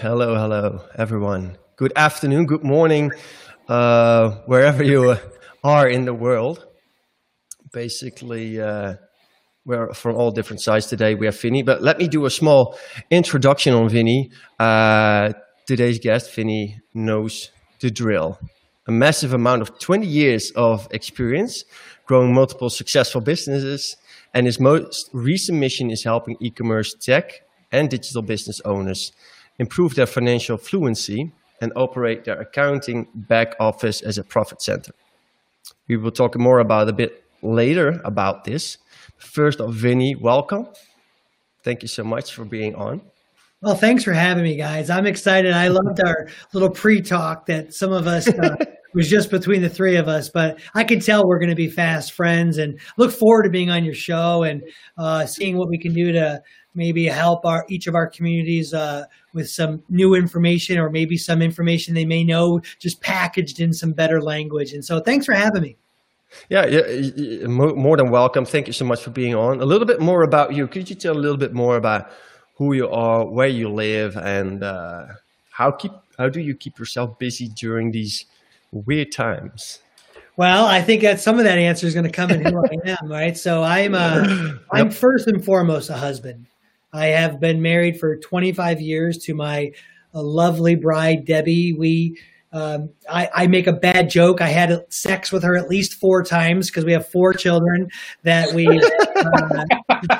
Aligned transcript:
Hello, 0.00 0.34
hello, 0.34 0.80
everyone. 0.96 1.58
Good 1.76 1.92
afternoon, 1.94 2.46
good 2.46 2.64
morning, 2.64 3.12
uh, 3.68 4.30
wherever 4.46 4.82
you 4.82 5.16
are 5.62 5.86
in 5.86 6.06
the 6.06 6.14
world. 6.14 6.64
Basically, 7.70 8.58
uh, 8.58 8.94
we're 9.66 9.92
from 9.92 10.16
all 10.16 10.30
different 10.30 10.62
sides 10.62 10.86
today. 10.86 11.14
We 11.14 11.26
have 11.26 11.38
Vinny, 11.38 11.62
but 11.62 11.82
let 11.82 11.98
me 11.98 12.08
do 12.08 12.24
a 12.24 12.30
small 12.30 12.78
introduction 13.10 13.74
on 13.74 13.90
Vinny. 13.90 14.30
Uh, 14.58 15.34
today's 15.66 15.98
guest, 15.98 16.34
Vinny, 16.34 16.80
knows 16.94 17.50
the 17.80 17.90
drill. 17.90 18.38
A 18.88 18.92
massive 18.92 19.34
amount 19.34 19.60
of 19.60 19.78
20 19.80 20.06
years 20.06 20.50
of 20.56 20.88
experience, 20.92 21.62
growing 22.06 22.32
multiple 22.32 22.70
successful 22.70 23.20
businesses, 23.20 23.98
and 24.32 24.46
his 24.46 24.58
most 24.58 25.10
recent 25.12 25.58
mission 25.58 25.90
is 25.90 26.04
helping 26.04 26.38
e-commerce 26.40 26.94
tech 26.94 27.42
and 27.70 27.90
digital 27.90 28.22
business 28.22 28.62
owners 28.64 29.12
improve 29.60 29.94
their 29.94 30.06
financial 30.06 30.56
fluency 30.56 31.32
and 31.60 31.70
operate 31.76 32.24
their 32.24 32.40
accounting 32.40 33.06
back 33.14 33.54
office 33.60 34.00
as 34.00 34.16
a 34.16 34.24
profit 34.24 34.62
center. 34.62 34.92
We 35.86 35.98
will 35.98 36.10
talk 36.10 36.36
more 36.38 36.60
about 36.60 36.88
a 36.88 36.94
bit 36.94 37.22
later 37.42 38.00
about 38.02 38.44
this. 38.44 38.78
First 39.18 39.60
off, 39.60 39.74
Vinny, 39.74 40.16
welcome. 40.16 40.66
Thank 41.62 41.82
you 41.82 41.88
so 41.88 42.02
much 42.02 42.32
for 42.32 42.46
being 42.46 42.74
on. 42.74 43.02
Well, 43.60 43.74
thanks 43.74 44.02
for 44.02 44.14
having 44.14 44.44
me, 44.44 44.56
guys. 44.56 44.88
I'm 44.88 45.06
excited. 45.06 45.52
I 45.52 45.68
loved 45.68 46.00
our 46.00 46.28
little 46.54 46.70
pre-talk 46.70 47.44
that 47.46 47.74
some 47.74 47.92
of 47.92 48.06
us 48.06 48.26
uh, 48.26 48.56
was 48.94 49.10
just 49.10 49.30
between 49.30 49.60
the 49.60 49.68
three 49.68 49.96
of 49.96 50.08
us, 50.08 50.30
but 50.30 50.58
I 50.74 50.84
can 50.84 51.00
tell 51.00 51.28
we're 51.28 51.38
going 51.38 51.50
to 51.50 51.54
be 51.54 51.68
fast 51.68 52.12
friends 52.12 52.56
and 52.56 52.80
look 52.96 53.12
forward 53.12 53.42
to 53.42 53.50
being 53.50 53.68
on 53.68 53.84
your 53.84 53.94
show 53.94 54.42
and 54.42 54.62
uh, 54.96 55.26
seeing 55.26 55.58
what 55.58 55.68
we 55.68 55.78
can 55.78 55.92
do 55.92 56.12
to 56.12 56.42
maybe 56.74 57.06
help 57.06 57.44
our 57.44 57.64
each 57.68 57.86
of 57.86 57.94
our 57.94 58.06
communities 58.06 58.72
uh, 58.74 59.04
with 59.32 59.48
some 59.48 59.82
new 59.88 60.14
information 60.14 60.78
or 60.78 60.90
maybe 60.90 61.16
some 61.16 61.42
information 61.42 61.94
they 61.94 62.04
may 62.04 62.24
know 62.24 62.60
just 62.78 63.00
packaged 63.00 63.60
in 63.60 63.72
some 63.72 63.92
better 63.92 64.20
language. 64.20 64.72
And 64.72 64.84
so, 64.84 65.00
thanks 65.00 65.26
for 65.26 65.34
having 65.34 65.62
me. 65.62 65.76
Yeah, 66.48 66.66
yeah, 66.66 67.46
more 67.46 67.96
than 67.96 68.10
welcome. 68.10 68.44
Thank 68.44 68.68
you 68.68 68.72
so 68.72 68.84
much 68.84 69.02
for 69.02 69.10
being 69.10 69.34
on. 69.34 69.60
A 69.60 69.64
little 69.64 69.86
bit 69.86 70.00
more 70.00 70.22
about 70.22 70.54
you. 70.54 70.68
Could 70.68 70.88
you 70.88 70.96
tell 70.96 71.16
a 71.16 71.18
little 71.18 71.36
bit 71.36 71.52
more 71.52 71.76
about 71.76 72.10
who 72.54 72.72
you 72.72 72.88
are, 72.88 73.24
where 73.24 73.48
you 73.48 73.68
live, 73.68 74.16
and 74.16 74.62
uh, 74.62 75.06
how 75.50 75.72
keep 75.72 75.92
how 76.18 76.28
do 76.28 76.40
you 76.40 76.54
keep 76.54 76.78
yourself 76.78 77.18
busy 77.18 77.48
during 77.48 77.90
these 77.90 78.26
weird 78.70 79.10
times? 79.10 79.80
Well, 80.36 80.66
I 80.66 80.80
think 80.80 81.02
that 81.02 81.20
some 81.20 81.38
of 81.38 81.44
that 81.44 81.58
answer 81.58 81.86
is 81.86 81.94
going 81.94 82.06
to 82.06 82.12
come 82.12 82.30
in 82.30 82.44
who 82.44 82.64
I 82.64 82.96
am, 83.00 83.10
right? 83.10 83.36
So 83.36 83.62
I'm 83.62 83.94
uh, 83.94 84.24
yep. 84.26 84.60
I'm 84.72 84.90
first 84.90 85.26
and 85.26 85.44
foremost 85.44 85.90
a 85.90 85.96
husband. 85.96 86.46
I 86.92 87.06
have 87.06 87.40
been 87.40 87.62
married 87.62 87.98
for 87.98 88.16
25 88.16 88.80
years 88.80 89.18
to 89.18 89.34
my 89.34 89.72
uh, 90.14 90.22
lovely 90.22 90.74
bride, 90.74 91.24
Debbie. 91.24 91.72
We, 91.72 92.18
um, 92.52 92.90
I, 93.08 93.28
I, 93.32 93.46
make 93.46 93.68
a 93.68 93.72
bad 93.72 94.10
joke. 94.10 94.40
I 94.40 94.48
had 94.48 94.84
sex 94.92 95.30
with 95.30 95.44
her 95.44 95.56
at 95.56 95.68
least 95.68 95.94
four 95.94 96.24
times 96.24 96.68
because 96.68 96.84
we 96.84 96.92
have 96.92 97.08
four 97.08 97.32
children 97.32 97.88
that 98.24 98.52
we 98.52 98.66
uh, 98.66 99.64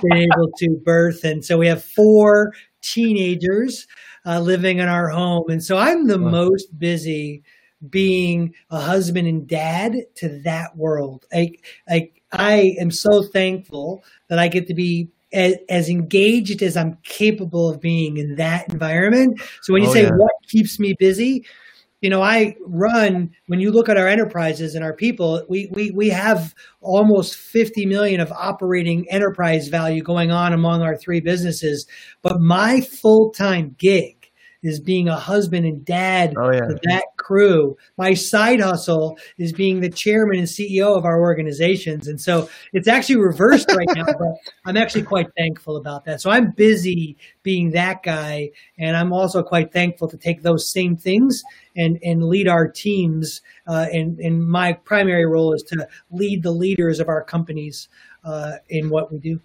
been 0.03 0.17
able 0.17 0.49
to 0.59 0.81
birth, 0.85 1.25
and 1.25 1.45
so 1.45 1.59
we 1.59 1.67
have 1.67 1.85
four 1.85 2.53
teenagers 2.83 3.89
uh, 4.25 4.41
living 4.41 4.79
in 4.79 4.89
our 4.89 5.09
home. 5.09 5.49
And 5.49 5.63
so 5.63 5.77
I'm 5.77 6.07
the 6.07 6.21
wow. 6.21 6.31
most 6.31 6.79
busy 6.79 7.43
being 7.89 8.55
a 8.71 8.79
husband 8.79 9.27
and 9.27 9.47
dad 9.47 9.97
to 10.17 10.41
that 10.45 10.77
world. 10.77 11.25
I, 11.33 11.53
I, 11.89 12.11
I 12.31 12.77
am 12.79 12.91
so 12.91 13.23
thankful 13.23 14.05
that 14.29 14.39
I 14.39 14.49
get 14.49 14.67
to 14.69 14.75
be 14.75 15.09
as, 15.33 15.55
as, 15.69 15.89
engaged 15.89 16.63
as 16.63 16.77
I'm 16.77 16.97
capable 17.05 17.69
of 17.71 17.81
being 17.81 18.17
in 18.17 18.37
that 18.37 18.71
environment. 18.73 19.41
So 19.63 19.73
when 19.73 19.83
you 19.83 19.89
oh, 19.89 19.93
say 19.93 20.03
yeah. 20.03 20.11
what 20.17 20.33
keeps 20.49 20.79
me 20.79 20.95
busy, 20.99 21.45
you 22.01 22.09
know, 22.09 22.23
I 22.23 22.57
run 22.67 23.31
when 23.47 23.61
you 23.61 23.71
look 23.71 23.89
at 23.89 23.99
our 23.99 24.09
enterprises 24.09 24.75
and 24.75 24.83
our 24.83 24.95
people, 24.95 25.45
we 25.49 25.69
we 25.73 25.91
we 25.91 26.09
have 26.09 26.55
almost 26.81 27.37
50 27.37 27.85
million 27.85 28.21
of 28.21 28.33
operating 28.33 29.07
enterprise 29.11 29.69
value 29.69 30.03
going 30.03 30.31
on 30.31 30.55
among 30.55 30.81
our 30.83 30.97
three 30.97 31.21
businesses. 31.21 31.87
But 32.23 32.41
my 32.41 32.81
full-time 32.81 33.77
gig 33.79 34.20
is 34.63 34.81
being 34.81 35.09
a 35.09 35.17
husband 35.17 35.65
and 35.67 35.85
dad 35.85 36.35
oh, 36.37 36.53
yeah. 36.53 36.61
to 36.61 36.79
that 36.85 37.05
crew. 37.17 37.77
My 37.97 38.15
side 38.15 38.61
hustle 38.61 39.19
is 39.39 39.53
being 39.53 39.81
the 39.81 39.89
chairman 39.89 40.39
and 40.39 40.49
CEO 40.49 40.97
of 40.97 41.05
our 41.05 41.21
organizations. 41.21 42.09
And 42.09 42.21
so 42.21 42.49
it's 42.73 42.89
actually 42.89 43.17
reversed 43.17 43.71
right 43.73 43.89
now, 43.95 44.05
but 44.19 44.37
I'm 44.67 44.77
actually 44.77 45.05
quite 45.05 45.29
thankful 45.37 45.77
about 45.77 46.05
that. 46.05 46.21
So 46.21 46.31
I'm 46.31 46.51
busy 46.51 47.17
being 47.43 47.71
that 47.71 48.03
guy. 48.03 48.51
And 48.79 48.97
I'm 48.97 49.13
also 49.13 49.43
quite 49.43 49.73
thankful 49.73 50.09
to 50.09 50.17
take 50.17 50.43
those 50.43 50.71
same 50.71 50.97
things 50.97 51.43
and, 51.77 51.99
and 52.05 52.25
lead 52.25 52.49
our 52.49 52.69
teams. 52.69 53.41
Uh, 53.67 53.87
and, 53.93 54.19
and 54.19 54.47
my 54.47 54.73
primary 54.73 55.27
role 55.27 55.55
is 55.55 55.63
to 55.65 55.89
lead 56.11 56.43
the 56.43 56.53
leaders 56.53 57.01
of 57.01 57.09
our 57.09 57.25
companies 57.25 57.89
uh, 58.25 58.57
in 58.69 58.91
what 58.91 59.11
we 59.11 59.19
do. 59.19 59.41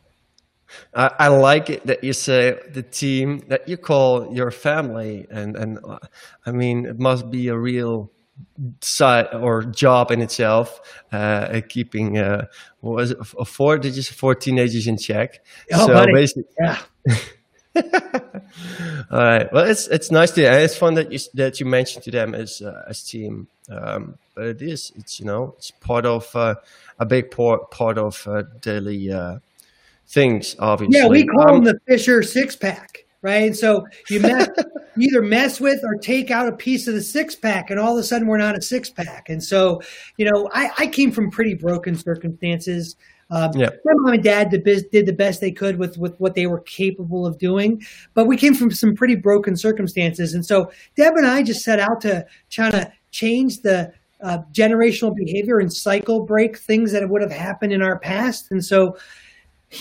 I, 0.94 1.12
I, 1.20 1.28
like 1.28 1.70
it 1.70 1.86
that 1.86 2.04
you 2.04 2.14
say 2.14 2.60
the 2.72 2.82
team 2.82 3.44
that 3.50 3.68
you 3.68 3.78
call 3.78 4.34
your 4.34 4.52
family, 4.52 5.28
and 5.30 5.56
and 5.56 5.80
uh, 5.84 6.00
I 6.46 6.52
mean 6.52 6.86
it 6.86 7.00
must 7.00 7.30
be 7.30 7.48
a 7.50 7.58
real 7.58 8.12
side 8.82 9.28
or 9.34 9.64
job 9.64 10.12
in 10.12 10.22
itself, 10.22 10.80
uh, 11.12 11.62
keeping 11.70 12.18
uh, 12.18 12.46
what 12.82 12.96
was 12.96 13.12
it, 13.12 13.24
four 13.26 13.78
did 13.78 13.96
you 13.96 14.02
say 14.02 14.14
four 14.14 14.36
teenagers 14.36 14.88
in 14.88 14.98
check? 14.98 15.46
Oh, 15.74 15.88
so 15.88 15.94
buddy. 15.94 16.14
basically, 16.14 16.46
yeah. 16.60 16.80
All 19.12 19.20
right. 19.20 19.52
Well, 19.52 19.66
it's 19.66 19.88
it's 19.88 20.12
nice 20.12 20.32
to 20.32 20.42
it's 20.42 20.78
fun 20.78 20.94
that 20.96 21.12
you 21.12 21.20
that 21.34 21.60
you 21.60 21.66
mentioned 21.66 22.04
to 22.06 22.12
them 22.12 22.34
as 22.34 22.62
uh, 22.62 22.84
as 22.88 23.04
team. 23.04 23.48
Um, 23.70 24.18
but 24.34 24.46
it 24.46 24.62
is 24.62 24.92
it's 24.96 25.20
you 25.20 25.26
know 25.26 25.56
it's 25.58 25.72
part 25.72 26.06
of 26.06 26.34
uh, 26.36 26.56
a 27.00 27.06
big 27.06 27.32
part 27.32 27.72
part 27.72 27.98
of 27.98 28.26
uh, 28.28 28.44
daily 28.62 29.12
uh, 29.12 29.40
things, 30.08 30.56
obviously. 30.60 30.98
Yeah, 30.98 31.08
we 31.08 31.26
call 31.26 31.50
um, 31.50 31.64
them 31.64 31.74
the 31.74 31.80
Fisher 31.88 32.24
six 32.24 32.56
pack, 32.56 33.06
right? 33.22 33.56
So 33.56 33.86
you 34.10 34.20
mess, 34.20 34.48
either 34.98 35.22
mess 35.22 35.60
with 35.60 35.80
or 35.84 35.96
take 35.96 36.32
out 36.32 36.48
a 36.48 36.52
piece 36.52 36.88
of 36.88 36.94
the 36.94 37.02
six 37.02 37.36
pack, 37.36 37.70
and 37.70 37.80
all 37.80 37.98
of 37.98 38.00
a 38.00 38.04
sudden 38.04 38.28
we're 38.28 38.38
not 38.38 38.58
a 38.58 38.62
six 38.62 38.90
pack. 38.90 39.30
And 39.30 39.44
so, 39.44 39.82
you 40.18 40.30
know, 40.30 40.50
I, 40.54 40.72
I 40.78 40.88
came 40.88 41.12
from 41.12 41.32
pretty 41.32 41.54
broken 41.54 41.96
circumstances. 41.96 42.96
Um, 43.32 43.52
yeah. 43.56 43.70
My 43.84 43.94
mom 43.96 44.14
and 44.14 44.24
dad 44.24 44.52
did, 44.52 44.64
did 44.92 45.06
the 45.08 45.14
best 45.14 45.42
they 45.42 45.52
could 45.52 45.78
with, 45.80 45.98
with 45.98 46.16
what 46.20 46.36
they 46.36 46.46
were 46.46 46.62
capable 46.62 47.26
of 47.26 47.40
doing, 47.40 47.84
but 48.14 48.26
we 48.26 48.38
came 48.38 48.54
from 48.54 48.70
some 48.70 48.94
pretty 48.96 49.16
broken 49.16 49.58
circumstances. 49.58 50.36
And 50.36 50.46
so 50.46 50.72
Deb 50.96 51.16
and 51.16 51.26
I 51.26 51.42
just 51.42 51.64
set 51.64 51.80
out 51.80 52.02
to 52.02 52.26
try 52.52 52.70
to 52.70 52.92
change 53.10 53.62
the 53.62 53.92
uh, 54.22 54.40
generational 54.52 55.16
behavior 55.16 55.60
and 55.60 55.74
cycle 55.74 56.22
break 56.22 56.58
things 56.58 56.92
that 56.92 57.08
would 57.10 57.22
have 57.22 57.32
happened 57.32 57.74
in 57.74 57.82
our 57.82 58.00
past. 58.00 58.52
And 58.52 58.64
so, 58.64 58.98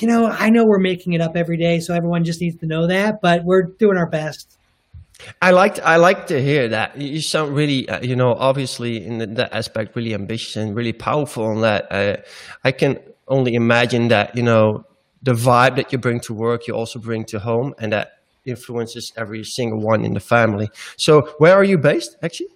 you 0.00 0.08
know, 0.08 0.26
I 0.26 0.50
know 0.50 0.64
we're 0.64 0.78
making 0.78 1.12
it 1.12 1.20
up 1.20 1.36
every 1.36 1.56
day, 1.56 1.80
so 1.80 1.94
everyone 1.94 2.24
just 2.24 2.40
needs 2.40 2.56
to 2.60 2.66
know 2.66 2.86
that, 2.86 3.20
but 3.20 3.44
we're 3.44 3.62
doing 3.62 3.96
our 3.96 4.08
best. 4.08 4.56
I 5.40 5.52
like 5.52 5.78
I 5.80 5.96
like 5.96 6.26
to 6.28 6.42
hear 6.42 6.68
that. 6.68 7.00
You 7.00 7.20
sound 7.20 7.54
really, 7.54 7.88
uh, 7.88 8.02
you 8.02 8.16
know, 8.16 8.34
obviously 8.34 9.04
in 9.04 9.18
that 9.34 9.54
aspect, 9.54 9.94
really 9.96 10.12
ambitious 10.12 10.56
and 10.56 10.74
really 10.74 10.92
powerful. 10.92 11.44
On 11.44 11.60
that, 11.60 11.90
uh, 11.90 12.16
I 12.64 12.72
can 12.72 12.98
only 13.28 13.54
imagine 13.54 14.08
that 14.08 14.36
you 14.36 14.42
know 14.42 14.84
the 15.22 15.32
vibe 15.32 15.76
that 15.76 15.92
you 15.92 15.98
bring 15.98 16.20
to 16.20 16.34
work, 16.34 16.66
you 16.66 16.74
also 16.74 16.98
bring 16.98 17.24
to 17.26 17.38
home, 17.38 17.74
and 17.78 17.92
that 17.92 18.18
influences 18.44 19.12
every 19.16 19.44
single 19.44 19.80
one 19.80 20.04
in 20.04 20.14
the 20.14 20.20
family. 20.20 20.68
So, 20.96 21.34
where 21.38 21.54
are 21.54 21.64
you 21.64 21.78
based, 21.78 22.16
actually? 22.22 22.53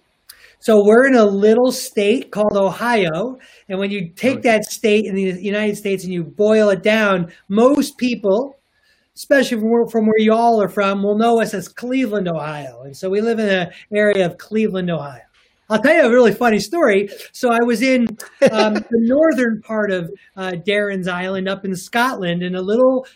So 0.61 0.83
we're 0.83 1.07
in 1.07 1.15
a 1.15 1.23
little 1.23 1.71
state 1.71 2.31
called 2.31 2.57
Ohio. 2.57 3.37
And 3.69 3.79
when 3.79 3.91
you 3.91 4.09
take 4.09 4.41
that 4.41 4.65
state 4.65 5.05
in 5.05 5.15
the 5.15 5.41
United 5.41 5.77
States 5.77 6.03
and 6.03 6.11
you 6.11 6.23
boil 6.23 6.69
it 6.69 6.83
down, 6.83 7.31
most 7.47 7.97
people, 7.97 8.59
especially 9.15 9.57
from 9.59 9.71
where, 9.71 9.87
from 9.87 10.05
where 10.05 10.19
y'all 10.19 10.61
are 10.61 10.67
from, 10.67 11.01
will 11.01 11.17
know 11.17 11.41
us 11.41 11.53
as 11.53 11.69
Cleveland, 11.69 12.27
Ohio. 12.27 12.83
And 12.83 12.95
so 12.95 13.09
we 13.09 13.21
live 13.21 13.39
in 13.39 13.47
an 13.47 13.71
area 13.93 14.25
of 14.25 14.37
Cleveland, 14.37 14.91
Ohio. 14.91 15.21
I'll 15.69 15.81
tell 15.81 15.95
you 15.95 16.01
a 16.01 16.09
really 16.09 16.33
funny 16.33 16.59
story. 16.59 17.07
So 17.31 17.51
I 17.51 17.63
was 17.63 17.81
in 17.81 18.07
um, 18.51 18.73
the 18.73 18.87
northern 18.91 19.61
part 19.61 19.91
of 19.91 20.11
uh, 20.35 20.53
Darren's 20.67 21.07
Island 21.07 21.47
up 21.47 21.63
in 21.63 21.73
Scotland 21.73 22.43
in 22.43 22.55
a 22.55 22.61
little 22.61 23.07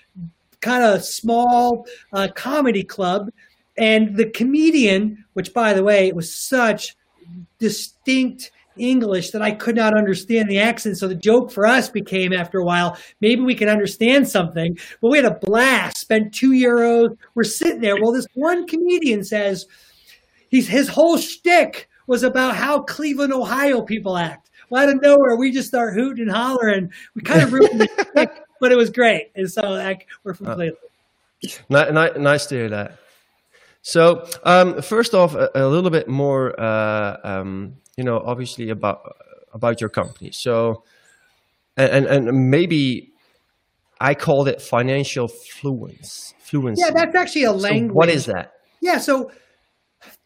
kind 0.62 0.84
of 0.84 1.04
small 1.04 1.86
uh, 2.14 2.30
comedy 2.36 2.84
club. 2.84 3.30
And 3.78 4.16
the 4.16 4.30
comedian, 4.30 5.26
which 5.34 5.54
by 5.54 5.74
the 5.74 5.84
way, 5.84 6.08
it 6.08 6.16
was 6.16 6.34
such 6.34 6.96
distinct 7.60 8.52
English 8.78 9.32
that 9.32 9.42
I 9.42 9.52
could 9.52 9.76
not 9.76 9.98
understand 9.98 10.50
the 10.50 10.60
accent. 10.60 10.98
So 10.98 11.08
the 11.08 11.16
joke 11.16 11.52
for 11.52 11.66
us 11.66 11.90
became 11.90 12.34
after 12.34 12.60
a 12.60 12.66
while, 12.66 12.98
maybe 13.22 13.42
we 13.42 13.56
can 13.56 13.70
understand 13.70 14.28
something. 14.28 14.78
But 15.02 15.10
we 15.10 15.18
had 15.18 15.26
a 15.26 15.40
blast, 15.42 15.98
spent 15.98 16.34
two 16.34 16.52
euros. 16.52 17.16
We're 17.36 17.44
sitting 17.44 17.82
there. 17.82 17.96
Well, 18.02 18.12
this 18.12 18.28
one 18.34 18.68
comedian 18.68 19.24
says 19.24 19.66
he's 20.50 20.68
his 20.68 20.88
whole 20.88 21.18
shtick 21.18 21.90
was 22.08 22.24
about 22.24 22.56
how 22.56 22.82
Cleveland, 22.82 23.34
Ohio 23.34 23.82
people 23.82 24.18
act. 24.18 24.50
Well, 24.70 24.84
out 24.84 24.90
of 24.90 25.02
nowhere, 25.02 25.36
we 25.38 25.52
just 25.52 25.68
start 25.68 25.94
hooting 25.94 26.24
and 26.28 26.36
hollering. 26.36 26.92
We 27.16 27.22
kind 27.22 27.42
of 27.42 27.54
ruined 27.54 27.80
the 27.80 27.88
shtick, 28.16 28.32
but 28.60 28.72
it 28.72 28.76
was 28.76 28.90
great. 28.90 29.32
And 29.36 29.50
so 29.50 29.62
like, 29.62 30.08
we're 30.24 30.34
from 30.34 30.48
uh, 30.48 30.56
Cleveland. 30.56 30.78
Nice 31.70 32.46
to 32.48 32.56
hear 32.56 32.70
that. 32.70 32.98
So 33.84 34.26
um, 34.44 34.82
first 34.82 35.14
off, 35.14 35.36
a, 35.36 35.50
a, 35.54 35.68
little 35.68 35.92
bit 35.92 36.08
more, 36.08 36.60
uh, 36.60 37.18
um, 37.24 37.76
you 37.98 38.06
know, 38.06 38.18
obviously 38.26 38.70
about 38.70 39.02
about 39.54 39.82
your 39.82 39.90
company. 39.90 40.32
So, 40.32 40.84
and 41.76 42.06
and 42.06 42.50
maybe 42.50 43.12
I 44.00 44.16
called 44.16 44.48
it 44.48 44.62
financial 44.62 45.28
fluence. 45.28 46.34
Fluency. 46.40 46.82
Yeah, 46.84 46.92
that's 46.92 47.16
actually 47.16 47.44
a 47.44 47.52
language. 47.52 47.90
So 47.90 47.94
what 47.94 48.10
is 48.10 48.26
that? 48.28 48.54
Yeah, 48.82 49.00
so 49.00 49.32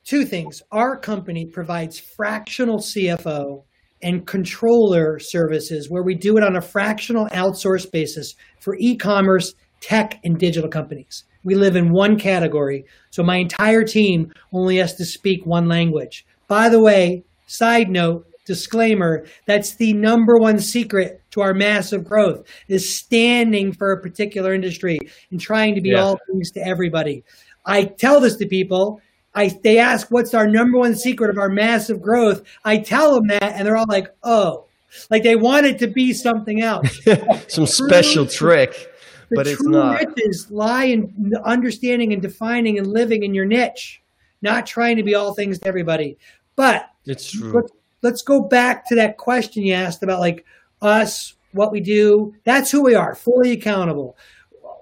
two 0.04 0.24
things. 0.24 0.62
Our 0.71 0.98
company 0.98 1.45
provides 1.45 2.00
fractional 2.00 2.77
CFO 2.77 3.63
and 4.04 4.27
controller 4.27 5.18
services 5.19 5.89
where 5.89 6.04
we 6.04 6.15
do 6.15 6.38
it 6.38 6.44
on 6.44 6.56
a 6.56 6.62
fractional 6.62 7.27
outsource 7.30 7.92
basis 7.92 8.36
for 8.59 8.75
e-commerce, 8.80 9.54
tech, 9.81 10.19
and 10.24 10.38
digital 10.38 10.69
companies. 10.69 11.24
We 11.44 11.56
live 11.56 11.75
in 11.75 11.91
one 11.91 12.19
category, 12.19 12.85
so 13.09 13.24
my 13.24 13.38
entire 13.38 13.83
team 13.83 14.33
only 14.51 14.77
has 14.77 14.95
to 14.95 15.06
speak 15.06 15.45
one 15.45 15.68
language. 15.68 16.25
By 16.47 16.69
the 16.69 16.81
way, 16.81 17.24
side 17.45 17.89
note, 17.89 18.25
disclaimer, 18.45 19.25
that's 19.45 19.75
the 19.75 19.94
number 19.94 20.38
one 20.38 20.59
secret 20.59 21.21
to 21.31 21.41
our 21.41 21.53
massive 21.53 22.03
growth 22.03 22.47
is 22.68 22.95
standing 22.95 23.74
for 23.74 23.91
a 23.91 24.01
particular 24.01 24.53
industry 24.53 25.00
and 25.31 25.39
trying 25.39 25.75
to 25.75 25.81
be 25.81 25.89
yeah. 25.89 26.01
all 26.01 26.19
things 26.31 26.51
to 26.51 26.65
everybody. 26.65 27.23
I 27.65 27.85
tell 27.85 28.19
this 28.19 28.38
to 28.38 28.47
people 28.47 29.01
I 29.38 29.56
they 29.63 29.77
ask 29.77 30.07
what's 30.09 30.33
our 30.33 30.47
number 30.47 30.80
one 30.80 30.95
secret 30.95 31.30
of 31.30 31.38
our 31.38 31.47
massive 31.47 32.01
growth. 32.01 32.41
I 32.65 32.80
tell 32.80 33.13
them 33.13 33.27
that, 33.27 33.44
and 33.44 33.68
they're 33.68 33.77
all 33.77 33.85
like, 33.88 34.07
"Oh, 34.23 34.65
like 35.12 35.21
they 35.21 35.35
want 35.35 35.68
it 35.68 35.77
to 35.80 35.88
be 35.88 36.12
something 36.12 36.63
else." 36.63 37.00
Some 37.47 37.68
special 37.68 38.25
trick, 38.25 38.89
but 39.31 39.47
it's 39.47 39.63
not. 39.63 40.00
Riches 40.00 40.50
lie 40.51 40.85
in 40.85 41.33
understanding 41.44 42.13
and 42.13 42.21
defining 42.21 42.77
and 42.77 42.88
living 42.88 43.24
in 43.24 43.33
your 43.33 43.45
niche, 43.45 44.01
not 44.41 44.65
trying 44.65 44.97
to 44.97 45.03
be 45.03 45.15
all 45.15 45.33
things 45.33 45.59
to 45.59 45.68
everybody. 45.68 46.18
But 46.56 46.89
it's 47.06 47.31
true. 47.31 47.53
Let's, 47.53 47.71
let's 48.01 48.21
go 48.21 48.41
back 48.41 48.88
to 48.88 48.95
that 48.95 49.18
question 49.18 49.63
you 49.63 49.74
asked 49.74 50.03
about 50.03 50.19
like 50.19 50.45
us, 50.81 51.35
what 51.51 51.71
we 51.71 51.79
do. 51.79 52.33
That's 52.44 52.71
who 52.71 52.83
we 52.83 52.95
are, 52.95 53.15
fully 53.15 53.51
accountable. 53.51 54.18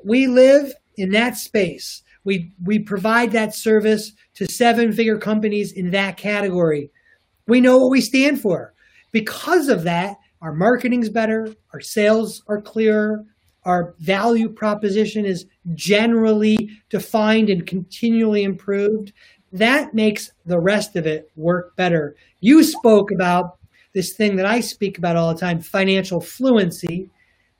We 0.03 0.27
live 0.27 0.73
in 0.97 1.11
that 1.11 1.37
space. 1.37 2.03
We 2.23 2.51
we 2.63 2.79
provide 2.79 3.31
that 3.31 3.53
service 3.53 4.11
to 4.35 4.47
seven 4.47 4.91
figure 4.91 5.17
companies 5.17 5.71
in 5.71 5.91
that 5.91 6.17
category. 6.17 6.91
We 7.47 7.61
know 7.61 7.77
what 7.77 7.91
we 7.91 8.01
stand 8.01 8.41
for. 8.41 8.73
Because 9.11 9.69
of 9.69 9.83
that, 9.83 10.17
our 10.41 10.53
marketing's 10.53 11.09
better, 11.09 11.55
our 11.71 11.79
sales 11.79 12.43
are 12.47 12.61
clearer, 12.61 13.23
our 13.65 13.95
value 13.99 14.49
proposition 14.49 15.25
is 15.25 15.45
generally 15.73 16.69
defined 16.89 17.49
and 17.49 17.65
continually 17.65 18.43
improved. 18.43 19.11
That 19.51 19.93
makes 19.93 20.31
the 20.45 20.59
rest 20.59 20.95
of 20.95 21.07
it 21.07 21.31
work 21.35 21.75
better. 21.75 22.15
You 22.41 22.63
spoke 22.63 23.11
about 23.11 23.57
this 23.93 24.13
thing 24.13 24.35
that 24.35 24.45
I 24.45 24.59
speak 24.59 24.97
about 24.97 25.15
all 25.15 25.33
the 25.33 25.39
time 25.39 25.61
financial 25.61 26.21
fluency. 26.21 27.09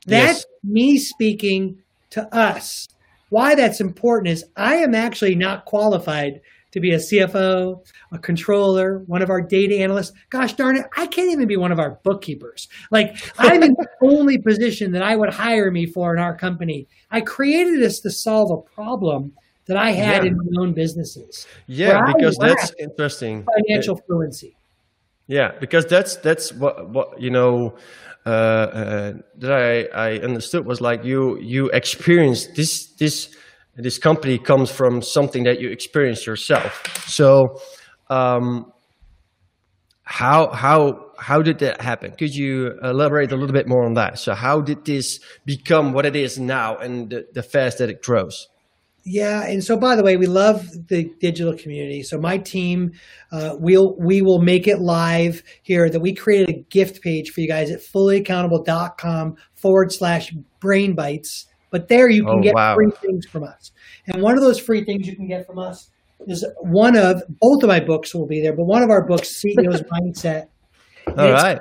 That's 0.06 0.38
yes. 0.38 0.46
me 0.62 0.98
speaking 0.98 1.82
to 2.10 2.32
us. 2.34 2.86
Why 3.30 3.56
that's 3.56 3.80
important 3.80 4.28
is 4.28 4.44
I 4.56 4.76
am 4.76 4.94
actually 4.94 5.34
not 5.34 5.64
qualified 5.64 6.40
to 6.76 6.80
be 6.80 6.92
a 6.92 6.98
CFO, 6.98 7.82
a 8.12 8.18
controller, 8.18 8.98
one 9.06 9.22
of 9.22 9.30
our 9.30 9.40
data 9.40 9.78
analysts. 9.78 10.12
Gosh 10.28 10.52
darn 10.52 10.76
it, 10.76 10.84
I 10.94 11.06
can't 11.06 11.30
even 11.30 11.48
be 11.48 11.56
one 11.56 11.72
of 11.72 11.80
our 11.80 11.98
bookkeepers. 12.02 12.68
Like 12.90 13.16
I'm 13.38 13.62
in 13.62 13.72
the 13.72 13.88
only 14.02 14.36
position 14.36 14.92
that 14.92 15.02
I 15.02 15.16
would 15.16 15.32
hire 15.32 15.70
me 15.70 15.86
for 15.86 16.12
in 16.12 16.20
our 16.20 16.36
company. 16.36 16.86
I 17.10 17.22
created 17.22 17.80
this 17.80 18.00
to 18.00 18.10
solve 18.10 18.50
a 18.50 18.58
problem 18.74 19.32
that 19.68 19.78
I 19.78 19.92
had 19.92 20.24
yeah. 20.24 20.32
in 20.32 20.36
my 20.36 20.60
own 20.60 20.74
businesses. 20.74 21.46
Yeah, 21.66 22.12
because 22.14 22.36
that's 22.36 22.70
interesting. 22.78 23.46
Financial 23.66 23.96
fluency. 23.96 24.54
Yeah, 25.28 25.52
because 25.58 25.86
that's 25.86 26.16
that's 26.16 26.52
what 26.52 26.90
what 26.90 27.18
you 27.18 27.30
know 27.30 27.74
uh, 28.26 28.28
uh, 28.28 29.12
that 29.38 29.50
I 29.50 29.84
I 30.10 30.18
understood 30.18 30.66
was 30.66 30.82
like 30.82 31.04
you 31.04 31.38
you 31.38 31.70
experienced 31.70 32.54
this 32.54 32.88
this 32.98 33.34
this 33.76 33.98
company 33.98 34.38
comes 34.38 34.70
from 34.70 35.02
something 35.02 35.44
that 35.44 35.60
you 35.60 35.70
experienced 35.70 36.26
yourself. 36.26 37.06
So, 37.08 37.60
um, 38.08 38.72
how 40.02 40.50
how 40.52 41.12
how 41.18 41.42
did 41.42 41.58
that 41.58 41.80
happen? 41.80 42.12
Could 42.12 42.34
you 42.34 42.78
elaborate 42.82 43.32
a 43.32 43.36
little 43.36 43.52
bit 43.52 43.68
more 43.68 43.84
on 43.84 43.94
that? 43.94 44.18
So, 44.18 44.34
how 44.34 44.60
did 44.60 44.84
this 44.84 45.20
become 45.44 45.92
what 45.92 46.06
it 46.06 46.16
is 46.16 46.38
now, 46.38 46.76
and 46.76 47.10
the, 47.10 47.26
the 47.32 47.42
fast 47.42 47.78
that 47.78 47.90
it 47.90 48.02
grows? 48.02 48.48
Yeah, 49.08 49.44
and 49.44 49.62
so 49.62 49.76
by 49.76 49.94
the 49.94 50.02
way, 50.02 50.16
we 50.16 50.26
love 50.26 50.66
the 50.88 51.08
digital 51.20 51.56
community. 51.56 52.02
So 52.02 52.18
my 52.18 52.38
team, 52.38 52.90
uh, 53.30 53.54
we'll 53.56 53.96
we 54.00 54.20
will 54.20 54.40
make 54.40 54.66
it 54.66 54.80
live 54.80 55.44
here. 55.62 55.88
That 55.88 56.00
we 56.00 56.12
created 56.12 56.48
a 56.50 56.62
gift 56.70 57.02
page 57.02 57.30
for 57.30 57.40
you 57.40 57.46
guys 57.46 57.70
at 57.70 57.80
fullyaccountable.com 57.80 59.36
forward 59.54 59.92
slash 59.92 60.32
brain 60.58 60.94
bites 60.96 61.46
but 61.70 61.88
there 61.88 62.08
you 62.08 62.24
can 62.24 62.38
oh, 62.38 62.42
get 62.42 62.54
wow. 62.54 62.74
free 62.74 62.90
things 63.02 63.26
from 63.26 63.44
us. 63.44 63.72
And 64.06 64.22
one 64.22 64.34
of 64.34 64.42
those 64.42 64.58
free 64.58 64.84
things 64.84 65.06
you 65.06 65.16
can 65.16 65.26
get 65.26 65.46
from 65.46 65.58
us 65.58 65.90
is 66.26 66.44
one 66.60 66.96
of 66.96 67.22
both 67.40 67.62
of 67.62 67.68
my 67.68 67.80
books 67.80 68.14
will 68.14 68.26
be 68.26 68.40
there, 68.40 68.54
but 68.54 68.64
one 68.64 68.82
of 68.82 68.90
our 68.90 69.06
books, 69.06 69.42
CEO's 69.42 69.82
Mindset. 69.92 70.48
All 71.08 71.30
right. 71.30 71.60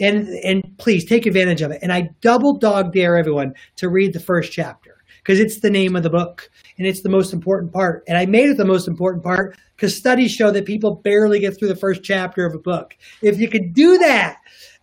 And 0.00 0.28
and 0.44 0.62
please 0.78 1.04
take 1.04 1.26
advantage 1.26 1.62
of 1.62 1.70
it. 1.70 1.80
And 1.82 1.92
I 1.92 2.10
double 2.20 2.56
dog 2.56 2.92
dare 2.92 3.16
everyone 3.16 3.52
to 3.76 3.88
read 3.88 4.12
the 4.12 4.20
first 4.20 4.52
chapter 4.52 4.96
because 5.18 5.38
it's 5.38 5.60
the 5.60 5.70
name 5.70 5.96
of 5.96 6.02
the 6.02 6.10
book 6.10 6.50
and 6.78 6.86
it's 6.86 7.02
the 7.02 7.08
most 7.08 7.32
important 7.32 7.72
part. 7.72 8.02
And 8.08 8.16
I 8.16 8.26
made 8.26 8.48
it 8.48 8.56
the 8.56 8.64
most 8.64 8.88
important 8.88 9.22
part 9.22 9.56
because 9.76 9.96
studies 9.96 10.32
show 10.32 10.50
that 10.50 10.64
people 10.64 10.96
barely 10.96 11.40
get 11.40 11.58
through 11.58 11.68
the 11.68 11.76
first 11.76 12.02
chapter 12.02 12.46
of 12.46 12.54
a 12.54 12.58
book. 12.58 12.96
If 13.22 13.38
you 13.38 13.48
could 13.48 13.74
do 13.74 13.98
that, 13.98 14.38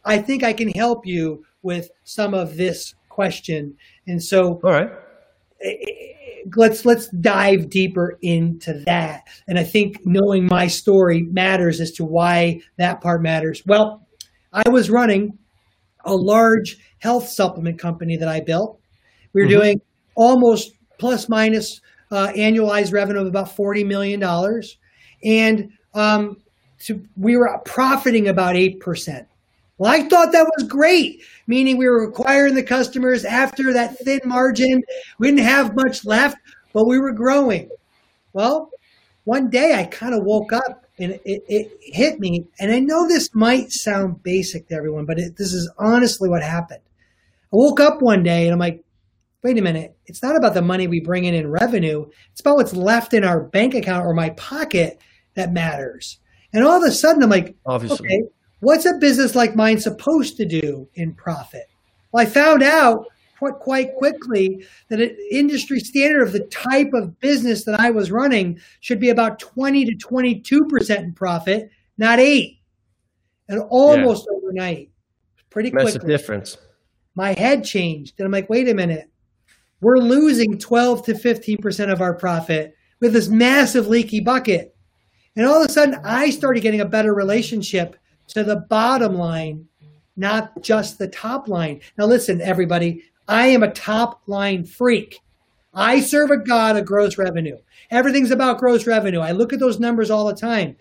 I 0.05 0.19
think 0.19 0.43
I 0.43 0.53
can 0.53 0.69
help 0.69 1.05
you 1.05 1.43
with 1.63 1.89
some 2.03 2.33
of 2.33 2.55
this 2.55 2.93
question. 3.09 3.75
And 4.07 4.23
so, 4.23 4.59
all 4.63 4.71
right, 4.71 4.89
let's 6.55 6.85
let's 6.85 7.09
dive 7.09 7.69
deeper 7.69 8.17
into 8.21 8.81
that. 8.85 9.27
And 9.47 9.59
I 9.59 9.63
think 9.63 9.97
knowing 10.05 10.47
my 10.49 10.67
story 10.67 11.23
matters 11.23 11.81
as 11.81 11.91
to 11.93 12.05
why 12.05 12.61
that 12.77 13.01
part 13.01 13.21
matters. 13.21 13.63
Well, 13.65 14.07
I 14.53 14.69
was 14.69 14.89
running 14.89 15.37
a 16.05 16.15
large 16.15 16.77
health 16.99 17.27
supplement 17.27 17.79
company 17.79 18.15
that 18.17 18.29
I 18.29 18.39
built. 18.39 18.79
We 19.33 19.41
were 19.41 19.47
mm-hmm. 19.47 19.59
doing 19.59 19.81
almost 20.15 20.71
plus 20.99 21.27
minus 21.27 21.81
uh, 22.11 22.29
annualized 22.29 22.93
revenue 22.93 23.21
of 23.21 23.27
about 23.27 23.55
forty 23.55 23.83
million 23.83 24.19
dollars, 24.19 24.77
and 25.23 25.71
um, 25.93 26.37
to, 26.85 27.03
we 27.17 27.35
were 27.35 27.49
profiting 27.65 28.27
about 28.27 28.55
eight 28.55 28.79
percent. 28.79 29.27
Well, 29.77 29.91
I 29.91 30.07
thought 30.07 30.31
that 30.31 30.49
was 30.57 30.67
great, 30.67 31.21
meaning 31.45 31.77
we 31.77 31.87
were 31.87 32.03
acquiring 32.03 32.55
the 32.55 32.63
customers 32.63 33.25
after 33.25 33.73
that 33.73 33.97
thin 33.99 34.21
margin. 34.25 34.83
We 35.19 35.27
didn't 35.27 35.45
have 35.45 35.75
much 35.75 36.03
left, 36.03 36.37
but 36.73 36.87
we 36.87 36.99
were 36.99 37.11
growing. 37.11 37.69
Well, 38.33 38.71
one 39.25 39.49
day 39.49 39.75
I 39.75 39.83
kind 39.85 40.15
of 40.15 40.23
woke 40.23 40.51
up 40.53 40.85
and 40.99 41.11
it, 41.25 41.43
it, 41.47 41.71
hit 41.81 42.19
me. 42.19 42.47
And 42.59 42.71
I 42.71 42.79
know 42.79 43.07
this 43.07 43.35
might 43.35 43.71
sound 43.71 44.23
basic 44.23 44.67
to 44.69 44.75
everyone, 44.75 45.05
but 45.05 45.19
it, 45.19 45.37
this 45.37 45.53
is 45.53 45.69
honestly 45.77 46.29
what 46.29 46.41
happened. 46.41 46.81
I 47.53 47.55
woke 47.55 47.79
up 47.79 48.01
one 48.01 48.23
day 48.23 48.45
and 48.45 48.53
I'm 48.53 48.59
like, 48.59 48.83
wait 49.43 49.57
a 49.57 49.61
minute. 49.61 49.95
It's 50.07 50.23
not 50.23 50.35
about 50.35 50.53
the 50.53 50.61
money 50.61 50.87
we 50.87 50.99
bring 51.01 51.25
in 51.25 51.33
in 51.33 51.51
revenue. 51.51 52.07
It's 52.31 52.41
about 52.41 52.55
what's 52.55 52.73
left 52.73 53.13
in 53.13 53.23
our 53.23 53.41
bank 53.41 53.75
account 53.75 54.05
or 54.05 54.13
my 54.13 54.31
pocket 54.31 54.99
that 55.35 55.53
matters. 55.53 56.19
And 56.53 56.63
all 56.63 56.81
of 56.81 56.83
a 56.83 56.91
sudden, 56.91 57.21
I'm 57.21 57.29
like, 57.29 57.55
Obviously. 57.65 58.07
okay, 58.07 58.21
what's 58.59 58.85
a 58.85 58.93
business 58.99 59.35
like 59.35 59.55
mine 59.55 59.79
supposed 59.79 60.37
to 60.37 60.45
do 60.45 60.87
in 60.95 61.13
profit? 61.13 61.67
Well, 62.11 62.25
I 62.25 62.29
found 62.29 62.63
out 62.63 63.05
quite 63.59 63.95
quickly 63.95 64.65
that 64.89 64.99
an 64.99 65.15
industry 65.31 65.79
standard 65.79 66.23
of 66.23 66.33
the 66.33 66.45
type 66.45 66.91
of 66.93 67.19
business 67.19 67.65
that 67.65 67.79
I 67.79 67.91
was 67.91 68.11
running 68.11 68.59
should 68.79 68.99
be 68.99 69.09
about 69.09 69.39
20 69.39 69.85
to 69.85 69.95
22% 69.95 70.97
in 70.97 71.13
profit, 71.13 71.69
not 71.97 72.19
eight. 72.19 72.59
And 73.49 73.61
almost 73.69 74.27
yeah. 74.29 74.37
overnight, 74.37 74.89
pretty 75.49 75.71
quickly. 75.71 75.85
Massive 75.85 76.07
difference. 76.07 76.57
My 77.15 77.33
head 77.33 77.63
changed. 77.63 78.15
And 78.17 78.25
I'm 78.25 78.31
like, 78.31 78.49
wait 78.49 78.67
a 78.67 78.73
minute. 78.73 79.09
We're 79.79 79.99
losing 79.99 80.57
12 80.57 81.05
to 81.05 81.13
15% 81.13 81.91
of 81.91 82.01
our 82.01 82.13
profit 82.13 82.75
with 82.99 83.13
this 83.13 83.29
massive 83.29 83.87
leaky 83.87 84.19
bucket. 84.19 84.75
And 85.35 85.45
all 85.45 85.61
of 85.61 85.69
a 85.69 85.71
sudden, 85.71 85.99
I 86.03 86.31
started 86.31 86.61
getting 86.61 86.81
a 86.81 86.85
better 86.85 87.13
relationship 87.13 87.95
to 88.27 88.43
the 88.43 88.57
bottom 88.57 89.15
line, 89.15 89.67
not 90.15 90.61
just 90.61 90.97
the 90.97 91.07
top 91.07 91.47
line. 91.47 91.81
Now, 91.97 92.05
listen, 92.05 92.41
everybody, 92.41 93.03
I 93.27 93.47
am 93.47 93.63
a 93.63 93.71
top 93.71 94.21
line 94.27 94.65
freak. 94.65 95.19
I 95.73 96.01
serve 96.01 96.31
a 96.31 96.37
God 96.37 96.75
of 96.77 96.85
gross 96.85 97.17
revenue. 97.17 97.57
Everything's 97.91 98.31
about 98.31 98.57
gross 98.57 98.87
revenue. 98.87 99.19
I 99.19 99.31
look 99.31 99.53
at 99.53 99.59
those 99.59 99.79
numbers 99.79 100.09
all 100.09 100.25
the 100.25 100.35
time. 100.35 100.75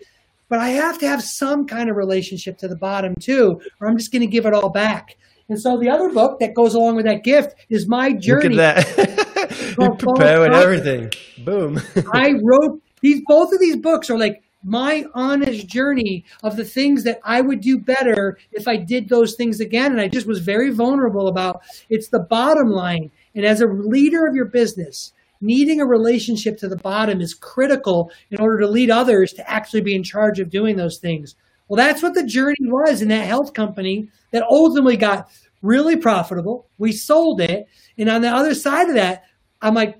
But 0.49 0.59
I 0.59 0.69
have 0.69 0.97
to 0.99 1.07
have 1.07 1.21
some 1.21 1.67
kind 1.67 1.89
of 1.89 1.97
relationship 1.97 2.57
to 2.59 2.67
the 2.67 2.75
bottom 2.75 3.13
too, 3.19 3.61
or 3.79 3.87
I'm 3.87 3.97
just 3.97 4.11
going 4.11 4.21
to 4.21 4.27
give 4.27 4.45
it 4.45 4.53
all 4.53 4.69
back. 4.69 5.17
And 5.49 5.59
so 5.59 5.77
the 5.77 5.89
other 5.89 6.09
book 6.09 6.39
that 6.39 6.53
goes 6.53 6.73
along 6.73 6.95
with 6.95 7.05
that 7.05 7.23
gift 7.23 7.55
is 7.69 7.87
my 7.87 8.13
journey. 8.13 8.49
Look 8.49 8.77
at 8.77 8.85
that. 8.95 9.75
you 9.79 9.95
prepare 9.95 10.41
with 10.41 10.53
everything. 10.53 11.11
Boom. 11.43 11.79
I 12.13 12.33
wrote 12.43 12.81
these 13.01 13.21
both 13.25 13.53
of 13.53 13.59
these 13.59 13.77
books 13.77 14.09
are 14.09 14.17
like 14.17 14.41
my 14.63 15.05
honest 15.13 15.67
journey 15.67 16.25
of 16.43 16.57
the 16.57 16.65
things 16.65 17.03
that 17.03 17.19
I 17.23 17.41
would 17.41 17.61
do 17.61 17.77
better 17.77 18.37
if 18.51 18.67
I 18.67 18.75
did 18.77 19.09
those 19.09 19.35
things 19.35 19.59
again. 19.59 19.91
And 19.91 20.01
I 20.01 20.07
just 20.07 20.27
was 20.27 20.39
very 20.39 20.71
vulnerable 20.71 21.27
about 21.27 21.61
it's 21.89 22.09
the 22.09 22.19
bottom 22.19 22.69
line. 22.71 23.11
And 23.35 23.45
as 23.45 23.61
a 23.61 23.67
leader 23.67 24.25
of 24.25 24.35
your 24.35 24.45
business, 24.45 25.13
needing 25.41 25.79
a 25.79 25.85
relationship 25.85 26.57
to 26.57 26.67
the 26.67 26.77
bottom 26.77 27.21
is 27.21 27.33
critical 27.33 28.11
in 28.31 28.39
order 28.39 28.59
to 28.59 28.67
lead 28.67 28.89
others 28.89 29.33
to 29.33 29.49
actually 29.49 29.81
be 29.81 29.95
in 29.95 30.03
charge 30.03 30.39
of 30.39 30.49
doing 30.49 30.75
those 30.75 30.97
things. 30.97 31.35
Well, 31.67 31.77
that's 31.77 32.01
what 32.01 32.13
the 32.13 32.25
journey 32.25 32.55
was 32.61 33.01
in 33.01 33.09
that 33.09 33.27
health 33.27 33.53
company 33.53 34.09
that 34.31 34.43
ultimately 34.43 34.97
got 34.97 35.29
really 35.61 35.95
profitable. 35.95 36.67
We 36.77 36.91
sold 36.91 37.41
it. 37.41 37.67
And 37.97 38.09
on 38.09 38.21
the 38.21 38.29
other 38.29 38.55
side 38.55 38.89
of 38.89 38.95
that, 38.95 39.23
I'm 39.61 39.73
like, 39.73 39.99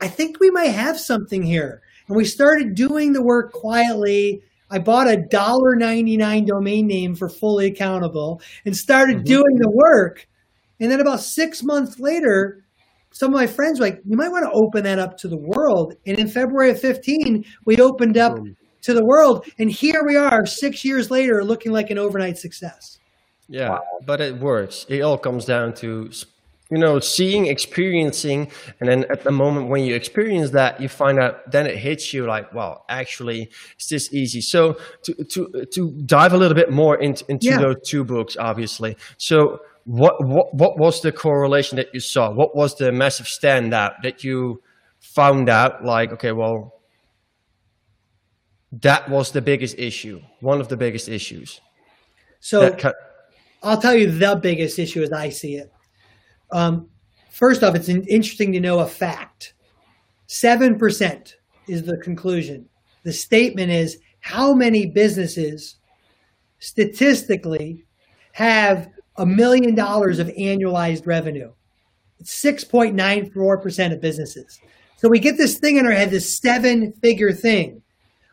I 0.00 0.08
think 0.08 0.38
we 0.40 0.50
might 0.50 0.70
have 0.70 0.98
something 0.98 1.42
here. 1.42 1.82
And 2.08 2.16
we 2.16 2.24
started 2.24 2.74
doing 2.74 3.12
the 3.12 3.22
work 3.22 3.52
quietly. 3.52 4.42
I 4.70 4.78
bought 4.78 5.08
a 5.08 5.16
$1.99 5.16 6.46
domain 6.46 6.86
name 6.86 7.14
for 7.14 7.28
fully 7.28 7.66
accountable 7.66 8.40
and 8.64 8.76
started 8.76 9.18
mm-hmm. 9.18 9.24
doing 9.24 9.56
the 9.58 9.70
work. 9.70 10.26
And 10.80 10.90
then 10.90 11.00
about 11.00 11.20
six 11.20 11.62
months 11.62 11.98
later, 11.98 12.64
some 13.12 13.32
of 13.32 13.38
my 13.38 13.46
friends 13.46 13.78
were 13.78 13.86
like, 13.86 14.00
you 14.04 14.16
might 14.16 14.30
want 14.30 14.44
to 14.44 14.50
open 14.52 14.82
that 14.84 14.98
up 14.98 15.16
to 15.18 15.28
the 15.28 15.38
world. 15.38 15.94
And 16.04 16.18
in 16.18 16.28
February 16.28 16.70
of 16.70 16.80
15, 16.80 17.44
we 17.64 17.76
opened 17.76 18.18
up 18.18 18.36
to 18.82 18.92
the 18.92 19.04
world. 19.04 19.46
And 19.58 19.70
here 19.70 20.02
we 20.04 20.16
are, 20.16 20.44
six 20.44 20.84
years 20.84 21.10
later, 21.10 21.44
looking 21.44 21.72
like 21.72 21.90
an 21.90 21.98
overnight 21.98 22.38
success. 22.38 22.98
Yeah, 23.48 23.70
wow. 23.70 23.82
but 24.04 24.20
it 24.20 24.38
works. 24.38 24.84
It 24.88 25.02
all 25.02 25.18
comes 25.18 25.44
down 25.44 25.74
to 25.74 26.10
you 26.70 26.78
know 26.78 26.98
seeing 26.98 27.46
experiencing 27.46 28.50
and 28.80 28.88
then 28.88 29.04
at 29.10 29.22
the 29.22 29.30
moment 29.30 29.68
when 29.68 29.84
you 29.84 29.94
experience 29.94 30.50
that 30.50 30.80
you 30.80 30.88
find 30.88 31.18
out 31.18 31.50
then 31.50 31.66
it 31.66 31.76
hits 31.76 32.14
you 32.14 32.26
like 32.26 32.52
well 32.54 32.84
actually 32.88 33.50
it's 33.74 33.88
this 33.88 34.12
easy 34.12 34.40
so 34.40 34.76
to 35.02 35.12
to 35.24 35.66
to 35.70 35.90
dive 36.06 36.32
a 36.32 36.36
little 36.36 36.54
bit 36.54 36.70
more 36.70 36.96
into, 36.96 37.24
into 37.28 37.48
yeah. 37.48 37.58
those 37.58 37.76
two 37.84 38.04
books 38.04 38.36
obviously 38.38 38.96
so 39.18 39.60
what, 39.84 40.24
what 40.24 40.54
what 40.54 40.78
was 40.78 41.02
the 41.02 41.12
correlation 41.12 41.76
that 41.76 41.92
you 41.92 42.00
saw 42.00 42.30
what 42.30 42.56
was 42.56 42.76
the 42.76 42.90
massive 42.90 43.26
standout 43.26 43.94
that 44.02 44.24
you 44.24 44.62
found 45.00 45.50
out 45.50 45.84
like 45.84 46.12
okay 46.12 46.32
well 46.32 46.80
that 48.72 49.08
was 49.10 49.32
the 49.32 49.42
biggest 49.42 49.78
issue 49.78 50.20
one 50.40 50.60
of 50.60 50.68
the 50.68 50.76
biggest 50.76 51.08
issues 51.08 51.60
so 52.40 52.76
I'll 53.62 53.80
tell 53.80 53.94
you 53.94 54.10
the 54.10 54.36
biggest 54.36 54.78
issue 54.78 55.02
as 55.02 55.10
I 55.10 55.30
see 55.30 55.54
it. 55.56 55.72
Um, 56.50 56.88
first 57.30 57.62
off, 57.62 57.74
it's 57.74 57.88
interesting 57.88 58.52
to 58.52 58.60
know 58.60 58.80
a 58.80 58.86
fact. 58.86 59.54
7% 60.28 61.34
is 61.68 61.82
the 61.84 61.96
conclusion. 61.98 62.68
The 63.02 63.12
statement 63.12 63.70
is 63.70 63.98
how 64.20 64.54
many 64.54 64.86
businesses 64.86 65.76
statistically 66.58 67.84
have 68.32 68.88
a 69.16 69.26
million 69.26 69.74
dollars 69.74 70.18
of 70.18 70.28
annualized 70.28 71.06
revenue? 71.06 71.52
It's 72.20 72.42
6.94% 72.42 73.92
of 73.92 74.00
businesses. 74.00 74.60
So 74.96 75.08
we 75.08 75.18
get 75.18 75.36
this 75.36 75.58
thing 75.58 75.76
in 75.76 75.86
our 75.86 75.92
head, 75.92 76.10
this 76.10 76.38
seven 76.38 76.92
figure 77.02 77.32
thing. 77.32 77.82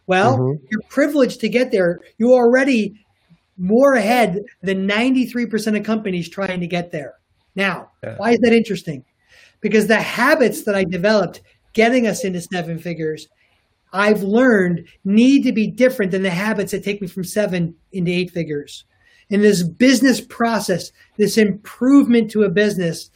Well, 0.08 0.38
mm-hmm. 0.38 0.66
you're 0.70 0.82
privileged 0.90 1.42
to 1.42 1.50
get 1.50 1.72
there. 1.72 2.00
You're 2.18 2.32
already 2.32 3.06
more 3.58 3.94
ahead 3.94 4.42
than 4.62 4.88
93% 4.88 5.78
of 5.78 5.84
companies 5.84 6.30
trying 6.30 6.60
to 6.62 6.68
get 6.68 6.92
there. 6.92 7.16
Now, 7.56 7.92
yeah. 8.04 8.16
why 8.18 8.32
is 8.32 8.40
that 8.40 8.54
interesting? 8.54 9.04
Because 9.60 9.88
the 9.88 10.02
habits 10.02 10.64
that 10.64 10.76
I 10.76 10.84
developed 10.84 11.42
getting 11.74 12.08
us 12.08 12.24
into 12.24 12.42
seven 12.42 12.78
figures, 12.78 13.28
I've 13.94 14.24
learned 14.24 14.88
need 15.04 15.44
to 15.44 15.52
be 15.52 15.70
different 15.70 16.12
than 16.12 16.24
the 16.24 16.30
habits 16.30 16.72
that 16.72 16.84
take 16.84 17.02
me 17.02 17.08
from 17.08 17.24
seven 17.24 17.76
into 17.92 18.12
eight 18.12 18.32
figures. 18.32 18.86
And 19.30 19.44
this 19.44 19.64
business 19.64 20.22
process, 20.22 20.92
this 21.18 21.38
improvement 21.38 22.32
to 22.32 22.44
a 22.44 22.50
business, 22.50 23.10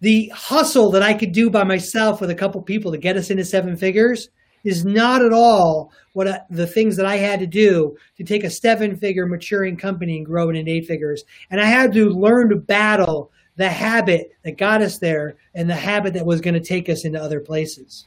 the 0.00 0.30
hustle 0.34 0.90
that 0.90 1.02
I 1.02 1.14
could 1.14 1.32
do 1.32 1.50
by 1.50 1.64
myself 1.64 2.20
with 2.20 2.30
a 2.30 2.34
couple 2.34 2.62
people 2.62 2.92
to 2.92 2.98
get 2.98 3.16
us 3.16 3.30
into 3.30 3.44
seven 3.44 3.76
figures 3.76 4.28
is 4.64 4.84
not 4.84 5.22
at 5.22 5.32
all 5.32 5.92
what 6.12 6.28
I, 6.28 6.40
the 6.50 6.66
things 6.66 6.96
that 6.96 7.06
I 7.06 7.16
had 7.16 7.40
to 7.40 7.46
do 7.46 7.96
to 8.16 8.24
take 8.24 8.44
a 8.44 8.50
seven 8.50 8.96
figure 8.96 9.26
maturing 9.26 9.76
company 9.76 10.16
and 10.16 10.26
grow 10.26 10.50
it 10.50 10.56
into 10.56 10.70
eight 10.70 10.86
figures. 10.86 11.24
And 11.50 11.60
I 11.60 11.66
had 11.66 11.92
to 11.94 12.10
learn 12.10 12.50
to 12.50 12.56
battle 12.56 13.30
the 13.56 13.68
habit 13.68 14.32
that 14.44 14.58
got 14.58 14.82
us 14.82 14.98
there 14.98 15.36
and 15.54 15.68
the 15.68 15.74
habit 15.74 16.14
that 16.14 16.26
was 16.26 16.40
going 16.40 16.54
to 16.54 16.60
take 16.60 16.88
us 16.88 17.04
into 17.04 17.20
other 17.20 17.40
places. 17.40 18.06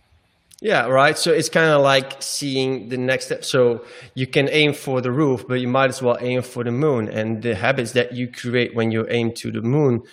Yeah, 0.62 0.88
right. 0.88 1.18
So 1.18 1.32
it's 1.32 1.50
kind 1.50 1.72
of 1.72 1.82
like 1.82 2.22
seeing 2.24 2.90
the 2.90 2.98
next 2.98 3.26
step. 3.26 3.44
So 3.44 3.86
you 4.14 4.26
can 4.26 4.48
aim 4.50 4.74
for 4.74 5.02
the 5.02 5.12
roof, 5.12 5.46
but 5.48 5.56
you 5.56 5.68
might 5.68 5.90
as 5.90 6.02
well 6.02 6.18
aim 6.22 6.42
for 6.42 6.64
the 6.64 6.72
moon. 6.72 7.10
And 7.10 7.44
the 7.44 7.56
habits 7.56 7.92
that 7.92 8.14
you 8.14 8.32
create 8.32 8.74
when 8.74 8.90
you 8.90 9.06
aim 9.10 9.34
to 9.34 9.52
the 9.52 9.62
moon 9.62 10.04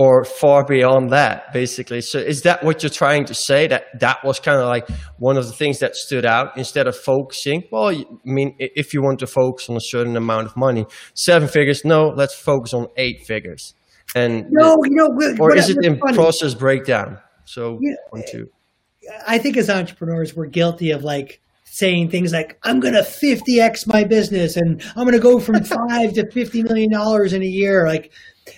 or 0.00 0.24
far 0.24 0.64
beyond 0.64 1.10
that 1.10 1.52
basically. 1.52 2.00
So 2.00 2.18
is 2.18 2.40
that 2.42 2.64
what 2.64 2.82
you're 2.82 2.88
trying 2.88 3.26
to 3.26 3.34
say? 3.34 3.66
That 3.66 3.84
that 4.00 4.24
was 4.24 4.40
kind 4.40 4.58
of 4.58 4.66
like 4.66 4.88
one 5.18 5.36
of 5.36 5.46
the 5.46 5.52
things 5.52 5.80
that 5.80 5.94
stood 5.94 6.24
out? 6.24 6.56
Instead 6.56 6.86
of 6.86 6.96
focusing 6.96 7.64
well 7.70 7.88
i 7.90 8.04
mean 8.24 8.54
if 8.58 8.94
you 8.94 9.02
want 9.02 9.18
to 9.18 9.26
focus 9.26 9.68
on 9.68 9.76
a 9.76 9.80
certain 9.80 10.16
amount 10.16 10.46
of 10.46 10.56
money 10.56 10.86
seven 11.14 11.48
figures 11.48 11.84
no 11.84 12.08
let's 12.16 12.34
focus 12.34 12.72
on 12.72 12.86
eight 12.96 13.26
figures. 13.26 13.74
And 14.14 14.46
no 14.50 14.76
you 14.84 14.96
know 14.96 15.08
or 15.38 15.54
is 15.54 15.68
it 15.68 15.84
in 15.84 15.98
funny. 15.98 16.16
process 16.16 16.54
breakdown? 16.54 17.18
So 17.44 17.78
yeah, 17.82 17.96
one 18.08 18.22
two. 18.30 18.46
I 19.26 19.36
think 19.38 19.56
as 19.58 19.68
entrepreneurs 19.68 20.34
we're 20.34 20.46
guilty 20.46 20.92
of 20.92 21.04
like 21.04 21.40
saying 21.72 22.10
things 22.10 22.32
like 22.32 22.58
i'm 22.64 22.80
going 22.80 22.94
to 22.94 23.00
50x 23.00 23.86
my 23.86 24.02
business 24.02 24.56
and 24.56 24.82
i'm 24.96 25.04
going 25.04 25.12
to 25.12 25.18
go 25.18 25.38
from 25.38 25.62
5 25.88 26.12
to 26.14 26.30
50 26.30 26.62
million 26.64 26.90
dollars 26.90 27.32
in 27.32 27.42
a 27.42 27.46
year 27.46 27.86
like 27.86 28.12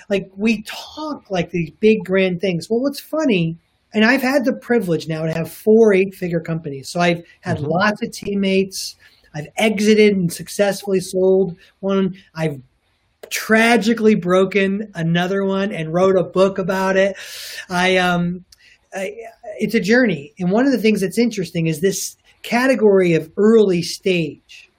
like 0.09 0.31
we 0.37 0.63
talk 0.63 1.31
like 1.31 1.51
these 1.51 1.71
big 1.71 2.05
grand 2.05 2.41
things. 2.41 2.69
Well, 2.69 2.81
what's 2.81 3.01
funny, 3.01 3.59
and 3.93 4.05
I've 4.05 4.23
had 4.23 4.45
the 4.45 4.53
privilege 4.53 5.09
now 5.09 5.25
to 5.25 5.33
have 5.33 5.51
four 5.51 5.93
eight 5.93 6.15
figure 6.15 6.41
companies. 6.41 6.89
So 6.89 7.01
I've 7.01 7.25
had 7.41 7.59
mm-hmm. 7.59 7.67
lots 7.67 8.03
of 8.03 8.13
teammates. 8.13 8.97
I've 9.35 9.49
exited 9.57 10.15
and 10.15 10.33
successfully 10.33 11.01
sold 11.01 11.57
one. 11.81 12.17
I've 12.35 12.61
tragically 13.31 14.15
broken 14.15 14.91
another 14.95 15.45
one 15.45 15.73
and 15.73 15.93
wrote 15.93 16.17
a 16.17 16.25
book 16.25 16.59
about 16.59 16.97
it. 16.97 17.17
I 17.69 17.97
um 17.97 18.45
I, 18.95 19.15
it's 19.59 19.75
a 19.75 19.81
journey. 19.81 20.35
And 20.39 20.51
one 20.51 20.67
of 20.67 20.73
the 20.73 20.79
things 20.79 21.01
that's 21.01 21.19
interesting 21.19 21.67
is 21.67 21.81
this 21.81 22.17
category 22.43 23.15
of 23.15 23.31
early 23.37 23.83
stage. 23.83 24.71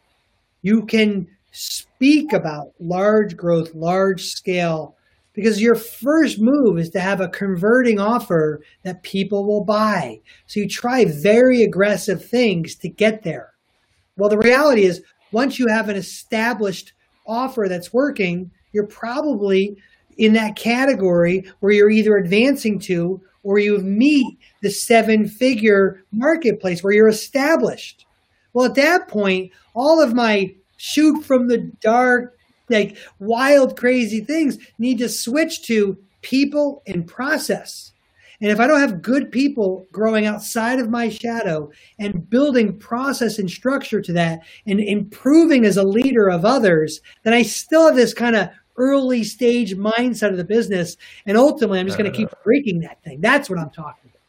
You 0.61 0.85
can 0.85 1.27
speak 1.51 2.33
about 2.33 2.73
large 2.79 3.37
growth, 3.37 3.73
large 3.75 4.23
scale, 4.23 4.95
because 5.33 5.61
your 5.61 5.75
first 5.75 6.39
move 6.39 6.77
is 6.77 6.89
to 6.91 6.99
have 6.99 7.19
a 7.21 7.27
converting 7.27 7.99
offer 7.99 8.61
that 8.83 9.03
people 9.03 9.45
will 9.45 9.63
buy. 9.63 10.19
So 10.47 10.59
you 10.59 10.67
try 10.67 11.05
very 11.05 11.63
aggressive 11.63 12.23
things 12.23 12.75
to 12.75 12.89
get 12.89 13.23
there. 13.23 13.53
Well, 14.17 14.29
the 14.29 14.37
reality 14.37 14.83
is, 14.83 15.01
once 15.31 15.57
you 15.57 15.67
have 15.67 15.89
an 15.89 15.95
established 15.95 16.93
offer 17.25 17.67
that's 17.67 17.91
working, 17.91 18.51
you're 18.71 18.85
probably 18.85 19.75
in 20.17 20.33
that 20.33 20.55
category 20.55 21.43
where 21.59 21.71
you're 21.71 21.89
either 21.89 22.17
advancing 22.17 22.77
to 22.79 23.19
or 23.43 23.59
you 23.59 23.77
meet 23.79 24.37
the 24.61 24.71
seven 24.71 25.27
figure 25.27 26.03
marketplace 26.11 26.83
where 26.83 26.93
you're 26.93 27.07
established. 27.07 28.05
Well, 28.53 28.65
at 28.65 28.75
that 28.75 29.07
point, 29.07 29.51
all 29.73 30.01
of 30.01 30.13
my 30.13 30.55
shoot 30.77 31.23
from 31.23 31.47
the 31.47 31.59
dark, 31.81 32.37
like 32.69 32.97
wild, 33.19 33.77
crazy 33.77 34.21
things 34.21 34.57
need 34.77 34.97
to 34.99 35.09
switch 35.09 35.63
to 35.63 35.97
people 36.21 36.81
and 36.87 37.07
process. 37.07 37.91
And 38.41 38.51
if 38.51 38.59
I 38.59 38.67
don't 38.67 38.81
have 38.81 39.01
good 39.01 39.31
people 39.31 39.85
growing 39.93 40.25
outside 40.25 40.79
of 40.79 40.89
my 40.89 41.07
shadow 41.07 41.71
and 41.97 42.29
building 42.29 42.77
process 42.77 43.39
and 43.39 43.49
structure 43.49 44.01
to 44.01 44.13
that 44.13 44.41
and 44.65 44.81
improving 44.81 45.65
as 45.65 45.77
a 45.77 45.83
leader 45.83 46.29
of 46.29 46.43
others, 46.43 46.99
then 47.23 47.33
I 47.33 47.43
still 47.43 47.85
have 47.85 47.95
this 47.95 48.13
kind 48.13 48.35
of 48.35 48.49
early 48.77 49.23
stage 49.23 49.75
mindset 49.75 50.31
of 50.31 50.37
the 50.37 50.45
business. 50.45 50.95
And 51.25 51.37
ultimately, 51.37 51.79
I'm 51.79 51.87
just 51.87 51.97
going 51.97 52.11
to 52.11 52.17
keep 52.17 52.29
uh. 52.29 52.35
breaking 52.43 52.81
that 52.81 53.03
thing. 53.03 53.19
That's 53.21 53.49
what 53.49 53.59
I'm 53.59 53.69
talking 53.69 54.03
about. 54.05 54.19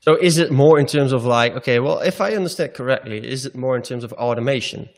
So, 0.00 0.16
is 0.16 0.38
it 0.38 0.50
more 0.50 0.78
in 0.78 0.86
terms 0.86 1.12
of 1.12 1.24
like, 1.24 1.54
okay, 1.56 1.80
well, 1.80 1.98
if 2.00 2.20
I 2.20 2.32
understand 2.32 2.74
correctly, 2.74 3.18
is 3.18 3.46
it 3.46 3.56
more 3.56 3.76
in 3.76 3.82
terms 3.82 4.04
of 4.04 4.12
automation? 4.14 4.88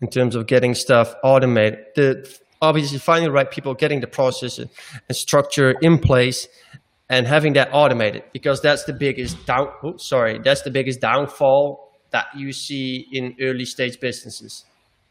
in 0.00 0.08
terms 0.08 0.34
of 0.34 0.46
getting 0.46 0.74
stuff 0.74 1.14
automated. 1.22 1.78
The, 1.94 2.38
obviously, 2.60 2.98
finding 2.98 3.28
the 3.28 3.32
right 3.32 3.50
people, 3.50 3.74
getting 3.74 4.00
the 4.00 4.06
process 4.06 4.58
and 4.58 4.68
structure 5.10 5.74
in 5.80 5.98
place, 5.98 6.48
and 7.08 7.26
having 7.26 7.52
that 7.52 7.68
automated 7.72 8.24
because 8.32 8.60
that's 8.60 8.84
the 8.84 8.92
biggest 8.92 9.46
down. 9.46 9.68
Oh, 9.82 9.96
sorry, 9.96 10.40
that's 10.42 10.62
the 10.62 10.70
biggest 10.70 11.00
downfall 11.00 11.92
that 12.10 12.26
you 12.36 12.52
see 12.52 13.06
in 13.12 13.36
early 13.40 13.64
stage 13.64 14.00
businesses. 14.00 14.64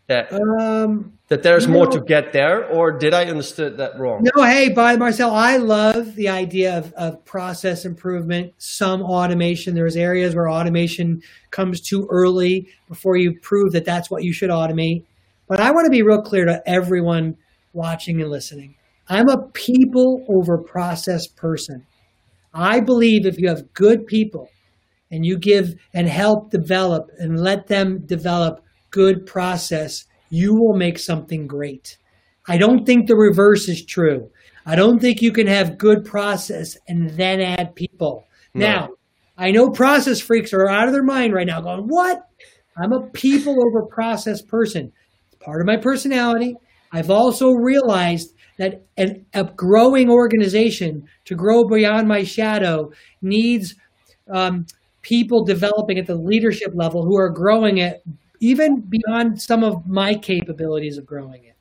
That 0.08 0.32
um, 0.32 1.18
that 1.30 1.42
there's 1.42 1.68
more 1.68 1.88
to 1.88 2.00
get 2.00 2.32
there, 2.32 2.68
or 2.70 2.92
did 2.92 3.16
I 3.16 3.26
understood 3.26 3.78
that 3.78 4.00
wrong? 4.00 4.28
No, 4.36 4.44
hey, 4.44 4.70
by 4.70 4.96
Marcel, 4.98 5.34
I 5.34 5.58
love 5.58 6.14
the 6.14 6.30
idea 6.30 6.78
of, 6.78 6.94
of 6.94 7.26
process 7.26 7.86
improvement, 7.86 8.54
some 8.60 9.02
automation. 9.02 9.74
There's 9.74 9.96
areas 9.96 10.36
where 10.36 10.48
automation 10.48 11.24
comes 11.50 11.82
too 11.82 12.08
early 12.12 12.68
before 12.88 13.18
you 13.18 13.40
prove 13.42 13.72
that 13.72 13.86
that's 13.86 14.12
what 14.12 14.24
you 14.24 14.32
should 14.32 14.52
automate. 14.52 15.06
But 15.48 15.60
I 15.60 15.72
want 15.72 15.86
to 15.86 15.92
be 15.92 16.04
real 16.04 16.22
clear 16.22 16.46
to 16.46 16.62
everyone 16.68 17.38
watching 17.74 18.22
and 18.22 18.30
listening. 18.30 18.76
I'm 19.08 19.30
a 19.30 19.48
people 19.54 20.26
over 20.30 20.60
process 20.60 21.28
person. 21.28 21.86
I 22.54 22.80
believe 22.80 23.26
if 23.26 23.40
you 23.40 23.50
have 23.50 23.74
good 23.74 24.06
people 24.06 24.50
and 25.12 25.26
you 25.26 25.38
give 25.38 25.74
and 25.94 26.08
help 26.08 26.52
develop 26.52 27.10
and 27.18 27.40
let 27.40 27.68
them 27.68 28.06
develop 28.06 28.62
good 28.96 29.26
process, 29.26 30.06
you 30.30 30.54
will 30.56 30.78
make 30.78 30.98
something 30.98 31.48
great. 31.48 31.98
I 32.48 32.58
don't 32.58 32.86
think 32.86 33.08
the 33.08 33.18
reverse 33.18 33.68
is 33.68 33.86
true. 33.86 34.30
I 34.66 34.78
don't 34.78 35.00
think 35.00 35.22
you 35.22 35.34
can 35.34 35.48
have 35.48 35.78
good 35.78 36.06
process 36.06 36.78
and 36.88 37.10
then 37.10 37.42
add 37.42 37.76
people. 37.76 38.26
No. 38.54 38.66
Now, 38.66 38.88
I 39.38 39.52
know 39.52 39.70
process 39.70 40.22
freaks 40.22 40.54
are 40.54 40.70
out 40.70 40.88
of 40.88 40.94
their 40.94 41.04
mind 41.04 41.34
right 41.34 41.46
now 41.46 41.60
going, 41.60 41.84
What? 41.88 42.22
I'm 42.78 42.94
a 42.94 43.10
people 43.12 43.58
over 43.68 43.86
process 43.86 44.42
person. 44.42 44.94
It's 45.28 45.44
part 45.44 45.60
of 45.60 45.68
my 45.68 45.76
personality. 45.76 46.56
I've 46.94 47.10
also 47.10 47.50
realized 47.50 48.34
that 48.58 48.86
an, 48.96 49.26
a 49.34 49.44
growing 49.44 50.10
organization 50.10 51.10
to 51.26 51.36
grow 51.36 51.66
beyond 51.66 52.08
my 52.08 52.24
shadow 52.24 52.92
needs 53.22 53.76
um, 54.34 54.66
people 55.02 55.44
developing 55.44 56.00
at 56.00 56.08
the 56.08 56.16
leadership 56.16 56.72
level 56.74 57.04
who 57.04 57.18
are 57.18 57.30
growing 57.30 57.78
it 57.78 58.02
even 58.46 58.82
beyond 58.82 59.42
some 59.42 59.64
of 59.64 59.88
my 59.88 60.14
capabilities 60.16 60.98
of 60.98 61.06
growing 61.06 61.44
it. 61.46 61.58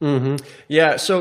Mm-hmm. 0.00 0.36
Yeah. 0.68 0.96
So, 0.96 1.14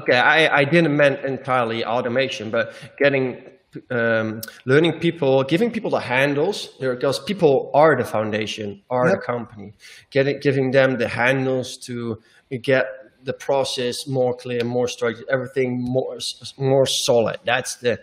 okay, 0.00 0.18
I, 0.18 0.60
I 0.60 0.64
didn't 0.64 0.96
mean 0.96 1.14
entirely 1.24 1.84
automation, 1.84 2.50
but 2.50 2.74
getting 2.98 3.42
um, 3.90 4.40
learning 4.64 4.98
people, 4.98 5.44
giving 5.44 5.70
people 5.70 5.90
the 5.90 6.00
handles, 6.00 6.68
because 6.80 7.20
people 7.20 7.70
are 7.72 7.96
the 7.96 8.04
foundation, 8.04 8.82
are 8.90 9.06
yep. 9.06 9.16
the 9.16 9.22
company. 9.22 9.74
Getting, 10.10 10.40
giving 10.40 10.72
them 10.72 10.98
the 10.98 11.08
handles 11.08 11.76
to 11.88 12.20
get 12.62 12.86
the 13.22 13.32
process 13.32 14.08
more 14.08 14.34
clear, 14.34 14.64
more 14.64 14.88
structured, 14.88 15.26
everything 15.30 15.80
more 15.80 16.18
more 16.58 16.86
solid. 16.86 17.38
That's 17.44 17.76
the. 17.76 18.00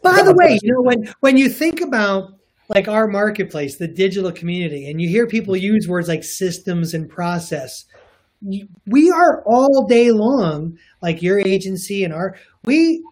By 0.00 0.22
the 0.22 0.34
way, 0.34 0.58
you 0.62 0.72
know 0.72 0.82
when 0.82 1.12
when 1.20 1.36
you 1.36 1.48
think 1.50 1.80
about 1.80 2.38
like 2.74 2.88
our 2.88 3.06
marketplace, 3.06 3.76
the 3.76 3.88
digital 3.88 4.32
community, 4.32 4.90
and 4.90 5.00
you 5.00 5.08
hear 5.08 5.26
people 5.26 5.54
mm-hmm. 5.54 5.74
use 5.74 5.88
words 5.88 6.08
like 6.08 6.24
systems 6.24 6.94
and 6.94 7.08
process, 7.08 7.84
we 8.86 9.10
are 9.10 9.42
all 9.46 9.86
day 9.86 10.10
long, 10.10 10.76
like 11.00 11.22
your 11.22 11.38
agency 11.38 12.04
and 12.04 12.12
our 12.12 12.36
we 12.64 13.02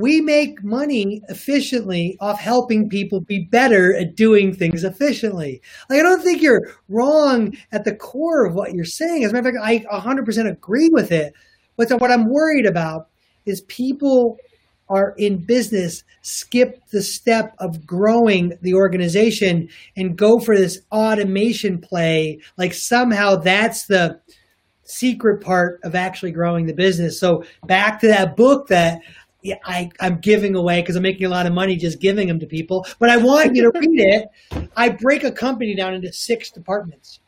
we 0.00 0.20
make 0.20 0.64
money 0.64 1.20
efficiently 1.28 2.16
off 2.20 2.40
helping 2.40 2.88
people 2.88 3.20
be 3.20 3.44
better 3.50 3.94
at 3.94 4.16
doing 4.16 4.54
things 4.54 4.82
efficiently. 4.82 5.60
Like, 5.90 6.00
I 6.00 6.02
don't 6.02 6.22
think 6.22 6.40
you're 6.40 6.72
wrong 6.88 7.54
at 7.70 7.84
the 7.84 7.94
core 7.94 8.46
of 8.46 8.54
what 8.54 8.72
you're 8.72 8.84
saying. 8.84 9.24
As 9.24 9.30
a 9.30 9.34
matter 9.34 9.50
of 9.50 9.56
fact, 9.56 9.86
I 9.92 10.00
100% 10.00 10.50
agree 10.50 10.88
with 10.90 11.12
it. 11.12 11.34
But 11.76 11.90
what 12.00 12.10
I'm 12.10 12.30
worried 12.30 12.64
about 12.64 13.08
is 13.44 13.60
people 13.62 14.38
are 14.90 15.14
in 15.16 15.38
business 15.38 16.04
skip 16.22 16.82
the 16.90 17.02
step 17.02 17.54
of 17.58 17.86
growing 17.86 18.52
the 18.62 18.74
organization 18.74 19.68
and 19.96 20.18
go 20.18 20.38
for 20.38 20.56
this 20.56 20.82
automation 20.92 21.80
play. 21.80 22.40
Like 22.58 22.74
somehow 22.74 23.36
that's 23.36 23.86
the 23.86 24.20
secret 24.82 25.42
part 25.42 25.80
of 25.84 25.94
actually 25.94 26.32
growing 26.32 26.66
the 26.66 26.74
business. 26.74 27.18
So 27.18 27.44
back 27.64 28.00
to 28.00 28.08
that 28.08 28.36
book 28.36 28.68
that 28.68 29.00
yeah, 29.42 29.56
I, 29.64 29.90
I'm 30.00 30.18
giving 30.18 30.54
away 30.54 30.82
because 30.82 30.96
I'm 30.96 31.02
making 31.02 31.24
a 31.24 31.30
lot 31.30 31.46
of 31.46 31.54
money 31.54 31.76
just 31.76 31.98
giving 31.98 32.28
them 32.28 32.38
to 32.40 32.46
people. 32.46 32.86
But 32.98 33.08
I 33.08 33.16
want 33.16 33.56
you 33.56 33.62
to 33.62 33.78
read 33.78 33.98
it. 33.98 34.28
I 34.76 34.90
break 34.90 35.24
a 35.24 35.32
company 35.32 35.74
down 35.74 35.94
into 35.94 36.12
six 36.12 36.50
departments. 36.50 37.20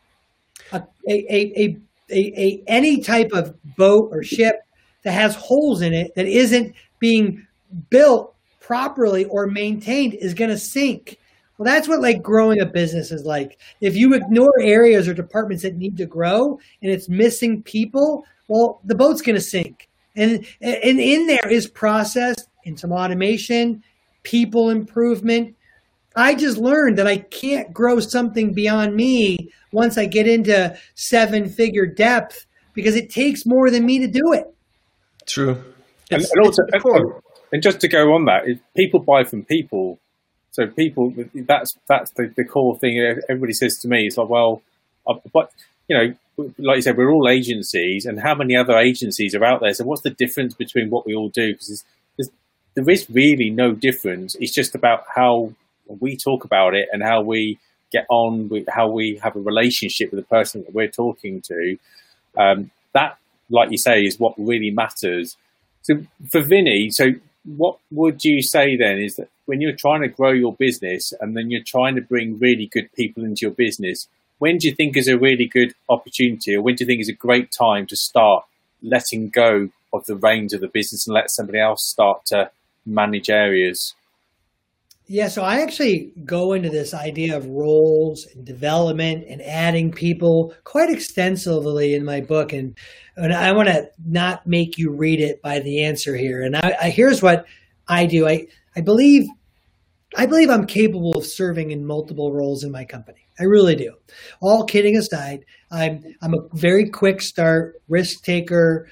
A, 0.72 0.82
a, 1.08 1.14
a, 1.34 1.76
a, 2.10 2.40
a, 2.40 2.62
any 2.66 3.00
type 3.00 3.32
of 3.32 3.56
boat 3.76 4.10
or 4.12 4.22
ship 4.22 4.56
that 5.04 5.12
has 5.12 5.34
holes 5.34 5.80
in 5.80 5.94
it 5.94 6.14
that 6.14 6.26
isn't 6.26 6.74
being 6.98 7.46
built 7.90 8.34
properly 8.60 9.24
or 9.26 9.46
maintained 9.46 10.14
is 10.14 10.34
going 10.34 10.50
to 10.50 10.58
sink. 10.58 11.18
Well, 11.58 11.66
that's 11.66 11.88
what 11.88 12.00
like 12.00 12.22
growing 12.22 12.60
a 12.60 12.66
business 12.66 13.12
is 13.12 13.24
like. 13.24 13.58
If 13.80 13.94
you 13.94 14.14
ignore 14.14 14.58
areas 14.60 15.06
or 15.08 15.14
departments 15.14 15.62
that 15.62 15.76
need 15.76 15.96
to 15.98 16.06
grow 16.06 16.58
and 16.80 16.90
it's 16.90 17.08
missing 17.08 17.62
people, 17.62 18.24
well, 18.48 18.80
the 18.84 18.94
boat's 18.94 19.22
going 19.22 19.36
to 19.36 19.40
sink. 19.40 19.88
And 20.16 20.46
and 20.60 21.00
in 21.00 21.26
there 21.26 21.48
is 21.48 21.66
process 21.68 22.36
and 22.66 22.78
some 22.78 22.92
automation, 22.92 23.82
people 24.22 24.70
improvement. 24.70 25.54
I 26.14 26.34
just 26.34 26.58
learned 26.58 26.98
that 26.98 27.06
I 27.06 27.18
can't 27.18 27.72
grow 27.72 27.98
something 28.00 28.52
beyond 28.52 28.94
me 28.94 29.50
once 29.72 29.96
I 29.96 30.06
get 30.06 30.28
into 30.28 30.76
seven 30.94 31.48
figure 31.48 31.86
depth 31.86 32.46
because 32.74 32.96
it 32.96 33.08
takes 33.08 33.46
more 33.46 33.70
than 33.70 33.86
me 33.86 33.98
to 34.00 34.06
do 34.06 34.32
it. 34.32 34.52
True. 35.26 35.62
And, 36.10 36.22
and 36.22 36.44
also, 36.44 36.62
and, 37.52 37.62
just 37.62 37.80
to 37.80 37.88
go 37.88 38.14
on 38.14 38.24
that, 38.24 38.44
people 38.74 39.00
buy 39.00 39.24
from 39.24 39.44
people. 39.44 39.98
So 40.52 40.66
people, 40.66 41.14
that's 41.34 41.76
that's 41.88 42.10
the, 42.12 42.32
the 42.36 42.44
core 42.44 42.78
thing. 42.78 42.98
Everybody 43.28 43.52
says 43.52 43.78
to 43.78 43.88
me, 43.88 44.06
it's 44.06 44.16
like, 44.16 44.28
well, 44.28 44.62
uh, 45.06 45.14
but 45.32 45.50
you 45.88 45.96
know, 45.96 46.14
like 46.58 46.76
you 46.76 46.82
said, 46.82 46.96
we're 46.96 47.10
all 47.12 47.28
agencies, 47.28 48.06
and 48.06 48.20
how 48.20 48.34
many 48.34 48.56
other 48.56 48.76
agencies 48.76 49.34
are 49.34 49.44
out 49.44 49.60
there? 49.60 49.74
So 49.74 49.84
what's 49.84 50.02
the 50.02 50.10
difference 50.10 50.54
between 50.54 50.90
what 50.90 51.06
we 51.06 51.14
all 51.14 51.28
do? 51.28 51.52
Because 51.52 51.84
there 52.74 52.88
is 52.88 53.08
really 53.10 53.50
no 53.50 53.72
difference. 53.72 54.34
It's 54.36 54.52
just 54.52 54.74
about 54.74 55.04
how 55.14 55.52
we 55.86 56.16
talk 56.16 56.44
about 56.44 56.74
it 56.74 56.88
and 56.92 57.02
how 57.02 57.22
we 57.22 57.58
get 57.92 58.06
on 58.08 58.48
with 58.48 58.66
how 58.68 58.88
we 58.88 59.20
have 59.22 59.36
a 59.36 59.40
relationship 59.40 60.10
with 60.10 60.20
the 60.20 60.26
person 60.26 60.62
that 60.62 60.74
we're 60.74 60.88
talking 60.88 61.42
to. 61.42 61.76
Um, 62.36 62.70
that, 62.94 63.18
like 63.50 63.70
you 63.70 63.78
say, 63.78 64.00
is 64.00 64.18
what 64.18 64.34
really 64.38 64.70
matters. 64.70 65.36
So 65.82 66.02
for 66.30 66.40
Vinny, 66.40 66.90
so 66.90 67.10
what 67.44 67.78
would 67.90 68.24
you 68.24 68.42
say 68.42 68.76
then 68.76 68.98
is 68.98 69.16
that 69.16 69.28
when 69.46 69.60
you're 69.60 69.76
trying 69.76 70.02
to 70.02 70.08
grow 70.08 70.30
your 70.30 70.54
business 70.54 71.12
and 71.20 71.36
then 71.36 71.50
you're 71.50 71.62
trying 71.64 71.94
to 71.96 72.00
bring 72.00 72.38
really 72.38 72.66
good 72.66 72.92
people 72.92 73.24
into 73.24 73.40
your 73.42 73.50
business, 73.50 74.08
when 74.38 74.58
do 74.58 74.68
you 74.68 74.74
think 74.74 74.96
is 74.96 75.08
a 75.08 75.18
really 75.18 75.46
good 75.46 75.74
opportunity 75.88 76.54
or 76.54 76.62
when 76.62 76.74
do 76.74 76.84
you 76.84 76.86
think 76.86 77.00
is 77.00 77.08
a 77.08 77.12
great 77.12 77.50
time 77.50 77.86
to 77.86 77.96
start 77.96 78.44
letting 78.82 79.28
go 79.28 79.70
of 79.92 80.06
the 80.06 80.16
reins 80.16 80.52
of 80.52 80.60
the 80.60 80.68
business 80.68 81.06
and 81.06 81.14
let 81.14 81.30
somebody 81.30 81.58
else 81.58 81.84
start 81.84 82.24
to 82.26 82.50
manage 82.86 83.28
areas? 83.28 83.94
Yeah, 85.12 85.28
so 85.28 85.42
I 85.42 85.60
actually 85.60 86.10
go 86.24 86.54
into 86.54 86.70
this 86.70 86.94
idea 86.94 87.36
of 87.36 87.46
roles 87.46 88.26
and 88.34 88.46
development 88.46 89.26
and 89.28 89.42
adding 89.42 89.92
people 89.92 90.54
quite 90.64 90.88
extensively 90.88 91.94
in 91.94 92.02
my 92.02 92.22
book, 92.22 92.54
and 92.54 92.78
and 93.18 93.30
I 93.30 93.52
want 93.52 93.68
to 93.68 93.90
not 94.06 94.46
make 94.46 94.78
you 94.78 94.90
read 94.90 95.20
it 95.20 95.42
by 95.42 95.58
the 95.58 95.84
answer 95.84 96.16
here. 96.16 96.40
And 96.40 96.56
I, 96.56 96.76
I 96.80 96.88
here's 96.88 97.20
what 97.20 97.44
I 97.86 98.06
do. 98.06 98.26
I 98.26 98.46
I 98.74 98.80
believe 98.80 99.28
I 100.16 100.24
believe 100.24 100.48
I'm 100.48 100.64
capable 100.64 101.14
of 101.14 101.26
serving 101.26 101.72
in 101.72 101.84
multiple 101.84 102.32
roles 102.32 102.64
in 102.64 102.72
my 102.72 102.86
company. 102.86 103.28
I 103.38 103.44
really 103.44 103.76
do. 103.76 103.92
All 104.40 104.64
kidding 104.64 104.96
aside, 104.96 105.44
I'm 105.70 106.02
I'm 106.22 106.32
a 106.32 106.48
very 106.54 106.88
quick 106.88 107.20
start, 107.20 107.82
risk 107.86 108.24
taker, 108.24 108.88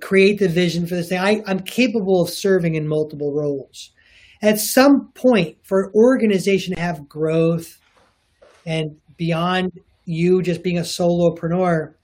create 0.00 0.40
the 0.40 0.48
vision 0.48 0.88
for 0.88 0.96
this 0.96 1.08
thing. 1.08 1.20
I, 1.20 1.40
I'm 1.46 1.60
capable 1.60 2.20
of 2.20 2.30
serving 2.30 2.74
in 2.74 2.88
multiple 2.88 3.32
roles. 3.32 3.92
At 4.42 4.58
some 4.58 5.12
point, 5.14 5.56
for 5.62 5.84
an 5.84 5.92
organization 5.94 6.74
to 6.74 6.80
have 6.80 7.08
growth 7.08 7.78
and 8.66 8.96
beyond 9.16 9.72
you 10.04 10.42
just 10.42 10.62
being 10.62 10.78
a 10.78 10.82
solopreneur, 10.82 11.94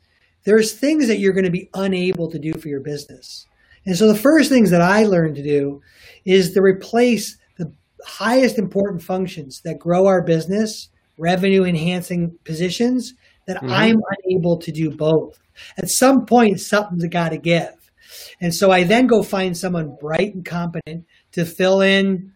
there's 0.44 0.72
things 0.72 1.08
that 1.08 1.18
you're 1.18 1.32
going 1.32 1.44
to 1.44 1.50
be 1.50 1.68
unable 1.74 2.30
to 2.30 2.38
do 2.38 2.54
for 2.54 2.68
your 2.68 2.80
business. 2.80 3.46
And 3.84 3.96
so 3.96 4.06
the 4.06 4.18
first 4.18 4.48
things 4.48 4.70
that 4.70 4.80
I 4.80 5.04
learned 5.04 5.36
to 5.36 5.42
do 5.42 5.82
is 6.24 6.52
to 6.52 6.62
replace 6.62 7.36
the 7.56 7.72
highest 8.04 8.58
important 8.58 9.02
functions 9.02 9.60
that 9.64 9.78
grow 9.78 10.06
our 10.06 10.22
business 10.22 10.90
revenue 11.18 11.64
enhancing 11.64 12.38
positions 12.44 13.14
that 13.46 13.56
mm-hmm. 13.56 13.72
I'm 13.72 14.00
unable 14.24 14.58
to 14.58 14.70
do 14.70 14.90
both. 14.90 15.38
At 15.76 15.88
some 15.88 16.24
point, 16.24 16.60
something's 16.60 17.04
got 17.06 17.30
to 17.30 17.38
give. 17.38 17.74
And 18.40 18.54
so 18.54 18.70
I 18.70 18.84
then 18.84 19.06
go 19.06 19.22
find 19.22 19.56
someone 19.56 19.96
bright 20.00 20.34
and 20.34 20.44
competent 20.44 21.06
to 21.32 21.44
fill 21.44 21.80
in 21.80 22.32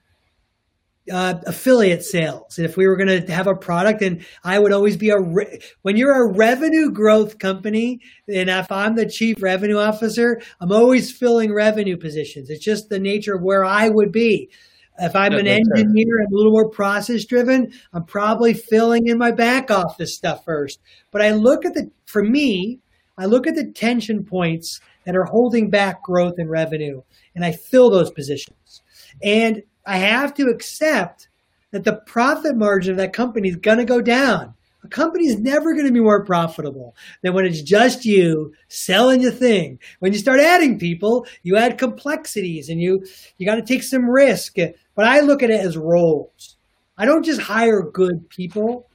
uh, 1.10 1.34
affiliate 1.46 2.04
sales. 2.04 2.58
If 2.58 2.76
we 2.76 2.86
were 2.86 2.96
going 2.96 3.24
to 3.24 3.32
have 3.32 3.46
a 3.46 3.54
product, 3.54 4.02
and 4.02 4.24
I 4.44 4.58
would 4.58 4.72
always 4.72 4.96
be 4.96 5.10
a 5.10 5.18
re- 5.18 5.60
when 5.82 5.96
you're 5.96 6.30
a 6.30 6.32
revenue 6.32 6.90
growth 6.90 7.38
company, 7.38 8.00
and 8.28 8.48
if 8.48 8.70
I'm 8.70 8.94
the 8.94 9.08
chief 9.08 9.42
revenue 9.42 9.78
officer, 9.78 10.40
I'm 10.60 10.72
always 10.72 11.10
filling 11.10 11.52
revenue 11.52 11.96
positions. 11.96 12.50
It's 12.50 12.64
just 12.64 12.88
the 12.88 13.00
nature 13.00 13.34
of 13.34 13.42
where 13.42 13.64
I 13.64 13.88
would 13.88 14.12
be. 14.12 14.50
If 14.98 15.16
I'm 15.16 15.32
an 15.32 15.46
engineer, 15.46 16.20
I'm 16.20 16.32
a 16.32 16.36
little 16.36 16.52
more 16.52 16.68
process 16.68 17.24
driven. 17.24 17.72
I'm 17.94 18.04
probably 18.04 18.52
filling 18.52 19.08
in 19.08 19.16
my 19.16 19.32
back 19.32 19.70
office 19.70 20.14
stuff 20.14 20.44
first. 20.44 20.80
But 21.10 21.22
I 21.22 21.30
look 21.30 21.64
at 21.64 21.72
the, 21.72 21.90
for 22.04 22.22
me, 22.22 22.80
I 23.16 23.24
look 23.24 23.46
at 23.46 23.54
the 23.54 23.72
tension 23.72 24.24
points 24.24 24.80
that 25.04 25.16
are 25.16 25.24
holding 25.24 25.70
back 25.70 26.02
growth 26.02 26.34
and 26.38 26.50
revenue, 26.50 27.02
and 27.34 27.44
I 27.44 27.52
fill 27.52 27.90
those 27.90 28.10
positions. 28.10 28.82
And 29.22 29.62
I 29.86 29.98
have 29.98 30.34
to 30.34 30.48
accept 30.48 31.28
that 31.72 31.84
the 31.84 31.96
profit 32.06 32.56
margin 32.56 32.92
of 32.92 32.98
that 32.98 33.12
company 33.12 33.48
is 33.48 33.56
going 33.56 33.78
to 33.78 33.84
go 33.84 34.00
down. 34.00 34.54
A 34.84 34.88
company 34.88 35.26
is 35.26 35.38
never 35.38 35.74
going 35.74 35.86
to 35.86 35.92
be 35.92 36.00
more 36.00 36.24
profitable 36.24 36.96
than 37.22 37.34
when 37.34 37.44
it's 37.44 37.62
just 37.62 38.04
you 38.04 38.52
selling 38.68 39.20
your 39.20 39.30
thing. 39.30 39.78
When 40.00 40.12
you 40.12 40.18
start 40.18 40.40
adding 40.40 40.78
people, 40.78 41.26
you 41.44 41.56
add 41.56 41.78
complexities 41.78 42.68
and 42.68 42.80
you 42.80 43.04
you 43.38 43.46
got 43.46 43.56
to 43.56 43.62
take 43.62 43.84
some 43.84 44.10
risk. 44.10 44.56
But 44.94 45.06
I 45.06 45.20
look 45.20 45.42
at 45.42 45.50
it 45.50 45.60
as 45.60 45.76
roles. 45.76 46.56
I 46.98 47.06
don't 47.06 47.24
just 47.24 47.40
hire 47.40 47.82
good 47.82 48.28
people. 48.28 48.88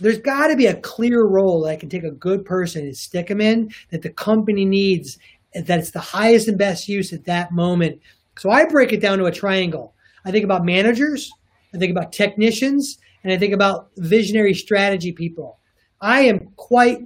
There's 0.00 0.18
got 0.18 0.48
to 0.48 0.56
be 0.56 0.66
a 0.66 0.80
clear 0.80 1.24
role 1.24 1.62
that 1.62 1.70
I 1.70 1.76
can 1.76 1.88
take 1.88 2.04
a 2.04 2.10
good 2.10 2.44
person 2.44 2.84
and 2.84 2.96
stick 2.96 3.28
them 3.28 3.40
in 3.40 3.70
that 3.90 4.02
the 4.02 4.10
company 4.10 4.64
needs, 4.64 5.18
that 5.54 5.78
it's 5.78 5.90
the 5.92 6.00
highest 6.00 6.48
and 6.48 6.58
best 6.58 6.88
use 6.88 7.12
at 7.12 7.24
that 7.24 7.52
moment. 7.52 8.00
So 8.38 8.50
I 8.50 8.64
break 8.66 8.92
it 8.92 9.00
down 9.00 9.18
to 9.18 9.26
a 9.26 9.32
triangle. 9.32 9.94
I 10.24 10.30
think 10.30 10.44
about 10.44 10.64
managers, 10.64 11.30
I 11.74 11.78
think 11.78 11.90
about 11.90 12.12
technicians, 12.12 12.98
and 13.22 13.32
I 13.32 13.38
think 13.38 13.54
about 13.54 13.90
visionary 13.96 14.54
strategy 14.54 15.12
people. 15.12 15.58
I 16.00 16.22
am 16.22 16.50
quite 16.56 16.98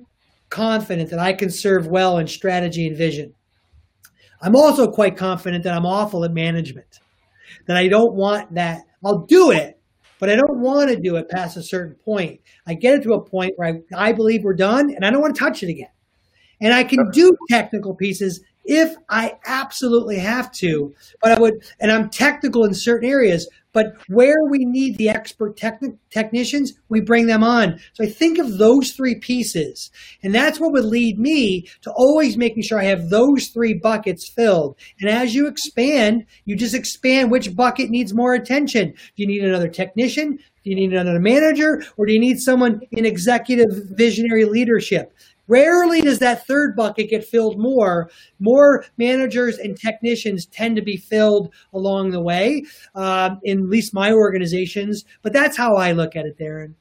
confident 0.51 1.11
that 1.11 1.19
I 1.19 1.33
can 1.33 1.51
serve 1.51 1.87
well 1.87 2.19
in 2.19 2.27
strategy 2.27 2.87
and 2.87 2.97
vision. 2.97 3.35
I'm 4.41 4.57
also 4.57 4.91
quite 4.91 5.17
confident 5.17 5.65
that 5.65 5.75
I'm 5.75 5.87
awful 5.87 6.25
at 6.25 6.33
management, 6.33 7.01
that 7.67 7.77
I 7.77 7.89
don't 7.89 8.15
want 8.15 8.55
that. 8.55 8.83
I'll 9.05 9.27
do 9.27 9.51
it, 9.51 9.81
but 10.19 10.31
I 10.31 10.37
don't 10.37 10.61
want 10.61 10.91
to 10.91 10.97
do 10.97 11.17
it 11.17 11.29
past 11.29 11.57
a 11.57 11.63
certain 11.63 11.95
point. 11.97 12.41
I 12.67 12.75
get 12.75 12.95
it 12.95 13.03
to 13.05 13.15
a 13.15 13.25
point 13.25 13.55
where 13.57 13.83
I, 13.93 14.09
I 14.09 14.13
believe 14.13 14.45
we're 14.45 14.55
done 14.55 14.95
and 14.95 15.05
I 15.05 15.11
don't 15.11 15.21
want 15.21 15.35
to 15.35 15.41
touch 15.41 15.63
it 15.63 15.69
again. 15.69 15.89
And 16.61 16.75
I 16.75 16.85
can 16.85 17.11
do 17.11 17.37
technical 17.49 17.95
pieces 17.95 18.41
if 18.69 18.97
I 19.09 19.39
absolutely 19.47 20.19
have 20.19 20.53
to, 20.53 20.95
but 21.23 21.33
I 21.33 21.41
would, 21.41 21.65
and 21.81 21.91
I'm 21.91 22.11
technical 22.11 22.65
in 22.67 22.75
certain 22.75 23.09
areas, 23.09 23.49
but 23.73 23.95
where 24.09 24.45
we 24.51 24.67
need 24.67 24.99
the 24.99 25.09
expert 25.09 25.57
techni- 25.57 25.97
technicians, 26.11 26.75
we 26.91 27.01
bring 27.01 27.27
them 27.27 27.43
on. 27.43 27.81
So 27.95 28.05
I 28.05 28.09
think 28.09 28.39
of 28.39 28.59
those 28.59 28.91
three 28.93 29.15
pieces. 29.15 29.91
And 30.23 30.35
that's 30.35 30.61
what 30.61 30.73
would 30.73 30.85
lead 30.85 31.19
me 31.19 31.67
to 31.81 31.93
always 31.93 32.37
making 32.37 32.63
sure 32.63 32.79
I 32.79 32.85
have 32.85 33.09
those 33.09 33.49
three 33.49 33.73
buckets 33.73 34.29
filled. 34.29 34.77
And 35.01 35.09
as 35.09 35.35
you 35.35 35.47
expand, 35.47 36.27
you 36.45 36.55
just 36.55 36.75
expand 36.75 37.31
which 37.31 37.57
bucket 37.57 37.89
needs 37.89 38.13
more 38.13 38.35
attention. 38.35 38.91
Do 38.91 39.23
you 39.23 39.27
need 39.27 39.45
another 39.45 39.69
technician? 39.69 40.37
Do 40.37 40.71
you 40.71 40.77
need 40.77 40.93
another 40.93 41.21
manager? 41.21 41.83
Or 41.97 42.05
do 42.05 42.13
you 42.13 42.21
need 42.21 42.39
someone 42.39 42.83
in 42.91 43.07
executive 43.07 43.71
visionary 43.93 44.45
leadership? 44.45 45.15
Rarely 45.49 46.03
does 46.03 46.19
that 46.21 46.47
third 46.47 46.77
bucket 46.77 47.11
get 47.11 47.25
filled 47.25 47.57
more. 47.59 48.11
More 48.39 48.85
managers 48.97 49.59
and 49.59 49.77
technicians 49.77 50.47
tend 50.47 50.77
to 50.77 50.83
be 50.83 50.97
filled 50.97 51.53
along 51.73 52.11
the 52.11 52.23
way, 52.23 52.65
um, 52.95 53.41
in 53.43 53.59
at 53.59 53.69
least 53.69 53.95
my 53.95 54.13
organizations. 54.13 55.05
But 55.23 55.33
that's 55.33 55.57
how 55.57 55.77
I 55.77 55.93
look 55.93 56.15
at 56.15 56.27
it, 56.27 56.39
Darren. 56.39 56.75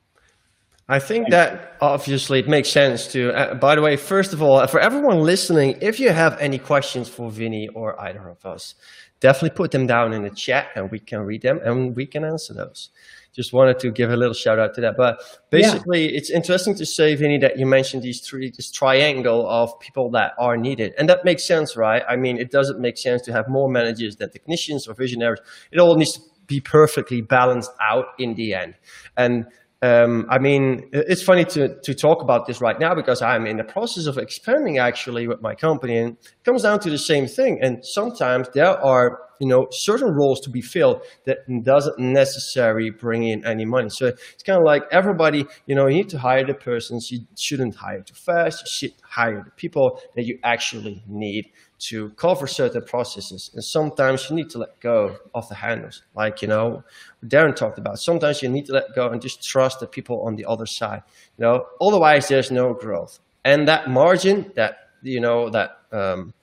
I 0.90 1.00
think 1.00 1.30
that 1.32 1.76
obviously 1.82 2.40
it 2.40 2.48
makes 2.48 2.70
sense 2.70 3.08
to. 3.12 3.32
Uh, 3.34 3.56
by 3.56 3.76
the 3.76 3.82
way, 3.82 3.98
first 3.98 4.32
of 4.32 4.42
all, 4.42 4.66
for 4.68 4.80
everyone 4.80 5.20
listening, 5.20 5.78
if 5.82 6.00
you 6.00 6.12
have 6.12 6.38
any 6.40 6.58
questions 6.58 7.10
for 7.10 7.30
Vinny 7.30 7.68
or 7.76 8.00
either 8.00 8.30
of 8.30 8.46
us, 8.46 8.76
definitely 9.20 9.56
put 9.56 9.72
them 9.72 9.86
down 9.86 10.14
in 10.14 10.24
the 10.24 10.30
chat 10.30 10.68
and 10.76 10.90
we 10.90 11.00
can 11.00 11.20
read 11.20 11.42
them 11.42 11.60
and 11.62 11.96
we 11.96 12.06
can 12.06 12.24
answer 12.24 12.54
those 12.54 12.90
just 13.38 13.54
wanted 13.54 13.80
to 13.80 13.92
give 13.92 14.10
a 14.10 14.18
little 14.18 14.34
shout 14.34 14.60
out 14.60 14.74
to 14.74 14.82
that. 14.82 14.96
But 14.98 15.22
basically, 15.52 16.12
yeah. 16.12 16.18
it's 16.18 16.32
interesting 16.32 16.74
to 16.76 16.86
say, 16.86 17.16
Vinny, 17.16 17.38
that 17.38 17.58
you 17.60 17.68
mentioned 17.68 18.02
these 18.02 18.20
three, 18.20 18.50
this 18.50 18.72
triangle 18.72 19.48
of 19.48 19.80
people 19.80 20.10
that 20.12 20.34
are 20.40 20.58
needed. 20.58 20.94
And 20.98 21.08
that 21.08 21.24
makes 21.24 21.46
sense, 21.46 21.78
right? 21.78 22.02
I 22.10 22.16
mean, 22.16 22.38
it 22.38 22.52
doesn't 22.52 22.80
make 22.80 22.98
sense 22.98 23.22
to 23.24 23.32
have 23.32 23.48
more 23.48 23.70
managers 23.70 24.16
than 24.16 24.32
technicians 24.32 24.88
or 24.88 24.96
visionaries. 24.96 25.40
It 25.72 25.80
all 25.80 25.96
needs 25.96 26.14
to 26.14 26.22
be 26.48 26.60
perfectly 26.60 27.22
balanced 27.22 27.72
out 27.80 28.06
in 28.18 28.34
the 28.34 28.56
end. 28.56 28.74
And 29.16 29.46
um, 29.84 30.26
I 30.30 30.40
mean, 30.40 30.90
it's 30.92 31.22
funny 31.22 31.46
to, 31.46 31.80
to 31.82 31.94
talk 31.94 32.24
about 32.24 32.48
this 32.48 32.60
right 32.60 32.80
now 32.80 32.96
because 32.96 33.22
I'm 33.22 33.46
in 33.46 33.58
the 33.58 33.64
process 33.64 34.08
of 34.08 34.18
expanding 34.18 34.80
actually 34.80 35.28
with 35.28 35.42
my 35.42 35.54
company 35.54 35.98
and 35.98 36.14
it 36.14 36.44
comes 36.44 36.64
down 36.64 36.80
to 36.80 36.90
the 36.90 36.98
same 36.98 37.28
thing. 37.28 37.60
And 37.62 37.86
sometimes 37.86 38.50
there 38.56 38.84
are, 38.84 39.20
you 39.40 39.48
know, 39.48 39.68
certain 39.72 40.10
roles 40.10 40.40
to 40.42 40.50
be 40.50 40.62
filled 40.62 41.02
that 41.26 41.40
doesn't 41.64 42.00
necessarily 42.00 42.90
bring 42.90 43.24
in 43.24 43.46
any 43.46 43.66
money. 43.66 43.90
So 43.90 44.08
it's 44.08 44.44
kind 44.44 44.58
of 44.58 44.66
like 44.66 44.84
everybody, 44.92 45.46
you 45.66 45.76
know, 45.76 45.88
you 45.88 45.98
need 45.98 46.10
to 46.10 46.18
hire 46.18 46.46
the 46.46 46.54
persons. 46.54 47.12
You 47.12 47.20
shouldn't 47.36 47.76
hire 47.76 48.02
too 48.02 48.16
fast. 48.16 48.62
You 48.62 48.90
should 48.90 49.02
hire 49.04 49.44
the 49.44 49.52
people 49.52 50.02
that 50.16 50.26
you 50.26 50.40
actually 50.44 51.04
need 51.08 51.52
to 51.80 52.10
cover 52.12 52.48
certain 52.48 52.82
processes. 52.82 53.52
And 53.54 53.64
sometimes 53.64 54.30
you 54.30 54.36
need 54.36 54.50
to 54.52 54.58
let 54.60 54.80
go 54.80 55.18
of 55.36 55.48
the 55.48 55.56
handles, 55.56 56.02
like, 56.16 56.42
you 56.42 56.48
know, 56.48 56.84
Darren 57.26 57.56
talked 57.56 57.78
about. 57.78 58.00
Sometimes 58.00 58.42
you 58.42 58.50
need 58.50 58.66
to 58.66 58.74
let 58.74 58.96
go 58.96 59.10
and 59.10 59.22
just 59.22 59.44
trust 59.44 59.80
the 59.80 59.88
people 59.88 60.22
on 60.24 60.36
the 60.36 60.46
other 60.46 60.66
side, 60.66 61.04
you 61.38 61.44
know, 61.46 61.66
otherwise 61.80 62.28
there's 62.28 62.50
no 62.50 62.74
growth. 62.74 63.20
And 63.46 63.68
that 63.68 63.90
margin, 63.90 64.52
that, 64.56 64.90
you 65.04 65.20
know, 65.20 65.50
that, 65.52 65.78
um, 65.92 66.34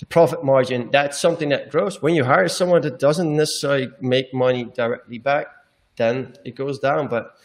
the 0.00 0.06
profit 0.06 0.42
margin, 0.42 0.88
that's 0.90 1.20
something 1.20 1.50
that 1.50 1.70
grows. 1.70 2.02
When 2.02 2.14
you 2.14 2.24
hire 2.24 2.48
someone 2.48 2.80
that 2.82 2.98
doesn't 2.98 3.36
necessarily 3.36 3.88
make 4.00 4.32
money 4.32 4.64
directly 4.64 5.18
back, 5.18 5.46
then 5.96 6.34
it 6.44 6.56
goes 6.56 6.78
down. 6.78 7.08
But 7.08 7.36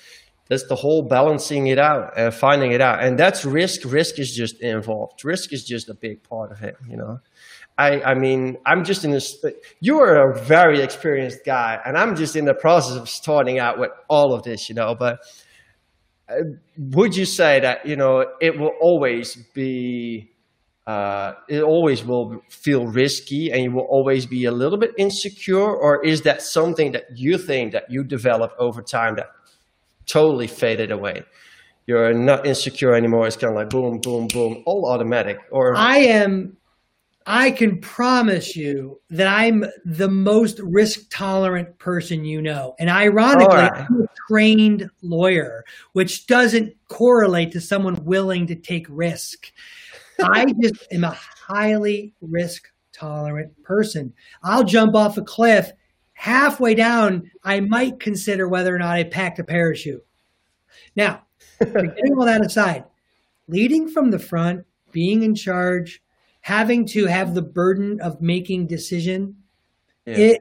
that's 0.48 0.66
the 0.68 0.76
whole 0.76 1.06
balancing 1.08 1.68
it 1.68 1.78
out 1.78 2.18
and 2.18 2.34
finding 2.34 2.72
it 2.72 2.80
out. 2.80 3.04
And 3.04 3.20
that's 3.20 3.44
risk. 3.44 3.82
Risk 3.84 4.20
is 4.20 4.34
just 4.34 4.62
involved. 4.62 5.26
Risk 5.26 5.52
is 5.52 5.66
just 5.66 5.90
a 5.90 5.94
big 5.94 6.24
part 6.24 6.52
of 6.52 6.64
it, 6.64 6.78
you 6.90 6.96
know. 6.96 7.20
I, 7.78 8.02
I 8.02 8.14
mean, 8.14 8.56
I'm 8.66 8.86
just 8.86 9.04
in 9.04 9.12
this, 9.12 9.44
you 9.82 10.00
are 10.00 10.32
a 10.32 10.40
very 10.46 10.82
experienced 10.82 11.40
guy, 11.46 11.78
and 11.84 11.98
I'm 11.98 12.16
just 12.16 12.38
in 12.38 12.46
the 12.46 12.54
process 12.54 12.96
of 12.96 13.10
starting 13.10 13.60
out 13.60 13.80
with 13.80 13.92
all 14.08 14.34
of 14.34 14.44
this, 14.44 14.70
you 14.70 14.76
know. 14.76 14.96
But 14.98 15.20
uh, 16.30 16.36
would 16.78 17.18
you 17.18 17.26
say 17.26 17.60
that, 17.60 17.86
you 17.86 17.98
know, 17.98 18.24
it 18.40 18.58
will 18.58 18.72
always 18.80 19.36
be, 19.54 20.32
uh, 20.88 21.34
it 21.50 21.62
always 21.62 22.04
will 22.04 22.42
feel 22.50 22.86
risky 22.86 23.52
and 23.52 23.64
you 23.64 23.72
will 23.72 23.88
always 23.90 24.26
be 24.26 24.46
a 24.46 24.52
little 24.52 24.78
bit 24.78 24.92
insecure? 24.98 25.76
Or 25.76 26.04
is 26.06 26.22
that 26.22 26.42
something 26.42 26.92
that 26.92 27.06
you 27.16 27.38
think 27.38 27.72
that 27.74 27.90
you 27.90 28.04
develop 28.04 28.54
over 28.60 28.82
time 28.82 29.16
that 29.16 29.28
totally 30.06 30.48
faded 30.48 30.92
away. 30.92 31.24
You're 31.88 32.14
not 32.14 32.46
insecure 32.46 32.96
anymore. 32.96 33.28
It's 33.28 33.38
kind 33.38 33.52
of 33.52 33.56
like 33.56 33.70
boom, 33.70 34.00
boom, 34.00 34.28
boom, 34.28 34.64
all 34.66 34.90
automatic. 34.90 35.38
Or 35.52 35.76
I 35.76 35.98
am. 35.98 36.58
I 37.28 37.50
can 37.50 37.80
promise 37.80 38.56
you 38.56 39.02
that 39.10 39.26
I'm 39.26 39.66
the 39.84 40.08
most 40.08 40.60
risk 40.60 41.10
tolerant 41.10 41.80
person 41.80 42.24
you 42.24 42.40
know. 42.40 42.76
And 42.78 42.88
ironically, 42.88 43.56
right. 43.56 43.88
I'm 43.90 44.02
a 44.04 44.08
trained 44.28 44.88
lawyer, 45.02 45.64
which 45.94 46.28
doesn't 46.28 46.76
correlate 46.88 47.52
to 47.54 47.62
someone 47.62 48.06
willing 48.06 48.46
to 48.48 48.56
take 48.56 48.86
risk. 48.90 49.52
I 50.24 50.54
just 50.62 50.88
am 50.92 51.04
a 51.04 51.12
highly 51.12 52.14
risk 52.22 52.70
tolerant 52.94 53.62
person. 53.64 54.14
I'll 54.44 54.64
jump 54.64 54.96
off 54.96 55.18
a 55.18 55.22
cliff 55.22 55.72
halfway 56.16 56.74
down, 56.74 57.30
I 57.44 57.60
might 57.60 58.00
consider 58.00 58.48
whether 58.48 58.76
or 58.76 58.80
not 58.80 58.96
I 58.96 59.04
packed 59.04 59.38
a 59.38 59.44
parachute. 59.44 60.04
Now, 60.96 61.24
getting 61.60 62.18
all 62.18 62.26
that 62.26 62.44
aside, 62.44 62.86
leading 63.48 63.88
from 63.88 64.10
the 64.10 64.20
front, 64.20 64.66
being 64.92 65.24
in 65.24 65.36
charge, 65.36 66.02
having 66.42 66.86
to 66.88 67.06
have 67.06 67.36
the 67.36 67.42
burden 67.42 68.02
of 68.02 68.22
making 68.22 68.68
decision, 68.68 69.36
yeah. 70.06 70.18
it 70.18 70.40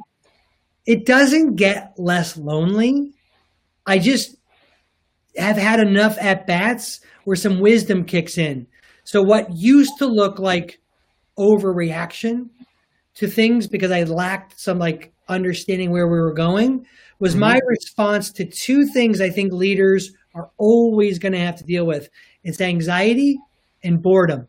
it 0.86 1.06
doesn't 1.06 1.56
get 1.56 1.94
less 1.98 2.36
lonely. 2.36 3.12
I 3.86 3.98
just 3.98 4.36
have 5.36 5.56
had 5.56 5.80
enough 5.80 6.16
at 6.20 6.46
bats 6.46 7.00
where 7.24 7.36
some 7.36 7.58
wisdom 7.58 8.04
kicks 8.04 8.38
in. 8.38 8.66
So 9.04 9.22
what 9.22 9.54
used 9.54 9.98
to 9.98 10.06
look 10.06 10.38
like 10.38 10.80
overreaction 11.38 12.48
to 13.14 13.28
things 13.28 13.66
because 13.66 13.90
I 13.90 14.02
lacked 14.04 14.58
some 14.58 14.78
like 14.78 15.12
understanding 15.28 15.90
where 15.90 16.08
we 16.08 16.18
were 16.18 16.34
going 16.34 16.86
was 17.18 17.32
mm-hmm. 17.32 17.40
my 17.40 17.60
response 17.66 18.32
to 18.32 18.44
two 18.44 18.86
things 18.86 19.20
I 19.20 19.30
think 19.30 19.52
leaders 19.52 20.12
are 20.34 20.50
always 20.58 21.18
going 21.18 21.32
to 21.32 21.38
have 21.38 21.56
to 21.56 21.64
deal 21.64 21.86
with. 21.86 22.08
It's 22.42 22.60
anxiety 22.60 23.38
and 23.82 24.02
boredom. 24.02 24.48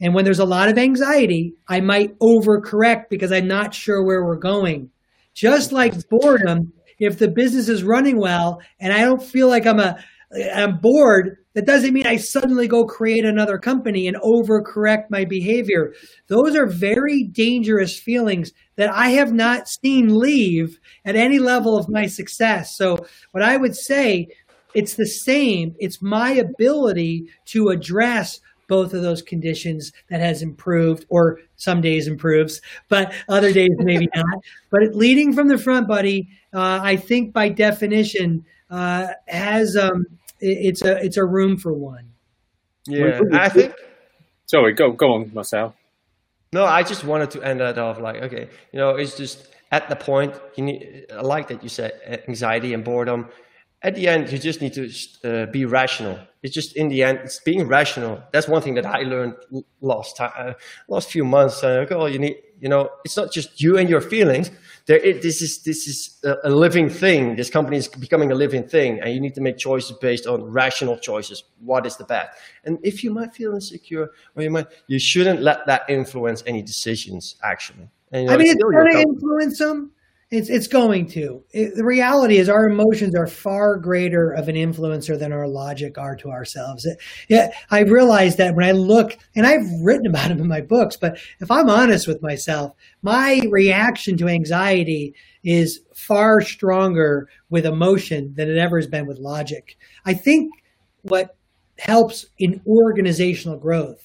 And 0.00 0.14
when 0.14 0.24
there's 0.24 0.38
a 0.38 0.44
lot 0.44 0.68
of 0.68 0.78
anxiety, 0.78 1.54
I 1.66 1.80
might 1.80 2.16
overcorrect 2.18 3.08
because 3.08 3.32
I'm 3.32 3.48
not 3.48 3.74
sure 3.74 4.04
where 4.04 4.24
we're 4.24 4.36
going. 4.36 4.90
Just 5.34 5.72
like 5.72 6.08
boredom, 6.08 6.72
if 6.98 7.18
the 7.18 7.28
business 7.28 7.68
is 7.68 7.82
running 7.82 8.18
well 8.18 8.60
and 8.80 8.92
I 8.92 9.00
don't 9.00 9.22
feel 9.22 9.48
like 9.48 9.66
I'm 9.66 9.80
a 9.80 9.98
I'm 10.32 10.78
bored, 10.78 11.38
That 11.54 11.64
doesn't 11.64 11.94
mean 11.94 12.06
I 12.06 12.16
suddenly 12.16 12.68
go 12.68 12.84
create 12.84 13.24
another 13.24 13.58
company 13.58 14.06
and 14.06 14.16
overcorrect 14.18 15.04
my 15.10 15.24
behavior. 15.24 15.94
Those 16.26 16.54
are 16.54 16.66
very 16.66 17.24
dangerous 17.24 17.98
feelings 17.98 18.52
that 18.76 18.90
I 18.90 19.10
have 19.10 19.32
not 19.32 19.68
seen 19.68 20.18
leave 20.18 20.78
at 21.04 21.16
any 21.16 21.38
level 21.38 21.76
of 21.76 21.88
my 21.88 22.06
success. 22.06 22.76
So, 22.76 22.98
what 23.32 23.42
I 23.42 23.56
would 23.56 23.74
say, 23.74 24.28
it's 24.74 24.94
the 24.94 25.06
same. 25.06 25.74
It's 25.78 26.02
my 26.02 26.32
ability 26.32 27.28
to 27.46 27.68
address 27.68 28.40
both 28.68 28.92
of 28.92 29.00
those 29.00 29.22
conditions 29.22 29.92
that 30.10 30.20
has 30.20 30.42
improved 30.42 31.06
or 31.08 31.40
some 31.56 31.80
days 31.80 32.06
improves 32.06 32.60
but 32.90 33.14
other 33.26 33.50
days 33.50 33.70
maybe 33.78 34.06
not 34.14 34.26
but 34.70 34.94
leading 34.94 35.32
from 35.32 35.48
the 35.48 35.56
front 35.56 35.88
buddy 35.88 36.28
uh, 36.52 36.78
i 36.82 36.94
think 36.94 37.32
by 37.32 37.48
definition 37.48 38.44
uh, 38.70 39.06
has 39.26 39.74
um, 39.74 40.04
it's 40.40 40.82
a 40.82 40.96
it's 41.04 41.16
a 41.16 41.24
room 41.24 41.56
for 41.56 41.72
one. 41.72 42.12
Yeah, 42.86 43.20
I 43.32 43.48
think. 43.48 43.74
Sorry, 44.46 44.72
go 44.72 44.92
go 44.92 45.14
on, 45.14 45.30
Marcel. 45.34 45.74
No, 46.52 46.64
I 46.64 46.82
just 46.82 47.04
wanted 47.04 47.30
to 47.32 47.42
end 47.42 47.60
that 47.60 47.76
off 47.78 48.00
like, 48.00 48.22
okay, 48.22 48.48
you 48.72 48.78
know, 48.78 48.96
it's 48.96 49.16
just 49.16 49.48
at 49.70 49.88
the 49.88 49.96
point 49.96 50.34
you 50.56 50.64
need. 50.64 51.06
I 51.12 51.20
like 51.20 51.48
that 51.48 51.62
you 51.62 51.68
said 51.68 51.92
uh, 52.08 52.16
anxiety 52.26 52.72
and 52.72 52.82
boredom. 52.82 53.28
At 53.82 53.94
the 53.94 54.08
end, 54.08 54.32
you 54.32 54.38
just 54.38 54.60
need 54.60 54.72
to 54.74 54.90
uh, 55.24 55.46
be 55.46 55.64
rational. 55.64 56.18
It's 56.42 56.54
just 56.54 56.76
in 56.76 56.88
the 56.88 57.04
end, 57.04 57.18
it's 57.18 57.40
being 57.40 57.66
rational. 57.68 58.20
That's 58.32 58.48
one 58.48 58.62
thing 58.62 58.74
that 58.74 58.86
I 58.86 59.02
learned 59.02 59.34
last 59.80 60.16
time, 60.16 60.32
uh, 60.36 60.52
last 60.88 61.10
few 61.10 61.24
months. 61.24 61.62
Uh, 61.62 61.86
oh, 61.90 62.06
you 62.06 62.18
need, 62.18 62.36
you 62.60 62.68
know, 62.68 62.90
it's 63.04 63.16
not 63.16 63.32
just 63.32 63.60
you 63.60 63.78
and 63.78 63.88
your 63.88 64.00
feelings 64.00 64.50
there 64.88 64.96
it, 64.96 65.20
this 65.20 65.42
is 65.42 65.62
this 65.62 65.86
is 65.86 66.18
a, 66.24 66.48
a, 66.48 66.50
living 66.50 66.88
thing. 66.88 67.36
This 67.36 67.50
company 67.50 67.76
is 67.76 67.88
becoming 67.88 68.32
a 68.32 68.34
living 68.34 68.66
thing, 68.66 69.00
and 69.00 69.12
you 69.12 69.20
need 69.20 69.34
to 69.34 69.42
make 69.42 69.58
choices 69.58 69.94
based 69.98 70.26
on 70.26 70.42
rational 70.42 70.96
choices. 70.96 71.44
What 71.60 71.84
is 71.84 71.96
the 71.98 72.04
best? 72.04 72.30
And 72.64 72.78
if 72.82 73.04
you 73.04 73.10
might 73.10 73.34
feel 73.34 73.52
insecure, 73.52 74.10
or 74.34 74.42
you 74.42 74.50
might, 74.50 74.66
you 74.86 74.98
shouldn't 74.98 75.42
let 75.42 75.66
that 75.66 75.82
influence 75.90 76.42
any 76.46 76.62
decisions. 76.62 77.36
Actually, 77.44 77.90
and, 78.12 78.22
you 78.22 78.28
know, 78.28 78.34
I 78.34 78.36
mean, 78.38 78.46
it's, 78.46 78.54
it's 78.54 78.62
going 78.62 78.92
to 78.92 79.00
influence 79.00 79.58
them. 79.58 79.92
It's 80.30 80.50
it's 80.50 80.66
going 80.66 81.06
to. 81.10 81.42
It, 81.52 81.74
the 81.74 81.84
reality 81.84 82.36
is, 82.36 82.50
our 82.50 82.68
emotions 82.68 83.14
are 83.14 83.26
far 83.26 83.76
greater 83.76 84.30
of 84.30 84.48
an 84.48 84.56
influencer 84.56 85.18
than 85.18 85.32
our 85.32 85.48
logic 85.48 85.96
are 85.96 86.16
to 86.16 86.30
ourselves. 86.30 86.84
It, 86.84 86.98
yeah, 87.28 87.50
I 87.70 87.80
realize 87.80 88.36
that 88.36 88.54
when 88.54 88.66
I 88.66 88.72
look, 88.72 89.16
and 89.34 89.46
I've 89.46 89.66
written 89.82 90.06
about 90.06 90.28
them 90.28 90.40
in 90.40 90.46
my 90.46 90.60
books. 90.60 90.98
But 90.98 91.18
if 91.40 91.50
I'm 91.50 91.70
honest 91.70 92.06
with 92.06 92.20
myself, 92.20 92.74
my 93.00 93.40
reaction 93.48 94.18
to 94.18 94.28
anxiety 94.28 95.14
is 95.44 95.80
far 95.94 96.42
stronger 96.42 97.30
with 97.48 97.64
emotion 97.64 98.34
than 98.36 98.50
it 98.50 98.58
ever 98.58 98.76
has 98.76 98.86
been 98.86 99.06
with 99.06 99.18
logic. 99.18 99.78
I 100.04 100.12
think 100.12 100.52
what 101.02 101.36
helps 101.78 102.26
in 102.38 102.60
organizational 102.66 103.56
growth 103.56 104.04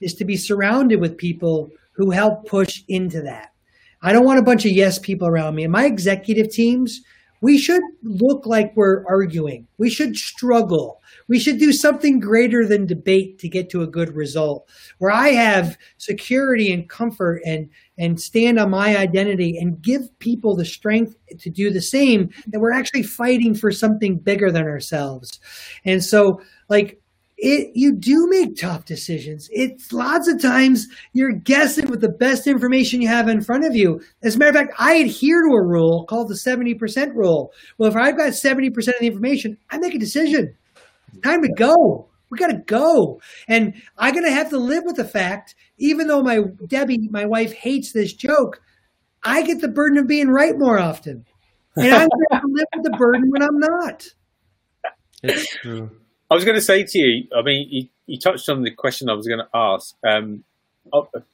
is 0.00 0.14
to 0.14 0.24
be 0.24 0.36
surrounded 0.36 1.00
with 1.00 1.16
people 1.16 1.70
who 1.92 2.12
help 2.12 2.46
push 2.46 2.84
into 2.86 3.22
that 3.22 3.52
I 4.06 4.12
don't 4.12 4.24
want 4.24 4.38
a 4.38 4.42
bunch 4.42 4.64
of 4.64 4.70
yes 4.70 5.00
people 5.00 5.26
around 5.26 5.56
me. 5.56 5.64
And 5.64 5.72
my 5.72 5.84
executive 5.84 6.48
teams, 6.48 7.00
we 7.40 7.58
should 7.58 7.82
look 8.04 8.46
like 8.46 8.72
we're 8.76 9.04
arguing. 9.08 9.66
We 9.78 9.90
should 9.90 10.14
struggle. 10.14 11.02
We 11.26 11.40
should 11.40 11.58
do 11.58 11.72
something 11.72 12.20
greater 12.20 12.64
than 12.64 12.86
debate 12.86 13.40
to 13.40 13.48
get 13.48 13.68
to 13.70 13.82
a 13.82 13.86
good 13.88 14.14
result. 14.14 14.70
Where 14.98 15.10
I 15.10 15.30
have 15.30 15.76
security 15.98 16.72
and 16.72 16.88
comfort 16.88 17.42
and 17.44 17.68
and 17.98 18.20
stand 18.20 18.60
on 18.60 18.70
my 18.70 18.96
identity 18.96 19.58
and 19.58 19.82
give 19.82 20.16
people 20.20 20.54
the 20.54 20.64
strength 20.64 21.16
to 21.40 21.50
do 21.50 21.72
the 21.72 21.82
same 21.82 22.30
that 22.46 22.60
we're 22.60 22.72
actually 22.72 23.02
fighting 23.02 23.56
for 23.56 23.72
something 23.72 24.18
bigger 24.18 24.52
than 24.52 24.68
ourselves. 24.68 25.40
And 25.84 26.04
so 26.04 26.40
like 26.68 27.00
it 27.38 27.70
you 27.74 27.94
do 27.94 28.26
make 28.30 28.56
tough 28.56 28.84
decisions. 28.86 29.48
It's 29.52 29.92
lots 29.92 30.28
of 30.28 30.40
times 30.40 30.86
you're 31.12 31.32
guessing 31.32 31.90
with 31.90 32.00
the 32.00 32.08
best 32.08 32.46
information 32.46 33.02
you 33.02 33.08
have 33.08 33.28
in 33.28 33.42
front 33.42 33.64
of 33.64 33.74
you. 33.74 34.00
As 34.22 34.36
a 34.36 34.38
matter 34.38 34.50
of 34.50 34.66
fact, 34.66 34.74
I 34.78 34.94
adhere 34.94 35.42
to 35.42 35.54
a 35.54 35.66
rule 35.66 36.06
called 36.06 36.28
the 36.28 36.34
70% 36.34 37.14
rule. 37.14 37.52
Well, 37.76 37.90
if 37.90 37.96
I've 37.96 38.16
got 38.16 38.32
70% 38.32 38.76
of 38.76 38.94
the 39.00 39.06
information, 39.06 39.58
I 39.70 39.78
make 39.78 39.94
a 39.94 39.98
decision. 39.98 40.54
Time 41.22 41.42
to 41.42 41.52
go. 41.52 42.08
We 42.30 42.38
got 42.38 42.48
to 42.48 42.58
go. 42.66 43.20
And 43.48 43.74
I'm 43.98 44.12
going 44.12 44.24
to 44.24 44.32
have 44.32 44.50
to 44.50 44.58
live 44.58 44.84
with 44.84 44.96
the 44.96 45.04
fact, 45.04 45.54
even 45.78 46.08
though 46.08 46.22
my 46.22 46.40
Debbie, 46.66 47.08
my 47.10 47.24
wife, 47.24 47.52
hates 47.52 47.92
this 47.92 48.12
joke, 48.12 48.60
I 49.22 49.42
get 49.42 49.60
the 49.60 49.68
burden 49.68 49.98
of 49.98 50.06
being 50.06 50.28
right 50.28 50.54
more 50.56 50.78
often. 50.78 51.24
And 51.76 51.92
I'm 51.92 52.08
going 52.08 52.40
to 52.40 52.48
live 52.48 52.66
with 52.74 52.84
the 52.84 52.96
burden 52.98 53.30
when 53.30 53.42
I'm 53.42 53.58
not. 53.58 54.06
It's 55.22 55.54
true. 55.56 55.90
I 56.30 56.34
was 56.34 56.44
going 56.44 56.56
to 56.56 56.62
say 56.62 56.82
to 56.82 56.98
you, 56.98 57.28
I 57.36 57.42
mean, 57.42 57.66
you, 57.70 57.88
you 58.06 58.18
touched 58.18 58.48
on 58.48 58.62
the 58.62 58.70
question 58.70 59.08
I 59.08 59.14
was 59.14 59.26
going 59.26 59.40
to 59.40 59.48
ask. 59.54 59.94
Um, 60.06 60.44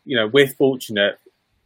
you 0.05 0.17
know, 0.17 0.27
we're 0.27 0.49
fortunate 0.49 1.19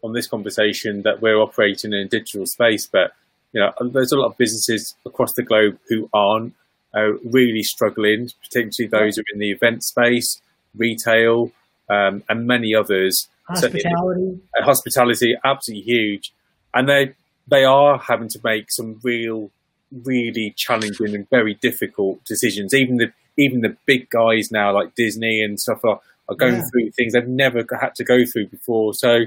on 0.03 0.13
this 0.13 0.27
conversation 0.27 1.03
that 1.03 1.21
we're 1.21 1.41
operating 1.41 1.93
in 1.93 2.01
a 2.01 2.09
digital 2.09 2.47
space, 2.47 2.87
but 2.87 3.13
you 3.53 3.61
know, 3.61 3.73
there's 3.91 4.13
a 4.13 4.17
lot 4.17 4.27
of 4.27 4.37
businesses 4.37 4.95
across 5.07 5.33
the 5.35 5.43
globe 5.43 5.79
who 5.89 6.09
aren't 6.13 6.55
uh, 6.95 7.13
really 7.25 7.63
struggling, 7.63 8.29
particularly 8.43 8.89
those 8.91 9.17
who 9.17 9.23
are 9.23 9.33
in 9.33 9.39
the 9.39 9.51
event 9.51 9.83
space, 9.83 10.41
retail, 10.77 11.53
um, 11.89 12.23
and 12.29 12.47
many 12.47 12.75
others. 12.75 13.29
Hospitality, 13.49 14.41
uh, 14.59 14.65
hospitality, 14.65 15.37
absolutely 15.45 15.85
huge, 15.85 16.33
and 16.75 16.89
they 16.89 17.15
they 17.49 17.65
are 17.65 17.99
having 17.99 18.29
to 18.29 18.41
make 18.43 18.71
some 18.71 18.99
real 19.05 19.51
really 19.93 20.53
challenging 20.57 21.15
and 21.15 21.29
very 21.31 21.55
difficult 21.55 22.25
decisions. 22.25 22.75
Even 22.75 22.97
the 22.97 23.13
even 23.39 23.61
the 23.61 23.77
big 23.87 24.09
guys 24.11 24.51
now, 24.51 24.73
like 24.73 24.95
Disney 24.95 25.43
and 25.43 25.61
stuff, 25.61 25.85
are, 25.85 26.01
are 26.29 26.35
going 26.35 26.55
yeah. 26.55 26.65
through 26.71 26.91
things 26.91 27.13
they've 27.13 27.29
never 27.29 27.65
had 27.79 27.95
to 27.97 28.05
go 28.05 28.25
through 28.25 28.47
before. 28.47 28.95
So, 28.95 29.25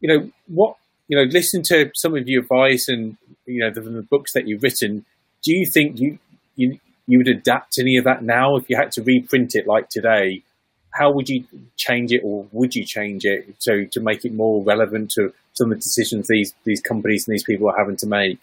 you 0.00 0.08
know, 0.08 0.30
what 0.46 0.76
you 1.08 1.16
know, 1.16 1.24
listen 1.30 1.62
to 1.64 1.90
some 1.94 2.16
of 2.16 2.28
your 2.28 2.42
advice 2.42 2.88
and 2.88 3.16
you 3.46 3.60
know 3.60 3.70
the, 3.70 3.80
the 3.80 4.02
books 4.02 4.32
that 4.34 4.46
you've 4.46 4.62
written. 4.62 5.04
Do 5.42 5.52
you 5.52 5.66
think 5.66 5.98
you 5.98 6.18
you 6.56 6.78
you 7.06 7.18
would 7.18 7.28
adapt 7.28 7.78
any 7.78 7.96
of 7.96 8.04
that 8.04 8.22
now 8.22 8.56
if 8.56 8.68
you 8.68 8.76
had 8.76 8.92
to 8.92 9.02
reprint 9.02 9.54
it 9.54 9.66
like 9.66 9.88
today? 9.88 10.42
How 10.90 11.10
would 11.12 11.28
you 11.28 11.44
change 11.76 12.12
it, 12.12 12.22
or 12.24 12.46
would 12.52 12.74
you 12.74 12.84
change 12.84 13.24
it 13.24 13.54
so 13.58 13.84
to 13.84 14.00
make 14.00 14.24
it 14.24 14.32
more 14.32 14.62
relevant 14.62 15.10
to 15.12 15.32
some 15.52 15.70
of 15.70 15.78
the 15.78 15.82
decisions 15.82 16.28
these 16.28 16.54
these 16.64 16.80
companies 16.80 17.26
and 17.26 17.34
these 17.34 17.44
people 17.44 17.68
are 17.70 17.78
having 17.78 17.96
to 17.96 18.06
make? 18.06 18.40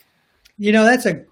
You 0.57 0.71
know, 0.71 0.83
that's 0.85 1.05
a 1.05 1.25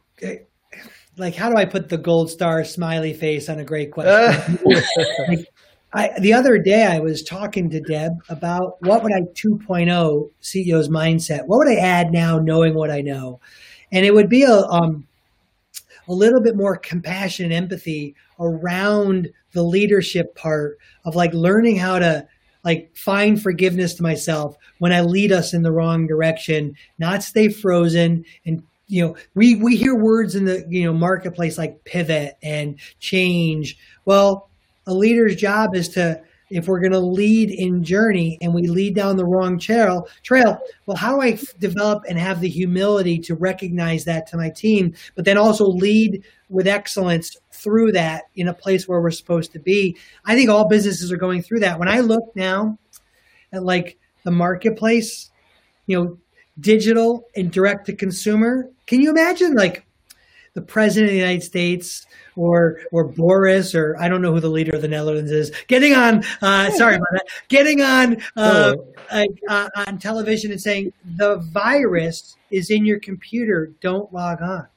like 1.17 1.35
how 1.35 1.49
do 1.49 1.57
I 1.57 1.65
put 1.65 1.89
the 1.89 1.97
gold 1.97 2.29
star 2.29 2.63
smiley 2.63 3.13
face 3.13 3.49
on 3.49 3.59
a 3.59 3.63
great 3.63 3.91
question? 3.91 4.59
like, 5.27 5.47
I, 5.93 6.19
the 6.19 6.33
other 6.33 6.57
day 6.57 6.85
I 6.85 6.99
was 6.99 7.21
talking 7.21 7.69
to 7.69 7.79
Deb 7.79 8.13
about 8.29 8.81
what 8.81 9.03
would 9.03 9.13
I 9.13 9.21
2.0 9.21 10.29
CEO's 10.41 10.89
mindset. 10.89 11.45
What 11.45 11.59
would 11.59 11.67
I 11.67 11.75
add 11.75 12.11
now, 12.11 12.39
knowing 12.39 12.73
what 12.73 12.89
I 12.89 13.01
know, 13.01 13.39
and 13.91 14.05
it 14.05 14.13
would 14.13 14.29
be 14.29 14.43
a 14.43 14.55
um, 14.55 15.07
a 16.07 16.13
little 16.13 16.41
bit 16.41 16.55
more 16.55 16.77
compassion 16.77 17.45
and 17.45 17.53
empathy 17.53 18.15
around 18.39 19.29
the 19.53 19.63
leadership 19.63 20.35
part 20.35 20.77
of 21.05 21.15
like 21.15 21.33
learning 21.33 21.77
how 21.77 21.99
to 21.99 22.27
like 22.63 22.95
find 22.95 23.41
forgiveness 23.41 23.93
to 23.95 24.03
myself 24.03 24.55
when 24.79 24.91
I 24.91 25.01
lead 25.01 25.31
us 25.31 25.53
in 25.53 25.61
the 25.61 25.71
wrong 25.71 26.07
direction, 26.07 26.75
not 26.97 27.21
stay 27.21 27.49
frozen 27.49 28.25
and 28.45 28.63
you 28.87 29.05
know 29.05 29.15
we 29.33 29.55
we 29.55 29.75
hear 29.75 29.95
words 29.95 30.35
in 30.35 30.45
the 30.45 30.65
you 30.69 30.83
know 30.83 30.93
marketplace 30.93 31.57
like 31.57 31.83
pivot 31.83 32.37
and 32.41 32.79
change. 32.99 33.77
Well 34.05 34.49
a 34.85 34.93
leader's 34.93 35.35
job 35.35 35.75
is 35.75 35.89
to 35.89 36.21
if 36.49 36.67
we're 36.67 36.81
going 36.81 36.91
to 36.91 36.99
lead 36.99 37.49
in 37.49 37.83
journey 37.83 38.37
and 38.41 38.53
we 38.53 38.67
lead 38.67 38.93
down 38.93 39.15
the 39.15 39.25
wrong 39.25 39.57
trail 39.57 40.07
trail 40.23 40.59
well 40.85 40.97
how 40.97 41.15
do 41.15 41.21
i 41.21 41.39
develop 41.57 42.03
and 42.07 42.19
have 42.19 42.41
the 42.41 42.49
humility 42.49 43.17
to 43.17 43.33
recognize 43.33 44.03
that 44.03 44.27
to 44.27 44.35
my 44.35 44.49
team 44.49 44.93
but 45.15 45.23
then 45.23 45.37
also 45.37 45.65
lead 45.65 46.21
with 46.49 46.67
excellence 46.67 47.35
through 47.51 47.93
that 47.93 48.25
in 48.35 48.47
a 48.47 48.53
place 48.53 48.87
where 48.87 49.01
we're 49.01 49.11
supposed 49.11 49.53
to 49.53 49.59
be? 49.59 49.97
I 50.25 50.35
think 50.35 50.49
all 50.49 50.67
businesses 50.67 51.11
are 51.11 51.17
going 51.17 51.41
through 51.41 51.61
that. 51.61 51.79
When 51.79 51.89
i 51.89 51.99
look 51.99 52.35
now 52.35 52.77
at 53.51 53.63
like 53.63 53.97
the 54.23 54.31
marketplace 54.31 55.31
you 55.87 55.97
know 55.97 56.17
digital 56.59 57.27
and 57.35 57.51
direct 57.51 57.85
to 57.87 57.95
consumer. 57.95 58.69
Can 58.85 59.01
you 59.01 59.09
imagine 59.09 59.53
like 59.53 59.85
the 60.53 60.61
president 60.61 61.09
of 61.09 61.13
the 61.13 61.19
United 61.19 61.43
States 61.43 62.05
or 62.35 62.79
or 62.91 63.05
Boris 63.05 63.73
or 63.73 63.95
I 63.99 64.07
don't 64.07 64.21
know 64.21 64.33
who 64.33 64.39
the 64.39 64.49
leader 64.49 64.75
of 64.75 64.81
the 64.81 64.87
Netherlands 64.87 65.31
is 65.31 65.51
getting 65.67 65.93
on 65.93 66.23
uh, 66.41 66.69
sorry 66.71 66.95
about 66.95 67.07
that 67.11 67.25
getting 67.47 67.81
on 67.81 68.17
uh, 68.35 68.75
uh, 69.09 69.69
on 69.75 69.97
television 69.97 70.51
and 70.51 70.61
saying 70.61 70.93
the 71.03 71.37
virus 71.37 72.37
is 72.51 72.69
in 72.69 72.85
your 72.85 72.99
computer 72.99 73.71
don't 73.81 74.13
log 74.13 74.41
on 74.41 74.67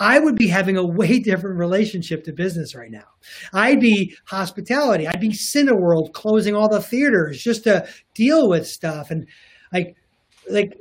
I 0.00 0.18
would 0.18 0.36
be 0.36 0.48
having 0.48 0.76
a 0.76 0.84
way 0.84 1.18
different 1.20 1.58
relationship 1.58 2.24
to 2.24 2.32
business 2.32 2.74
right 2.74 2.90
now. 2.90 3.06
I'd 3.52 3.80
be 3.80 4.16
hospitality. 4.26 5.08
I'd 5.08 5.20
be 5.20 5.30
Cineworld 5.30 6.12
closing 6.12 6.54
all 6.54 6.68
the 6.68 6.80
theaters 6.80 7.42
just 7.42 7.64
to 7.64 7.88
deal 8.14 8.48
with 8.48 8.66
stuff. 8.66 9.10
And 9.10 9.26
like 9.72 9.96
like 10.50 10.76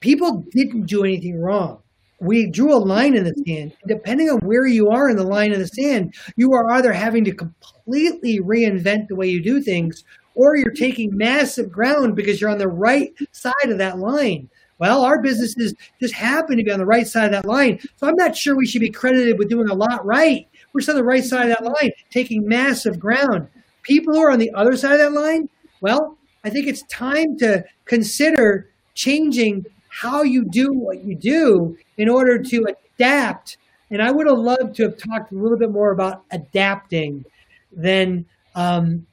people 0.00 0.44
didn't 0.52 0.86
do 0.86 1.04
anything 1.04 1.40
wrong. 1.40 1.82
we 2.20 2.50
drew 2.50 2.74
a 2.74 2.78
line 2.78 3.14
in 3.14 3.24
the 3.24 3.30
mm-hmm. 3.30 3.52
sand. 3.52 3.76
Depending 3.86 4.30
on 4.30 4.38
where 4.38 4.66
you 4.66 4.88
are 4.90 5.08
in 5.08 5.16
the 5.16 5.24
line 5.24 5.52
in 5.52 5.60
the 5.60 5.68
sand, 5.68 6.14
you 6.36 6.52
are 6.52 6.70
either 6.72 6.92
having 6.92 7.24
to 7.24 7.34
completely 7.34 8.40
reinvent 8.40 9.08
the 9.08 9.16
way 9.16 9.28
you 9.28 9.42
do 9.42 9.60
things, 9.60 10.02
or 10.34 10.56
you're 10.56 10.70
mm-hmm. 10.70 10.84
taking 10.84 11.16
massive 11.16 11.70
ground 11.70 12.16
because 12.16 12.40
you're 12.40 12.50
on 12.50 12.58
the 12.58 12.68
right 12.68 13.12
side 13.32 13.52
of 13.68 13.78
that 13.78 13.98
line. 13.98 14.48
Well, 14.78 15.04
our 15.04 15.22
businesses 15.22 15.74
just 16.00 16.12
happen 16.12 16.58
to 16.58 16.62
be 16.62 16.70
on 16.70 16.78
the 16.78 16.86
right 16.86 17.06
side 17.06 17.26
of 17.26 17.32
that 17.32 17.46
line. 17.46 17.80
So 17.96 18.06
I'm 18.06 18.16
not 18.16 18.36
sure 18.36 18.54
we 18.54 18.66
should 18.66 18.82
be 18.82 18.90
credited 18.90 19.38
with 19.38 19.48
doing 19.48 19.70
a 19.70 19.74
lot 19.74 20.04
right. 20.04 20.46
We're 20.72 20.80
just 20.80 20.90
on 20.90 20.96
the 20.96 21.04
right 21.04 21.24
side 21.24 21.48
of 21.50 21.56
that 21.56 21.64
line, 21.64 21.92
taking 22.10 22.46
massive 22.46 22.98
ground. 22.98 23.48
People 23.82 24.14
who 24.14 24.20
are 24.20 24.30
on 24.30 24.38
the 24.38 24.50
other 24.54 24.76
side 24.76 24.92
of 24.92 24.98
that 24.98 25.18
line, 25.18 25.48
well, 25.80 26.18
I 26.44 26.50
think 26.50 26.66
it's 26.66 26.82
time 26.88 27.38
to 27.38 27.64
consider 27.86 28.68
changing 28.96 29.64
how 29.88 30.22
you 30.22 30.44
do 30.50 30.68
what 30.72 31.04
you 31.04 31.16
do 31.16 31.76
in 31.96 32.08
order 32.08 32.42
to 32.42 32.66
adapt. 32.98 33.58
And 33.90 34.02
I 34.02 34.10
would 34.10 34.26
have 34.26 34.38
loved 34.38 34.74
to 34.76 34.84
have 34.84 34.98
talked 34.98 35.32
a 35.32 35.36
little 35.36 35.58
bit 35.58 35.70
more 35.70 35.92
about 35.92 36.24
adapting 36.32 37.24
than 37.72 38.26
um, 38.54 39.06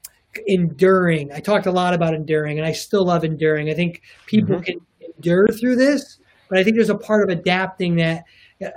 enduring. 0.48 1.32
I 1.32 1.40
talked 1.40 1.68
a 1.68 1.72
lot 1.72 1.94
about 1.94 2.14
enduring, 2.16 2.58
and 2.58 2.68
I 2.68 2.72
still 2.72 3.06
love 3.06 3.24
enduring. 3.24 3.70
I 3.70 3.74
think 3.74 4.02
people 4.26 4.56
mm-hmm. 4.56 4.64
can 4.64 4.80
endure 5.16 5.48
through 5.60 5.76
this, 5.76 6.18
but 6.50 6.58
I 6.58 6.64
think 6.64 6.76
there's 6.76 6.90
a 6.90 6.98
part 6.98 7.30
of 7.30 7.38
adapting 7.38 7.98
that 7.98 8.24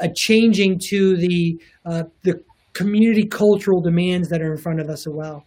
a 0.01 0.09
changing 0.15 0.79
to 0.91 1.17
the 1.17 1.61
uh, 1.85 2.05
the 2.23 2.43
community 2.73 3.27
cultural 3.27 3.81
demands 3.81 4.29
that 4.29 4.43
are 4.43 4.53
in 4.53 4.59
front 4.59 4.81
of 4.81 4.89
us 4.91 5.07
as 5.07 5.13
well. 5.13 5.46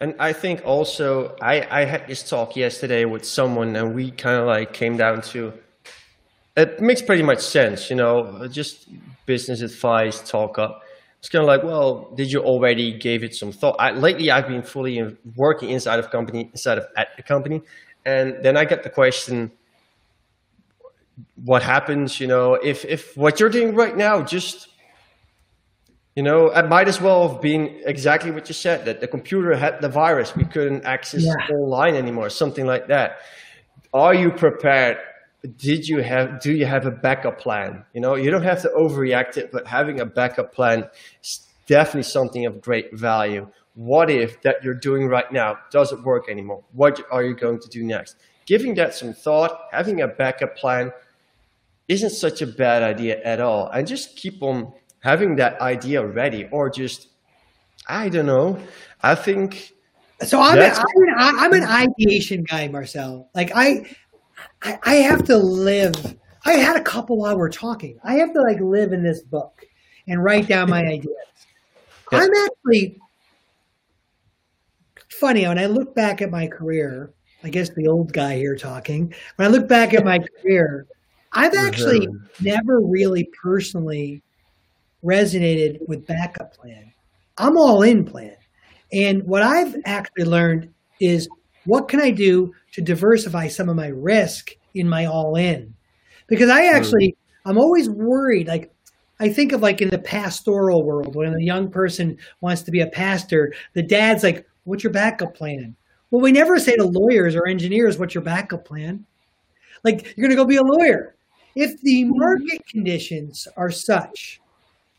And 0.00 0.14
I 0.18 0.32
think 0.32 0.62
also 0.64 1.36
I, 1.40 1.66
I 1.70 1.84
had 1.84 2.06
this 2.06 2.28
talk 2.28 2.56
yesterday 2.56 3.04
with 3.04 3.24
someone 3.24 3.76
and 3.76 3.94
we 3.94 4.10
kind 4.10 4.40
of 4.40 4.46
like 4.46 4.72
came 4.72 4.96
down 4.96 5.22
to 5.22 5.52
it 6.56 6.80
makes 6.80 7.02
pretty 7.02 7.22
much 7.22 7.40
sense, 7.40 7.90
you 7.90 7.96
know, 7.96 8.46
just 8.48 8.88
business 9.26 9.60
advice, 9.60 10.20
talk 10.28 10.58
up. 10.58 10.82
It's 11.20 11.28
kind 11.28 11.42
of 11.42 11.46
like, 11.46 11.62
well, 11.62 12.12
did 12.16 12.32
you 12.32 12.40
already 12.40 12.98
gave 12.98 13.22
it 13.22 13.34
some 13.34 13.52
thought? 13.52 13.76
I, 13.78 13.92
lately, 13.92 14.30
I've 14.30 14.48
been 14.48 14.62
fully 14.62 15.16
working 15.36 15.70
inside 15.70 15.98
of 15.98 16.10
company, 16.10 16.48
inside 16.52 16.78
of 16.78 16.86
at 16.96 17.08
the 17.16 17.22
company, 17.22 17.62
and 18.04 18.42
then 18.42 18.56
I 18.56 18.64
get 18.64 18.82
the 18.82 18.90
question, 18.90 19.52
what 21.44 21.62
happens, 21.62 22.20
you 22.20 22.26
know, 22.26 22.54
if 22.54 22.84
if 22.86 23.16
what 23.16 23.38
you're 23.38 23.50
doing 23.50 23.74
right 23.74 23.96
now 23.96 24.22
just 24.22 24.69
you 26.20 26.24
know, 26.24 26.48
it 26.48 26.68
might 26.68 26.86
as 26.86 27.00
well 27.00 27.26
have 27.26 27.40
been 27.40 27.80
exactly 27.86 28.30
what 28.30 28.46
you 28.46 28.52
said 28.52 28.84
that 28.84 29.00
the 29.00 29.08
computer 29.08 29.56
had 29.56 29.80
the 29.80 29.88
virus. 29.88 30.36
We 30.36 30.44
couldn't 30.44 30.84
access 30.84 31.24
yeah. 31.24 31.56
online 31.56 31.94
anymore, 31.94 32.28
something 32.28 32.66
like 32.66 32.88
that. 32.88 33.20
Are 33.94 34.12
you 34.14 34.30
prepared? 34.30 34.98
Did 35.56 35.88
you 35.88 36.02
have, 36.02 36.42
do 36.42 36.52
you 36.52 36.66
have 36.66 36.84
a 36.84 36.90
backup 36.90 37.40
plan? 37.40 37.86
You 37.94 38.02
know, 38.02 38.16
you 38.16 38.30
don't 38.30 38.42
have 38.42 38.60
to 38.60 38.68
overreact 38.76 39.38
it, 39.38 39.50
but 39.50 39.66
having 39.66 40.00
a 40.00 40.04
backup 40.04 40.52
plan 40.52 40.90
is 41.24 41.48
definitely 41.64 42.02
something 42.02 42.44
of 42.44 42.60
great 42.60 42.92
value. 42.92 43.48
What 43.74 44.10
if 44.10 44.42
that 44.42 44.56
you're 44.62 44.74
doing 44.74 45.08
right 45.08 45.32
now 45.32 45.56
doesn't 45.70 46.04
work 46.04 46.28
anymore? 46.28 46.62
What 46.72 47.00
are 47.10 47.22
you 47.22 47.34
going 47.34 47.60
to 47.60 47.68
do 47.70 47.82
next? 47.82 48.16
Giving 48.44 48.74
that 48.74 48.92
some 48.92 49.14
thought, 49.14 49.58
having 49.72 50.02
a 50.02 50.08
backup 50.08 50.54
plan 50.54 50.92
isn't 51.88 52.10
such 52.10 52.42
a 52.42 52.46
bad 52.46 52.82
idea 52.82 53.22
at 53.24 53.40
all. 53.40 53.70
And 53.70 53.86
just 53.86 54.16
keep 54.16 54.42
on 54.42 54.74
having 55.00 55.36
that 55.36 55.60
idea 55.60 56.04
ready 56.04 56.48
or 56.50 56.70
just 56.70 57.08
i 57.88 58.08
don't 58.08 58.26
know. 58.26 58.58
I 59.02 59.14
think 59.14 59.72
so 60.22 60.40
i'm, 60.40 60.58
an, 60.58 60.72
I'm, 60.74 61.02
an, 61.08 61.14
I'm 61.18 61.52
an 61.54 61.64
ideation 61.64 62.44
guy 62.44 62.68
marcel. 62.68 63.30
Like 63.34 63.50
I, 63.54 63.86
I 64.62 64.78
i 64.84 64.94
have 64.96 65.24
to 65.24 65.36
live. 65.36 66.16
I 66.44 66.52
had 66.52 66.76
a 66.76 66.82
couple 66.82 67.18
while 67.18 67.36
we're 67.36 67.50
talking. 67.50 67.98
I 68.04 68.14
have 68.14 68.32
to 68.34 68.40
like 68.42 68.60
live 68.60 68.92
in 68.92 69.02
this 69.02 69.22
book 69.22 69.64
and 70.06 70.22
write 70.22 70.48
down 70.48 70.70
my 70.70 70.80
ideas. 70.86 71.14
Yeah. 72.12 72.18
i'm 72.18 72.30
actually 72.34 72.98
funny. 75.08 75.46
When 75.46 75.58
i 75.58 75.66
look 75.66 75.94
back 75.94 76.20
at 76.22 76.30
my 76.30 76.46
career 76.46 77.12
i 77.42 77.48
guess 77.48 77.70
the 77.70 77.88
old 77.88 78.12
guy 78.12 78.36
here 78.36 78.56
talking 78.56 79.14
when 79.36 79.48
i 79.48 79.50
look 79.50 79.68
back 79.68 79.94
at 79.94 80.04
my 80.04 80.18
career 80.18 80.86
i've 81.32 81.54
actually 81.54 82.06
never 82.40 82.80
really 82.80 83.30
personally 83.42 84.22
resonated 85.04 85.78
with 85.88 86.06
backup 86.06 86.54
plan. 86.54 86.92
I'm 87.38 87.56
all 87.56 87.82
in 87.82 88.04
plan. 88.04 88.36
And 88.92 89.22
what 89.24 89.42
I've 89.42 89.74
actually 89.84 90.24
learned 90.24 90.72
is 91.00 91.28
what 91.64 91.88
can 91.88 92.00
I 92.00 92.10
do 92.10 92.52
to 92.72 92.82
diversify 92.82 93.48
some 93.48 93.68
of 93.68 93.76
my 93.76 93.88
risk 93.88 94.50
in 94.74 94.88
my 94.88 95.06
all 95.06 95.36
in? 95.36 95.74
Because 96.26 96.50
I 96.50 96.66
actually, 96.66 97.16
hmm. 97.44 97.50
I'm 97.50 97.58
always 97.58 97.88
worried. 97.88 98.48
Like, 98.48 98.72
I 99.18 99.28
think 99.28 99.52
of 99.52 99.60
like 99.60 99.80
in 99.80 99.90
the 99.90 99.98
pastoral 99.98 100.84
world, 100.84 101.14
when 101.14 101.34
a 101.34 101.42
young 101.42 101.70
person 101.70 102.16
wants 102.40 102.62
to 102.62 102.70
be 102.70 102.80
a 102.80 102.86
pastor, 102.86 103.52
the 103.74 103.82
dad's 103.82 104.22
like, 104.22 104.46
What's 104.64 104.84
your 104.84 104.92
backup 104.92 105.34
plan? 105.34 105.74
Well, 106.10 106.20
we 106.20 106.32
never 106.32 106.58
say 106.58 106.76
to 106.76 106.84
lawyers 106.84 107.34
or 107.34 107.46
engineers, 107.46 107.98
What's 107.98 108.14
your 108.14 108.24
backup 108.24 108.64
plan? 108.64 109.04
Like, 109.84 110.14
you're 110.16 110.28
going 110.28 110.36
to 110.36 110.36
go 110.36 110.44
be 110.44 110.56
a 110.56 110.62
lawyer. 110.62 111.14
If 111.54 111.80
the 111.82 112.02
hmm. 112.02 112.18
market 112.18 112.66
conditions 112.66 113.48
are 113.56 113.70
such 113.70 114.39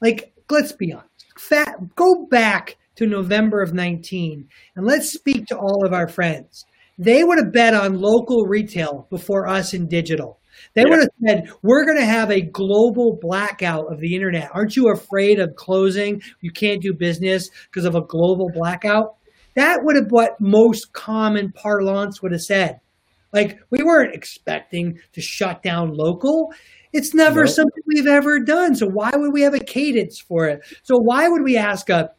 like, 0.01 0.33
let's 0.49 0.73
be 0.73 0.93
honest. 0.93 1.07
Fat, 1.37 1.95
go 1.95 2.25
back 2.29 2.77
to 2.95 3.05
November 3.05 3.61
of 3.61 3.73
19 3.73 4.47
and 4.75 4.85
let's 4.85 5.13
speak 5.13 5.45
to 5.47 5.57
all 5.57 5.85
of 5.85 5.93
our 5.93 6.07
friends. 6.07 6.65
They 6.97 7.23
would 7.23 7.39
have 7.39 7.53
bet 7.53 7.73
on 7.73 7.99
local 7.99 8.45
retail 8.45 9.07
before 9.09 9.47
us 9.47 9.73
in 9.73 9.87
digital. 9.87 10.39
They 10.73 10.81
yeah. 10.81 10.89
would 10.89 10.99
have 10.99 11.09
said, 11.25 11.51
We're 11.63 11.85
going 11.85 11.97
to 11.97 12.05
have 12.05 12.29
a 12.29 12.41
global 12.41 13.17
blackout 13.19 13.91
of 13.91 13.99
the 13.99 14.13
internet. 14.13 14.49
Aren't 14.53 14.75
you 14.75 14.91
afraid 14.91 15.39
of 15.39 15.55
closing? 15.55 16.21
You 16.41 16.51
can't 16.51 16.81
do 16.81 16.93
business 16.93 17.49
because 17.65 17.85
of 17.85 17.95
a 17.95 18.01
global 18.01 18.49
blackout. 18.53 19.15
That 19.55 19.79
would 19.83 19.95
have 19.95 20.11
what 20.11 20.39
most 20.39 20.93
common 20.93 21.51
parlance 21.51 22.21
would 22.21 22.31
have 22.31 22.41
said. 22.41 22.79
Like, 23.33 23.59
we 23.69 23.81
weren't 23.81 24.13
expecting 24.13 24.99
to 25.13 25.21
shut 25.21 25.63
down 25.63 25.93
local. 25.93 26.53
It's 26.93 27.13
never 27.13 27.45
nope. 27.45 27.53
something 27.53 27.83
we've 27.87 28.07
ever 28.07 28.39
done. 28.39 28.75
So 28.75 28.87
why 28.87 29.11
would 29.13 29.33
we 29.33 29.41
have 29.41 29.53
a 29.53 29.59
cadence 29.59 30.19
for 30.19 30.47
it? 30.47 30.61
So 30.83 30.97
why 30.97 31.27
would 31.27 31.43
we 31.43 31.57
ask 31.57 31.89
a 31.89 32.11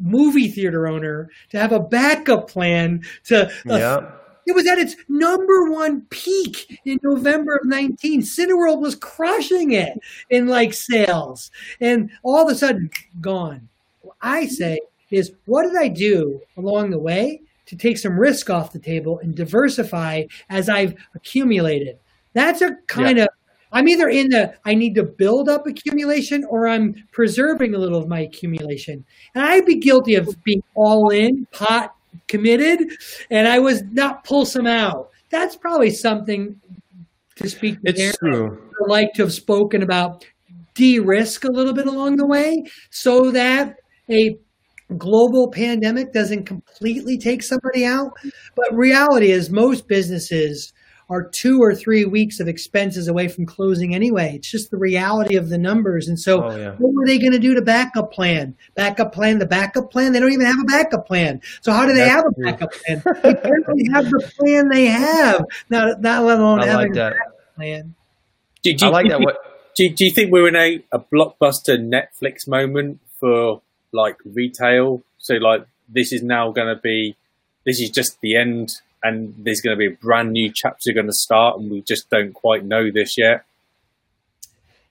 movie 0.00 0.48
theater 0.48 0.86
owner 0.86 1.30
to 1.50 1.58
have 1.58 1.72
a 1.72 1.80
backup 1.80 2.50
plan 2.50 3.02
to 3.24 3.46
uh, 3.46 3.50
yeah. 3.66 4.10
It 4.46 4.54
was 4.54 4.66
at 4.68 4.78
its 4.78 4.94
number 5.08 5.72
one 5.72 6.02
peak 6.02 6.80
in 6.84 7.00
November 7.02 7.56
of 7.56 7.66
19. 7.66 8.22
Cineworld 8.22 8.80
was 8.80 8.94
crushing 8.94 9.72
it 9.72 9.98
in 10.30 10.46
like 10.46 10.72
sales. 10.72 11.50
And 11.80 12.10
all 12.22 12.46
of 12.46 12.52
a 12.52 12.54
sudden, 12.54 12.90
gone. 13.20 13.68
What 14.02 14.16
I 14.22 14.46
say 14.46 14.78
is, 15.10 15.32
what 15.46 15.64
did 15.64 15.76
I 15.76 15.88
do 15.88 16.40
along 16.56 16.90
the 16.90 16.98
way 16.98 17.40
to 17.66 17.76
take 17.76 17.98
some 17.98 18.16
risk 18.16 18.48
off 18.48 18.72
the 18.72 18.78
table 18.78 19.18
and 19.18 19.34
diversify 19.34 20.24
as 20.48 20.68
I've 20.68 20.94
accumulated? 21.16 21.98
That's 22.32 22.60
a 22.62 22.76
kind 22.86 23.18
yeah. 23.18 23.24
of 23.24 23.30
I'm 23.72 23.88
either 23.88 24.08
in 24.08 24.28
the 24.30 24.54
I 24.64 24.74
need 24.74 24.94
to 24.94 25.02
build 25.02 25.48
up 25.48 25.66
accumulation 25.66 26.44
or 26.48 26.68
I'm 26.68 26.94
preserving 27.12 27.74
a 27.74 27.78
little 27.78 27.98
of 27.98 28.08
my 28.08 28.20
accumulation. 28.20 29.04
And 29.34 29.44
I'd 29.44 29.66
be 29.66 29.76
guilty 29.76 30.14
of 30.14 30.42
being 30.44 30.62
all 30.74 31.10
in, 31.10 31.46
pot 31.52 31.94
committed, 32.28 32.90
and 33.30 33.46
I 33.46 33.58
was 33.58 33.82
not 33.92 34.24
pull 34.24 34.46
some 34.46 34.66
out. 34.66 35.10
That's 35.30 35.56
probably 35.56 35.90
something 35.90 36.60
to 37.36 37.48
speak 37.48 37.80
to 37.82 37.90
it's 37.90 38.00
Aaron, 38.00 38.14
true. 38.18 38.70
I 38.80 38.88
like 38.88 39.12
to 39.14 39.22
have 39.22 39.32
spoken 39.32 39.82
about 39.82 40.24
de-risk 40.74 41.44
a 41.44 41.50
little 41.50 41.72
bit 41.72 41.86
along 41.86 42.16
the 42.16 42.26
way 42.26 42.64
so 42.90 43.30
that 43.30 43.76
a 44.10 44.38
global 44.96 45.50
pandemic 45.50 46.12
doesn't 46.12 46.44
completely 46.44 47.18
take 47.18 47.42
somebody 47.42 47.84
out. 47.84 48.12
But 48.54 48.74
reality 48.74 49.30
is 49.32 49.50
most 49.50 49.88
businesses 49.88 50.72
are 51.08 51.22
two 51.22 51.62
or 51.62 51.74
three 51.74 52.04
weeks 52.04 52.40
of 52.40 52.48
expenses 52.48 53.06
away 53.06 53.28
from 53.28 53.46
closing 53.46 53.94
anyway. 53.94 54.32
It's 54.34 54.50
just 54.50 54.70
the 54.70 54.76
reality 54.76 55.36
of 55.36 55.48
the 55.48 55.58
numbers. 55.58 56.08
And 56.08 56.18
so, 56.18 56.42
oh, 56.42 56.56
yeah. 56.56 56.72
what 56.78 56.92
were 56.92 57.06
they 57.06 57.18
going 57.18 57.32
to 57.32 57.38
do 57.38 57.54
to 57.54 57.62
backup 57.62 58.12
plan? 58.12 58.56
Backup 58.74 59.12
plan, 59.12 59.38
the 59.38 59.46
backup 59.46 59.90
plan? 59.92 60.12
They 60.12 60.20
don't 60.20 60.32
even 60.32 60.46
have 60.46 60.60
a 60.60 60.64
backup 60.64 61.06
plan. 61.06 61.40
So, 61.60 61.72
how 61.72 61.86
do 61.86 61.92
they 61.92 62.00
That's 62.00 62.10
have 62.10 62.24
a 62.26 62.30
backup 62.42 62.72
plan? 62.72 63.02
they 63.22 63.34
barely 63.34 63.88
have 63.92 64.04
the 64.10 64.30
plan 64.36 64.68
they 64.68 64.86
have, 64.86 65.44
not, 65.70 66.00
not 66.00 66.24
let 66.24 66.38
alone 66.38 66.60
I 66.60 66.66
having 66.66 66.94
like 66.94 67.12
a 67.12 67.14
backup 67.14 67.54
plan. 67.54 67.94
Do, 68.62 68.74
do, 68.74 68.86
I 68.86 68.88
like 68.88 69.08
that. 69.08 69.20
What, 69.20 69.36
do, 69.76 69.88
do 69.88 70.04
you 70.04 70.10
think 70.10 70.32
we're 70.32 70.48
in 70.48 70.56
a, 70.56 70.84
a 70.90 70.98
blockbuster 70.98 71.78
Netflix 71.78 72.48
moment 72.48 73.00
for 73.20 73.62
like 73.92 74.16
retail? 74.24 75.04
So, 75.18 75.34
like, 75.34 75.66
this 75.88 76.12
is 76.12 76.22
now 76.22 76.50
going 76.50 76.74
to 76.74 76.80
be, 76.80 77.14
this 77.64 77.80
is 77.80 77.90
just 77.90 78.20
the 78.20 78.36
end 78.36 78.80
and 79.06 79.34
there's 79.38 79.60
going 79.60 79.76
to 79.76 79.78
be 79.78 79.94
a 79.94 79.96
brand 79.96 80.32
new 80.32 80.52
chapter 80.52 80.92
going 80.92 81.06
to 81.06 81.12
start, 81.12 81.58
and 81.58 81.70
we 81.70 81.82
just 81.82 82.10
don't 82.10 82.32
quite 82.32 82.64
know 82.64 82.90
this 82.90 83.16
yet. 83.16 83.44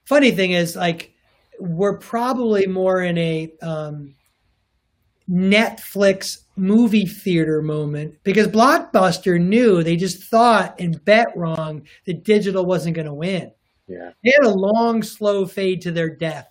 Funny 0.04 0.30
thing 0.30 0.52
is, 0.52 0.76
like, 0.76 1.12
we're 1.58 1.98
probably 1.98 2.66
more 2.66 3.02
in 3.02 3.18
a 3.18 3.52
um, 3.62 4.14
Netflix 5.28 6.42
movie 6.56 7.06
theater 7.06 7.60
moment 7.60 8.16
because 8.22 8.48
Blockbuster 8.48 9.40
knew 9.40 9.82
they 9.82 9.96
just 9.96 10.22
thought 10.22 10.78
and 10.80 11.04
bet 11.04 11.36
wrong 11.36 11.82
that 12.06 12.24
digital 12.24 12.64
wasn't 12.64 12.94
going 12.94 13.06
to 13.06 13.14
win. 13.14 13.52
Yeah. 13.88 14.12
They 14.24 14.32
had 14.36 14.46
a 14.46 14.54
long, 14.54 15.02
slow 15.02 15.46
fade 15.46 15.82
to 15.82 15.92
their 15.92 16.08
death. 16.08 16.48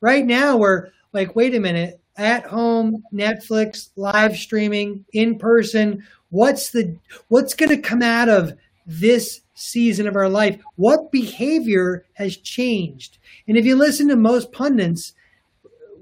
Right 0.00 0.24
now, 0.24 0.56
we're 0.56 0.88
like, 1.12 1.34
wait 1.34 1.54
a 1.54 1.60
minute, 1.60 2.00
at 2.16 2.46
home, 2.46 3.02
Netflix, 3.12 3.90
live 3.96 4.36
streaming, 4.36 5.04
in 5.12 5.38
person. 5.38 6.04
What's 6.30 6.70
the 6.70 6.96
what's 7.28 7.54
going 7.54 7.70
to 7.70 7.80
come 7.80 8.02
out 8.02 8.28
of 8.28 8.52
this 8.86 9.40
season 9.54 10.06
of 10.06 10.16
our 10.16 10.28
life? 10.28 10.60
What 10.76 11.12
behavior 11.12 12.04
has 12.14 12.36
changed? 12.36 13.18
And 13.48 13.56
if 13.56 13.64
you 13.64 13.76
listen 13.76 14.08
to 14.08 14.16
most 14.16 14.52
pundits, 14.52 15.12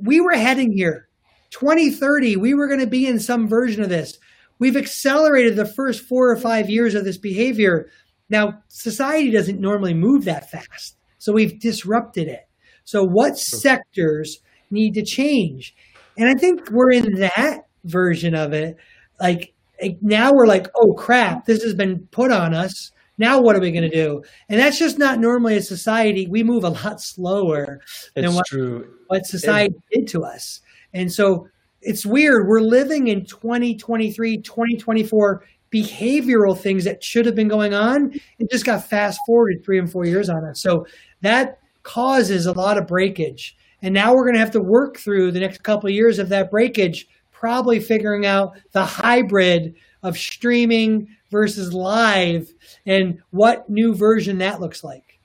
we 0.01 0.21
were 0.21 0.35
heading 0.35 0.73
here. 0.73 1.09
2030, 1.51 2.37
we 2.37 2.55
were 2.55 2.67
going 2.67 2.81
to 2.81 2.87
be 2.87 3.07
in 3.07 3.21
some 3.21 3.49
version 3.49 3.83
of 3.83 3.89
this. 3.89 4.19
We've 4.59 4.77
accelerated 4.77 5.57
the 5.57 5.67
first 5.67 6.03
four 6.03 6.31
or 6.31 6.37
five 6.37 6.69
years 6.69 6.95
of 6.95 7.05
this 7.05 7.19
behavior. 7.19 7.91
Now, 8.29 8.63
society 8.69 9.31
doesn't 9.31 9.61
normally 9.61 9.95
move 9.95 10.25
that 10.25 10.51
fast. 10.51 10.97
So 11.19 11.33
we've 11.33 11.59
disrupted 11.61 12.29
it. 12.29 12.49
So, 12.85 13.03
what 13.03 13.39
sectors 13.39 14.41
need 14.71 14.95
to 14.95 15.05
change? 15.05 15.75
And 16.19 16.29
I 16.29 16.35
think 16.35 16.71
we're 16.71 16.93
in 16.93 17.15
that 17.21 17.67
version 17.85 18.35
of 18.35 18.53
it. 18.53 18.77
Like, 19.21 19.54
now 20.01 20.33
we're 20.33 20.47
like, 20.47 20.69
oh 20.77 20.95
crap, 20.95 21.47
this 21.47 21.63
has 21.63 21.75
been 21.75 22.07
put 22.11 22.31
on 22.31 22.55
us. 22.55 22.93
Now 23.19 23.41
what 23.41 23.55
are 23.57 23.61
we 23.61 23.71
going 23.71 23.89
to 23.89 23.95
do? 23.95 24.23
And 24.49 24.59
that's 24.59 24.79
just 24.79 24.99
not 24.99 25.19
normally 25.21 25.57
a 25.57 25.63
society. 25.63 26.27
We 26.27 26.43
move 26.43 26.65
a 26.65 26.71
lot 26.71 27.01
slower 27.01 27.81
it's 27.83 28.11
than 28.15 28.35
what, 28.35 28.47
true. 28.47 28.89
what 29.09 29.27
society 29.27 29.75
it, 29.91 30.01
did 30.01 30.09
to 30.09 30.25
us. 30.25 30.61
And 30.93 31.13
so 31.13 31.49
it's 31.83 32.07
weird. 32.07 32.49
We're 32.49 32.61
living 32.61 33.09
in 33.09 33.27
2023, 33.27 34.43
2024 34.43 35.45
behavioral 35.73 36.57
things 36.57 36.85
that 36.85 37.03
should 37.03 37.27
have 37.27 37.35
been 37.35 37.49
going 37.49 37.75
on. 37.75 38.13
It 38.39 38.51
just 38.51 38.65
got 38.65 38.89
fast 38.89 39.21
forwarded 39.27 39.65
three 39.65 39.79
and 39.79 39.91
four 39.91 40.07
years 40.07 40.29
on 40.29 40.45
us. 40.45 40.63
So 40.63 40.87
that 41.23 41.59
causes 41.83 42.47
a 42.47 42.53
lot 42.53 42.79
of 42.79 42.87
breakage. 42.87 43.57
And 43.83 43.93
now 43.93 44.15
we're 44.15 44.23
going 44.23 44.35
to 44.35 44.41
have 44.41 44.53
to 44.53 44.63
work 44.63 44.97
through 44.97 45.33
the 45.33 45.41
next 45.41 45.63
couple 45.63 45.89
of 45.89 45.95
years 45.95 46.19
of 46.19 46.31
that 46.31 46.51
breakage, 46.51 47.07
probably 47.45 47.79
figuring 47.79 48.25
out 48.25 48.57
the 48.73 48.83
hybrid 48.83 49.75
of 50.03 50.17
streaming 50.17 51.07
versus 51.31 51.75
live 51.75 52.51
and 52.87 53.21
what 53.33 53.69
new 53.69 53.95
version 53.95 54.39
that 54.39 54.63
looks 54.63 54.83
like. 54.83 55.21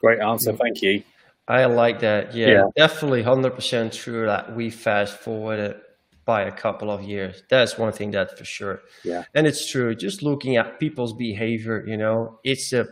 Great 0.00 0.18
answer. 0.18 0.52
Thank 0.52 0.82
you. 0.82 1.04
I 1.46 1.66
like 1.66 2.00
that. 2.00 2.34
Yeah, 2.34 2.48
yeah. 2.48 2.62
definitely 2.76 3.22
100% 3.22 3.92
true 3.92 4.26
that 4.26 4.56
we 4.56 4.68
fast 4.68 5.16
forwarded 5.18 5.76
by 6.24 6.42
a 6.42 6.50
couple 6.50 6.90
of 6.90 7.04
years. 7.04 7.44
That's 7.48 7.78
one 7.78 7.92
thing 7.92 8.10
that's 8.10 8.36
for 8.36 8.44
sure. 8.44 8.80
Yeah. 9.04 9.22
And 9.32 9.46
it's 9.46 9.70
true. 9.70 9.94
Just 9.94 10.24
looking 10.24 10.56
at 10.56 10.80
people's 10.80 11.12
behavior, 11.12 11.84
you 11.86 11.96
know, 11.96 12.40
it's 12.42 12.72
a 12.72 12.88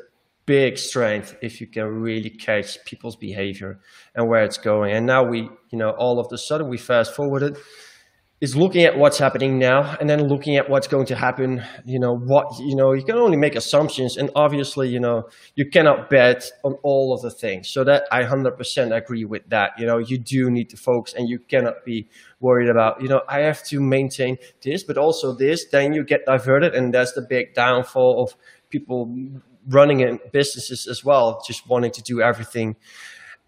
big 0.46 0.78
strength 0.78 1.36
if 1.42 1.60
you 1.60 1.66
can 1.66 1.86
really 1.86 2.30
catch 2.30 2.84
people's 2.84 3.16
behavior 3.16 3.80
and 4.14 4.28
where 4.28 4.44
it's 4.44 4.56
going. 4.58 4.92
And 4.92 5.04
now 5.04 5.24
we, 5.24 5.50
you 5.72 5.78
know, 5.78 5.90
all 5.90 6.20
of 6.20 6.28
the 6.28 6.38
sudden 6.38 6.68
we 6.68 6.78
fast 6.78 7.12
forwarded 7.12 7.58
is 8.40 8.54
looking 8.54 8.84
at 8.84 8.98
what's 8.98 9.18
happening 9.18 9.58
now 9.58 9.96
and 9.98 10.10
then 10.10 10.28
looking 10.28 10.56
at 10.56 10.68
what's 10.68 10.86
going 10.86 11.06
to 11.06 11.14
happen 11.14 11.62
you 11.86 11.98
know 11.98 12.14
what 12.14 12.46
you 12.60 12.76
know 12.76 12.92
you 12.92 13.02
can 13.02 13.16
only 13.16 13.36
make 13.36 13.56
assumptions 13.56 14.18
and 14.18 14.30
obviously 14.34 14.88
you 14.88 15.00
know 15.00 15.26
you 15.54 15.68
cannot 15.70 16.10
bet 16.10 16.44
on 16.62 16.74
all 16.82 17.14
of 17.14 17.22
the 17.22 17.30
things. 17.30 17.68
So 17.68 17.82
that 17.84 18.04
i 18.12 18.22
100% 18.22 18.94
agree 18.94 19.24
with 19.24 19.48
that. 19.48 19.70
You 19.78 19.86
know 19.86 19.98
you 19.98 20.18
do 20.18 20.50
need 20.50 20.68
to 20.70 20.76
focus 20.76 21.14
and 21.14 21.28
you 21.28 21.38
cannot 21.38 21.84
be 21.84 22.08
worried 22.40 22.68
about 22.68 23.00
you 23.00 23.08
know 23.08 23.22
i 23.28 23.40
have 23.40 23.62
to 23.64 23.80
maintain 23.80 24.36
this 24.62 24.84
but 24.84 24.98
also 24.98 25.32
this 25.34 25.66
then 25.72 25.94
you 25.94 26.04
get 26.04 26.26
diverted 26.26 26.74
and 26.74 26.92
that's 26.92 27.12
the 27.12 27.22
big 27.22 27.54
downfall 27.54 28.22
of 28.22 28.36
people 28.68 29.10
running 29.68 30.00
in 30.00 30.20
businesses 30.32 30.86
as 30.86 31.02
well 31.02 31.42
just 31.46 31.66
wanting 31.68 31.90
to 31.90 32.02
do 32.02 32.20
everything 32.20 32.76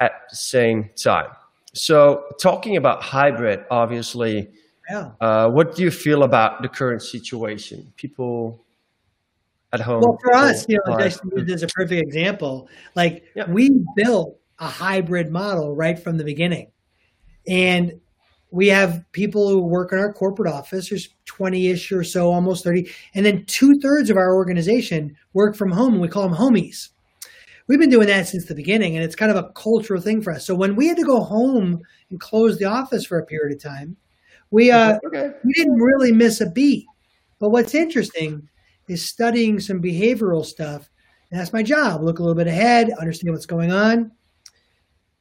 at 0.01 0.12
the 0.30 0.36
same 0.36 0.91
time. 0.97 1.30
So 1.74 2.24
talking 2.41 2.76
about 2.76 3.03
hybrid 3.03 3.64
obviously 3.70 4.49
yeah. 4.91 5.11
Uh, 5.20 5.49
what 5.51 5.74
do 5.74 5.82
you 5.82 5.91
feel 5.91 6.22
about 6.22 6.62
the 6.62 6.68
current 6.68 7.03
situation? 7.03 7.93
People 7.97 8.64
at 9.72 9.80
home. 9.80 10.01
Well, 10.01 10.18
for 10.22 10.34
us, 10.34 10.66
you 10.68 10.78
know, 10.86 10.99
just 10.99 11.20
as 11.51 11.62
a 11.62 11.68
perfect 11.68 12.01
example. 12.01 12.68
Like 12.95 13.24
yeah. 13.34 13.51
we 13.51 13.84
built 13.97 14.39
a 14.59 14.66
hybrid 14.66 15.30
model 15.30 15.74
right 15.74 15.99
from 15.99 16.16
the 16.16 16.24
beginning, 16.24 16.70
and 17.47 18.01
we 18.51 18.68
have 18.68 19.05
people 19.12 19.49
who 19.49 19.61
work 19.61 19.93
in 19.93 19.99
our 19.99 20.12
corporate 20.12 20.53
office. 20.53 20.89
There's 20.89 21.11
20-ish 21.26 21.93
or 21.93 22.03
so, 22.03 22.32
almost 22.32 22.64
30, 22.64 22.91
and 23.14 23.26
then 23.26 23.45
two 23.47 23.78
thirds 23.80 24.09
of 24.11 24.16
our 24.16 24.34
organization 24.34 25.16
work 25.34 25.55
from 25.55 25.70
home, 25.70 25.95
and 25.95 26.03
we 26.03 26.09
call 26.09 26.28
them 26.28 26.39
homies. 26.39 26.89
We've 27.66 27.78
been 27.78 27.91
doing 27.91 28.07
that 28.07 28.26
since 28.26 28.47
the 28.47 28.55
beginning, 28.55 28.97
and 28.97 29.05
it's 29.05 29.14
kind 29.14 29.30
of 29.30 29.36
a 29.36 29.51
cultural 29.51 30.01
thing 30.01 30.22
for 30.22 30.32
us. 30.32 30.47
So 30.47 30.55
when 30.55 30.74
we 30.74 30.89
had 30.89 30.97
to 30.97 31.05
go 31.05 31.20
home 31.20 31.82
and 32.09 32.18
close 32.18 32.57
the 32.57 32.64
office 32.64 33.05
for 33.05 33.18
a 33.18 33.26
period 33.26 33.55
of 33.55 33.62
time, 33.62 33.99
we 34.51 34.70
uh 34.70 34.99
okay. 35.07 35.30
we 35.44 35.53
didn't 35.53 35.80
really 35.80 36.12
miss 36.12 36.40
a 36.40 36.51
beat. 36.51 36.86
But 37.38 37.51
what's 37.51 37.74
interesting 37.74 38.49
is 38.88 39.05
studying 39.05 39.61
some 39.61 39.80
behavioral 39.80 40.44
stuff. 40.44 40.88
And 41.30 41.38
that's 41.38 41.53
my 41.53 41.62
job. 41.62 42.03
Look 42.03 42.18
a 42.18 42.22
little 42.22 42.34
bit 42.34 42.46
ahead, 42.46 42.90
understand 42.99 43.34
what's 43.34 43.46
going 43.46 43.70
on. 43.70 44.11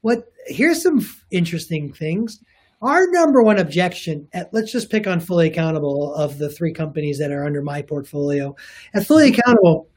What 0.01 0.25
here's 0.45 0.81
some 0.81 0.99
f- 0.99 1.25
interesting 1.31 1.91
things. 1.91 2.39
Our 2.81 3.07
number 3.09 3.41
one 3.41 3.57
objection 3.59 4.27
at 4.33 4.53
let's 4.53 4.71
just 4.71 4.89
pick 4.89 5.07
on 5.07 5.19
fully 5.19 5.47
accountable 5.47 6.13
of 6.13 6.37
the 6.37 6.49
three 6.49 6.73
companies 6.73 7.17
that 7.19 7.31
are 7.31 7.45
under 7.45 7.61
my 7.61 7.81
portfolio. 7.81 8.55
At 8.93 9.05
fully 9.05 9.29
accountable, 9.29 9.87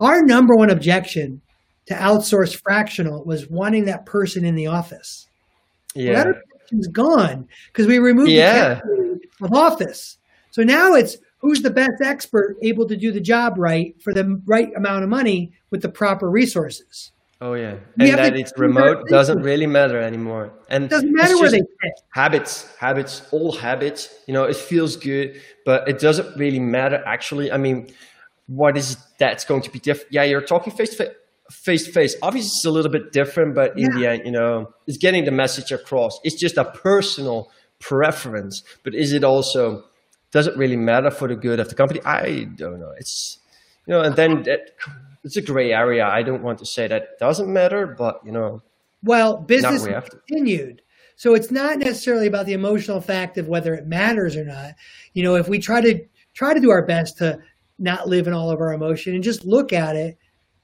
our 0.00 0.22
number 0.22 0.56
one 0.56 0.70
objection 0.70 1.40
to 1.86 1.94
outsource 1.94 2.60
fractional 2.60 3.24
was 3.24 3.48
wanting 3.48 3.84
that 3.84 4.06
person 4.06 4.44
in 4.44 4.56
the 4.56 4.66
office. 4.66 5.28
Yeah. 5.94 6.24
Well, 6.24 6.34
is 6.72 6.88
gone 6.88 7.48
because 7.68 7.86
we 7.86 7.98
removed 7.98 8.30
yeah. 8.30 8.80
the 8.84 9.20
of 9.42 9.52
office. 9.52 10.18
So 10.50 10.62
now 10.62 10.94
it's 10.94 11.16
who's 11.38 11.62
the 11.62 11.70
best 11.70 12.02
expert 12.02 12.56
able 12.62 12.86
to 12.88 12.96
do 12.96 13.12
the 13.12 13.20
job 13.20 13.54
right 13.56 14.00
for 14.02 14.12
the 14.12 14.40
right 14.46 14.70
amount 14.76 15.04
of 15.04 15.10
money 15.10 15.52
with 15.70 15.82
the 15.82 15.88
proper 15.88 16.30
resources. 16.30 17.12
Oh 17.38 17.52
yeah, 17.52 17.76
we 17.98 18.08
and 18.10 18.18
that 18.18 18.34
it's 18.34 18.52
remote 18.56 19.08
doesn't 19.08 19.42
really 19.42 19.66
matter 19.66 20.00
anymore. 20.00 20.52
And 20.70 20.84
it 20.84 20.90
doesn't 20.90 21.12
matter 21.12 21.36
where 21.36 21.50
they 21.50 21.58
sit. 21.58 21.92
Habits, 22.14 22.74
habits, 22.76 23.28
all 23.30 23.52
habits. 23.52 24.08
You 24.26 24.32
know, 24.32 24.44
it 24.44 24.56
feels 24.56 24.96
good, 24.96 25.38
but 25.66 25.86
it 25.86 25.98
doesn't 25.98 26.34
really 26.38 26.60
matter. 26.60 27.02
Actually, 27.04 27.52
I 27.52 27.58
mean, 27.58 27.92
what 28.46 28.78
is 28.78 28.96
that's 29.18 29.44
going 29.44 29.60
to 29.62 29.70
be 29.70 29.78
different? 29.78 30.12
Yeah, 30.12 30.22
you're 30.22 30.40
talking 30.40 30.72
face 30.72 30.90
to 30.90 30.96
face 30.96 31.14
face 31.50 31.84
to 31.86 31.92
face. 31.92 32.16
Obviously, 32.22 32.48
it's 32.48 32.64
a 32.64 32.70
little 32.70 32.90
bit 32.90 33.12
different, 33.12 33.54
but 33.54 33.78
in 33.78 33.90
yeah. 33.92 33.98
the 33.98 34.06
end, 34.10 34.22
you 34.24 34.32
know, 34.32 34.72
it's 34.86 34.98
getting 34.98 35.24
the 35.24 35.30
message 35.30 35.72
across. 35.72 36.18
It's 36.24 36.36
just 36.36 36.56
a 36.56 36.64
personal 36.64 37.50
preference, 37.78 38.62
but 38.82 38.94
is 38.94 39.12
it 39.12 39.24
also 39.24 39.84
does 40.32 40.46
it 40.46 40.56
really 40.56 40.76
matter 40.76 41.10
for 41.10 41.28
the 41.28 41.36
good 41.36 41.60
of 41.60 41.68
the 41.68 41.74
company? 41.74 42.00
I 42.04 42.44
don't 42.56 42.80
know. 42.80 42.92
It's 42.98 43.38
you 43.86 43.94
know, 43.94 44.02
and 44.02 44.16
then 44.16 44.42
that, 44.44 44.72
it's 45.24 45.36
a 45.36 45.42
gray 45.42 45.72
area. 45.72 46.06
I 46.06 46.22
don't 46.22 46.42
want 46.42 46.58
to 46.58 46.66
say 46.66 46.88
that 46.88 47.18
doesn't 47.18 47.52
matter, 47.52 47.86
but 47.86 48.20
you 48.24 48.32
know, 48.32 48.62
well, 49.02 49.36
business 49.36 49.86
continued. 50.28 50.82
So 51.16 51.34
it's 51.34 51.50
not 51.50 51.78
necessarily 51.78 52.26
about 52.26 52.44
the 52.44 52.52
emotional 52.52 53.00
fact 53.00 53.38
of 53.38 53.48
whether 53.48 53.72
it 53.74 53.86
matters 53.86 54.36
or 54.36 54.44
not. 54.44 54.74
You 55.14 55.22
know, 55.22 55.36
if 55.36 55.48
we 55.48 55.58
try 55.58 55.80
to 55.80 56.04
try 56.34 56.52
to 56.52 56.60
do 56.60 56.70
our 56.70 56.84
best 56.84 57.18
to 57.18 57.38
not 57.78 58.08
live 58.08 58.26
in 58.26 58.32
all 58.32 58.50
of 58.50 58.60
our 58.60 58.72
emotion 58.72 59.14
and 59.14 59.22
just 59.22 59.44
look 59.44 59.72
at 59.72 59.96
it 59.96 60.18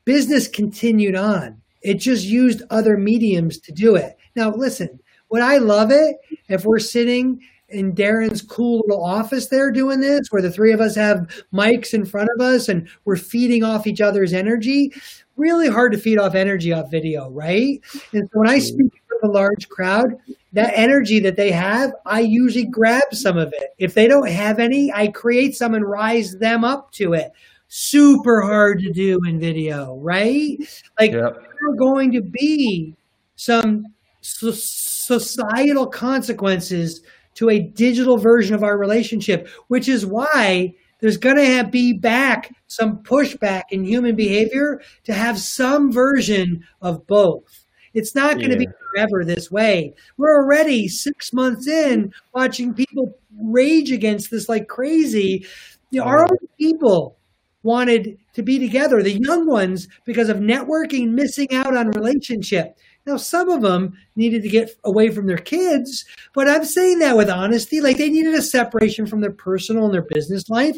business 0.04 0.48
continued 0.48 1.16
on. 1.16 1.60
It 1.82 1.94
just 1.94 2.24
used 2.24 2.62
other 2.70 2.96
mediums 2.96 3.58
to 3.58 3.72
do 3.72 3.96
it. 3.96 4.16
Now, 4.36 4.50
listen, 4.54 5.00
would 5.30 5.42
I 5.42 5.58
love 5.58 5.90
it 5.90 6.16
if 6.48 6.64
we're 6.64 6.78
sitting 6.78 7.40
in 7.68 7.94
Darren's 7.94 8.42
cool 8.42 8.82
little 8.86 9.02
office 9.02 9.48
there 9.48 9.70
doing 9.70 10.00
this, 10.00 10.28
where 10.30 10.42
the 10.42 10.50
three 10.50 10.72
of 10.72 10.80
us 10.80 10.94
have 10.94 11.44
mics 11.52 11.94
in 11.94 12.04
front 12.04 12.28
of 12.36 12.40
us 12.40 12.68
and 12.68 12.88
we're 13.04 13.16
feeding 13.16 13.64
off 13.64 13.86
each 13.86 14.00
other's 14.00 14.32
energy? 14.32 14.92
Really 15.36 15.68
hard 15.68 15.92
to 15.92 15.98
feed 15.98 16.18
off 16.18 16.34
energy 16.34 16.72
off 16.72 16.90
video, 16.90 17.30
right? 17.30 17.80
And 18.12 18.28
so 18.30 18.40
when 18.40 18.48
I 18.48 18.58
mm-hmm. 18.58 18.66
speak 18.66 18.92
to 18.92 19.26
a 19.26 19.28
large 19.28 19.68
crowd, 19.70 20.18
that 20.52 20.72
energy 20.76 21.18
that 21.20 21.36
they 21.36 21.50
have, 21.50 21.92
I 22.04 22.20
usually 22.20 22.66
grab 22.66 23.04
some 23.12 23.38
of 23.38 23.52
it. 23.54 23.74
If 23.78 23.94
they 23.94 24.06
don't 24.06 24.28
have 24.28 24.58
any, 24.58 24.92
I 24.92 25.08
create 25.08 25.56
some 25.56 25.74
and 25.74 25.88
rise 25.88 26.36
them 26.36 26.64
up 26.64 26.92
to 26.92 27.14
it 27.14 27.32
super 27.74 28.42
hard 28.42 28.80
to 28.80 28.92
do 28.92 29.18
in 29.24 29.40
video, 29.40 29.96
right? 29.96 30.58
Like 31.00 31.12
yep. 31.12 31.32
there 31.34 31.70
are 31.70 31.76
going 31.76 32.12
to 32.12 32.20
be 32.20 32.94
some 33.36 33.86
so- 34.20 34.52
societal 34.52 35.86
consequences 35.86 37.00
to 37.36 37.48
a 37.48 37.60
digital 37.60 38.18
version 38.18 38.54
of 38.54 38.62
our 38.62 38.76
relationship, 38.76 39.48
which 39.68 39.88
is 39.88 40.04
why 40.04 40.74
there's 41.00 41.16
going 41.16 41.36
to 41.36 41.66
be 41.66 41.94
back 41.94 42.54
some 42.66 42.98
pushback 42.98 43.62
in 43.70 43.84
human 43.84 44.16
behavior 44.16 44.82
to 45.04 45.14
have 45.14 45.38
some 45.38 45.90
version 45.90 46.62
of 46.82 47.06
both. 47.06 47.64
It's 47.94 48.14
not 48.14 48.36
going 48.36 48.50
yeah. 48.50 48.58
to 48.58 48.66
be 48.66 48.68
forever 48.92 49.24
this 49.24 49.50
way. 49.50 49.94
We're 50.18 50.36
already 50.36 50.88
six 50.88 51.32
months 51.32 51.66
in 51.66 52.12
watching 52.34 52.74
people 52.74 53.18
rage 53.40 53.90
against 53.90 54.30
this 54.30 54.46
like 54.50 54.68
crazy. 54.68 55.46
You 55.90 56.00
know, 56.00 56.06
our 56.06 56.24
um, 56.24 56.32
own 56.32 56.48
people 56.58 57.16
wanted 57.62 58.18
to 58.34 58.42
be 58.42 58.58
together, 58.58 59.02
the 59.02 59.20
young 59.20 59.46
ones, 59.46 59.88
because 60.04 60.28
of 60.28 60.38
networking, 60.38 61.10
missing 61.10 61.52
out 61.52 61.76
on 61.76 61.90
relationship. 61.90 62.76
Now, 63.06 63.16
some 63.16 63.48
of 63.48 63.62
them 63.62 63.94
needed 64.14 64.42
to 64.42 64.48
get 64.48 64.70
away 64.84 65.10
from 65.10 65.26
their 65.26 65.38
kids, 65.38 66.04
but 66.34 66.48
I'm 66.48 66.64
saying 66.64 67.00
that 67.00 67.16
with 67.16 67.28
honesty. 67.28 67.80
Like 67.80 67.98
they 67.98 68.10
needed 68.10 68.34
a 68.34 68.42
separation 68.42 69.06
from 69.06 69.20
their 69.20 69.32
personal 69.32 69.84
and 69.86 69.94
their 69.94 70.06
business 70.08 70.48
life. 70.48 70.76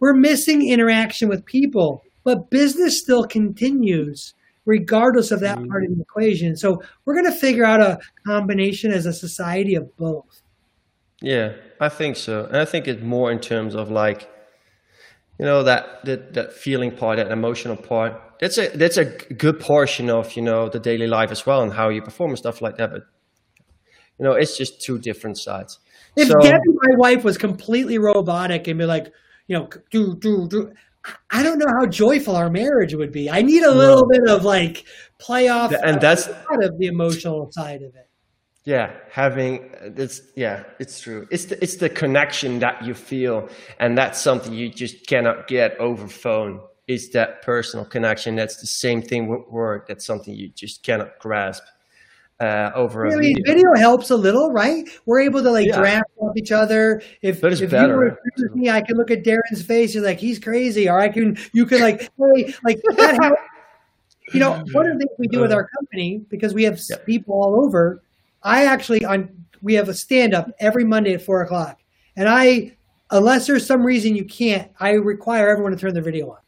We're 0.00 0.14
missing 0.14 0.68
interaction 0.68 1.28
with 1.28 1.44
people, 1.46 2.02
but 2.22 2.50
business 2.50 3.00
still 3.00 3.24
continues 3.24 4.34
regardless 4.66 5.30
of 5.30 5.40
that 5.40 5.56
part 5.68 5.84
of 5.84 5.94
the 5.94 6.00
equation. 6.00 6.56
So 6.56 6.82
we're 7.04 7.14
going 7.14 7.30
to 7.30 7.38
figure 7.38 7.64
out 7.64 7.80
a 7.80 7.98
combination 8.26 8.92
as 8.92 9.06
a 9.06 9.12
society 9.12 9.74
of 9.74 9.94
both. 9.96 10.42
Yeah, 11.20 11.52
I 11.80 11.88
think 11.88 12.16
so. 12.16 12.46
And 12.46 12.56
I 12.56 12.64
think 12.64 12.88
it's 12.88 13.02
more 13.02 13.30
in 13.30 13.40
terms 13.40 13.74
of 13.74 13.90
like, 13.90 14.28
you 15.38 15.44
know, 15.44 15.62
that, 15.62 16.04
that, 16.04 16.34
that 16.34 16.52
feeling 16.52 16.90
part, 16.90 17.16
that 17.16 17.30
emotional 17.30 17.76
part. 17.76 18.20
That's 18.40 18.58
a, 18.58 18.68
that's 18.68 18.96
a 18.96 19.04
good 19.04 19.60
portion 19.60 20.10
of, 20.10 20.34
you 20.34 20.42
know, 20.42 20.68
the 20.68 20.78
daily 20.78 21.06
life 21.06 21.30
as 21.30 21.46
well 21.46 21.62
and 21.62 21.72
how 21.72 21.88
you 21.88 22.02
perform 22.02 22.30
and 22.30 22.38
stuff 22.38 22.60
like 22.60 22.76
that. 22.76 22.90
But, 22.92 23.02
you 24.18 24.24
know, 24.24 24.32
it's 24.32 24.56
just 24.56 24.82
two 24.82 24.98
different 24.98 25.38
sides. 25.38 25.78
If 26.16 26.28
so, 26.28 26.36
my 26.38 26.96
wife, 26.96 27.24
was 27.24 27.36
completely 27.36 27.98
robotic 27.98 28.68
and 28.68 28.78
be 28.78 28.84
like, 28.84 29.12
you 29.48 29.58
know, 29.58 29.68
do, 29.90 30.16
do, 30.16 30.46
do, 30.48 30.72
I 31.30 31.42
don't 31.42 31.58
know 31.58 31.66
how 31.68 31.86
joyful 31.86 32.36
our 32.36 32.48
marriage 32.50 32.94
would 32.94 33.12
be. 33.12 33.28
I 33.28 33.42
need 33.42 33.62
a 33.62 33.70
little 33.70 34.06
no. 34.06 34.08
bit 34.10 34.28
of 34.28 34.44
like 34.44 34.84
playoff 35.20 35.76
and 35.82 36.00
that's 36.00 36.28
part 36.28 36.62
of 36.62 36.78
the 36.78 36.86
emotional 36.86 37.50
side 37.50 37.82
of 37.82 37.94
it. 37.94 38.08
Yeah, 38.64 38.92
having 39.10 39.70
it's 39.82 40.22
yeah, 40.36 40.64
it's 40.78 40.98
true. 41.00 41.28
It's 41.30 41.44
the 41.46 41.62
it's 41.62 41.76
the 41.76 41.90
connection 41.90 42.60
that 42.60 42.82
you 42.82 42.94
feel, 42.94 43.50
and 43.78 43.96
that's 43.96 44.18
something 44.18 44.54
you 44.54 44.70
just 44.70 45.06
cannot 45.06 45.48
get 45.48 45.76
over 45.78 46.08
phone. 46.08 46.60
Is 46.88 47.10
that 47.10 47.42
personal 47.42 47.84
connection? 47.84 48.36
That's 48.36 48.56
the 48.60 48.66
same 48.66 49.02
thing 49.02 49.26
with 49.26 49.42
work. 49.50 49.86
That's 49.86 50.06
something 50.06 50.34
you 50.34 50.48
just 50.48 50.82
cannot 50.82 51.18
grasp 51.18 51.62
uh, 52.40 52.70
over 52.74 53.02
really, 53.02 53.32
a 53.32 53.34
video. 53.34 53.70
video. 53.70 53.74
helps 53.76 54.10
a 54.10 54.16
little, 54.16 54.50
right? 54.50 54.88
We're 55.06 55.20
able 55.20 55.42
to 55.42 55.50
like 55.50 55.66
yeah. 55.66 55.78
draft 55.78 56.10
off 56.18 56.36
each 56.36 56.52
other. 56.52 57.02
If, 57.22 57.40
but 57.40 57.52
it's 57.52 57.60
if 57.60 57.70
better. 57.70 57.92
you 57.92 57.98
were 57.98 58.18
with 58.36 58.54
me, 58.54 58.70
I 58.70 58.80
can 58.80 58.96
look 58.96 59.10
at 59.10 59.24
Darren's 59.24 59.62
face. 59.62 59.94
You're 59.94 60.04
like, 60.04 60.18
he's 60.18 60.38
crazy. 60.38 60.88
Or 60.88 60.98
I 60.98 61.08
can, 61.08 61.38
you 61.52 61.66
can 61.66 61.80
like, 61.80 62.00
hey, 62.00 62.54
like 62.64 62.80
that 62.96 63.18
helps. 63.22 63.40
You 64.32 64.40
know, 64.40 64.64
one 64.72 64.86
of 64.86 64.98
the 64.98 65.00
things 65.00 65.10
we 65.18 65.28
do 65.28 65.40
with 65.40 65.52
uh. 65.52 65.56
our 65.56 65.68
company, 65.68 66.24
because 66.28 66.54
we 66.54 66.64
have 66.64 66.80
people 67.04 67.34
all 67.34 67.62
over, 67.62 68.02
I 68.44 68.66
actually, 68.66 69.04
on 69.04 69.30
we 69.62 69.74
have 69.74 69.88
a 69.88 69.94
stand 69.94 70.34
up 70.34 70.50
every 70.60 70.84
Monday 70.84 71.14
at 71.14 71.22
four 71.22 71.40
o'clock. 71.40 71.80
And 72.16 72.28
I, 72.28 72.76
unless 73.10 73.46
there's 73.46 73.66
some 73.66 73.82
reason 73.82 74.14
you 74.14 74.24
can't, 74.24 74.70
I 74.78 74.90
require 74.90 75.48
everyone 75.48 75.72
to 75.72 75.78
turn 75.78 75.94
their 75.94 76.02
video 76.02 76.30
on. 76.30 76.38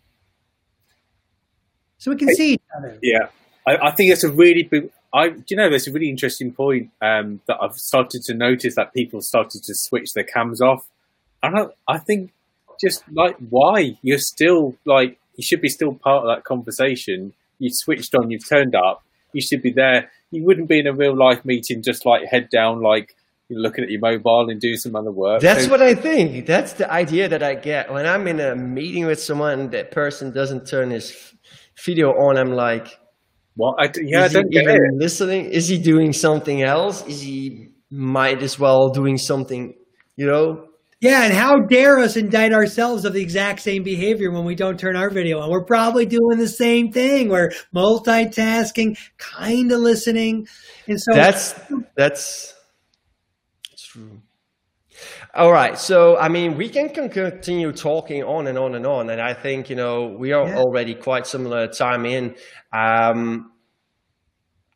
So 1.99 2.11
we 2.11 2.18
can 2.18 2.34
see 2.34 2.53
each 2.53 2.62
other. 2.76 2.99
Yeah. 3.03 3.28
I, 3.66 3.88
I 3.88 3.90
think 3.92 4.12
it's 4.12 4.22
a 4.22 4.30
really 4.30 4.64
big, 4.64 4.90
I, 5.14 5.30
do 5.30 5.42
you 5.49 5.57
know, 5.57 5.70
there's 5.70 5.88
a 5.88 5.92
really 5.92 6.11
interesting 6.11 6.53
point 6.53 6.90
um, 7.01 7.40
that 7.47 7.57
I've 7.61 7.74
started 7.74 8.22
to 8.24 8.34
notice 8.34 8.74
that 8.76 8.92
people 8.92 9.22
started 9.22 9.62
to 9.64 9.74
switch 9.74 10.12
their 10.12 10.24
cams 10.24 10.61
off. 10.61 10.86
And 11.42 11.59
I, 11.59 11.66
I 11.88 11.99
think 11.99 12.32
just 12.80 13.03
like, 13.11 13.36
why? 13.49 13.99
You're 14.03 14.18
still 14.18 14.76
like, 14.84 15.18
you 15.36 15.42
should 15.42 15.62
be 15.62 15.70
still 15.70 15.94
part 15.94 16.26
of 16.26 16.36
that 16.36 16.44
conversation. 16.44 17.32
You 17.59 17.70
switched 17.72 18.14
on, 18.14 18.30
you've 18.30 18.47
turned 18.47 18.74
up, 18.74 19.03
you 19.32 19.40
should 19.40 19.62
be 19.62 19.72
there. 19.72 20.11
You 20.30 20.44
wouldn't 20.44 20.68
be 20.68 20.80
in 20.80 20.86
a 20.86 20.94
real 20.94 21.16
life 21.16 21.44
meeting 21.44 21.82
just 21.82 22.04
like 22.04 22.22
head 22.24 22.48
down, 22.50 22.82
like 22.82 23.16
you're 23.48 23.60
looking 23.60 23.84
at 23.84 23.90
your 23.90 24.00
mobile 24.00 24.48
and 24.50 24.60
doing 24.60 24.76
some 24.76 24.96
other 24.96 25.12
work. 25.12 25.40
That's 25.40 25.64
so, 25.64 25.70
what 25.70 25.82
I 25.82 25.94
think. 25.94 26.46
That's 26.46 26.72
the 26.74 26.90
idea 26.90 27.28
that 27.28 27.42
I 27.42 27.54
get 27.54 27.92
when 27.92 28.06
I'm 28.06 28.26
in 28.26 28.40
a 28.40 28.56
meeting 28.56 29.06
with 29.06 29.20
someone. 29.20 29.70
That 29.70 29.92
person 29.92 30.32
doesn't 30.32 30.66
turn 30.66 30.90
his 30.90 31.34
video 31.84 32.08
on. 32.08 32.38
I'm 32.38 32.52
like, 32.52 32.98
well, 33.56 33.76
I, 33.78 33.90
yeah, 34.02 34.24
is 34.24 34.36
I 34.36 34.42
he 34.50 34.58
even 34.58 34.98
listening? 34.98 35.46
Is 35.46 35.68
he 35.68 35.78
doing 35.78 36.12
something 36.12 36.62
else? 36.62 37.06
Is 37.06 37.20
he 37.20 37.68
might 37.90 38.42
as 38.42 38.58
well 38.58 38.90
doing 38.90 39.16
something, 39.16 39.74
you 40.16 40.26
know? 40.26 40.66
Yeah, 41.01 41.24
and 41.24 41.34
how 41.34 41.61
dare 41.61 41.99
us 41.99 42.16
indict 42.16 42.53
ourselves 42.53 43.05
of 43.05 43.12
the 43.12 43.20
exact 43.20 43.61
same 43.61 43.82
behavior 43.82 44.30
when 44.30 44.44
we 44.44 44.55
don't 44.55 44.80
turn 44.80 44.97
our 44.97 45.11
video 45.11 45.40
on? 45.40 45.51
We're 45.51 45.64
probably 45.64 46.07
doing 46.07 46.38
the 46.38 46.49
same 46.49 46.90
thing. 46.90 47.28
We're 47.28 47.51
multitasking, 47.74 48.99
kind 49.18 49.72
of 49.72 49.80
listening, 49.80 50.49
and 50.86 50.99
so 51.01 51.12
that's 51.12 51.55
that's 51.97 52.55
true. 53.76 54.22
All 55.34 55.53
right. 55.53 55.76
So, 55.76 56.16
I 56.16 56.28
mean, 56.28 56.57
we 56.57 56.70
can 56.70 56.88
continue 56.88 57.70
talking 57.70 58.22
on 58.24 58.47
and 58.47 58.57
on 58.57 58.74
and 58.74 58.86
on. 58.86 59.11
And 59.11 59.20
I 59.20 59.34
think, 59.34 59.68
you 59.68 59.76
know, 59.76 60.16
we 60.18 60.32
are 60.32 60.49
yeah. 60.49 60.57
already 60.57 60.94
quite 60.94 61.26
similar 61.26 61.66
time 61.68 62.07
in. 62.07 62.34
Um, 62.72 63.53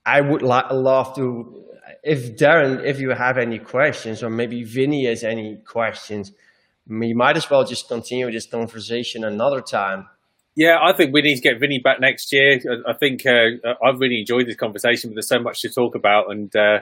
I 0.05 0.21
would 0.21 0.43
li- 0.43 0.71
love 0.71 1.15
to, 1.17 1.65
if 2.03 2.37
Darren, 2.37 2.85
if 2.85 3.01
you 3.01 3.11
have 3.11 3.39
any 3.39 3.59
questions, 3.59 4.23
or 4.23 4.31
maybe 4.31 4.65
Vinny 4.65 5.07
has 5.07 5.25
any 5.25 5.57
questions, 5.57 6.33
we 6.89 7.13
might 7.15 7.37
as 7.37 7.49
well 7.49 7.65
just 7.65 7.89
continue 7.89 8.31
this 8.31 8.47
conversation 8.47 9.25
another 9.25 9.61
time. 9.61 10.09
Yeah, 10.57 10.79
I 10.83 10.93
think 10.93 11.15
we 11.15 11.23
need 11.23 11.37
to 11.37 11.41
get 11.41 11.61
Vinny 11.61 11.79
back 11.79 12.01
next 12.01 12.33
year. 12.33 12.61
I 12.87 12.93
think 12.93 13.25
uh, 13.25 13.73
I've 13.85 14.01
really 14.01 14.21
enjoyed 14.21 14.47
this 14.47 14.57
conversation, 14.57 15.11
but 15.11 15.15
there's 15.15 15.29
so 15.29 15.39
much 15.39 15.61
to 15.61 15.69
talk 15.69 15.95
about, 15.95 16.31
and 16.31 16.55
uh, 16.57 16.81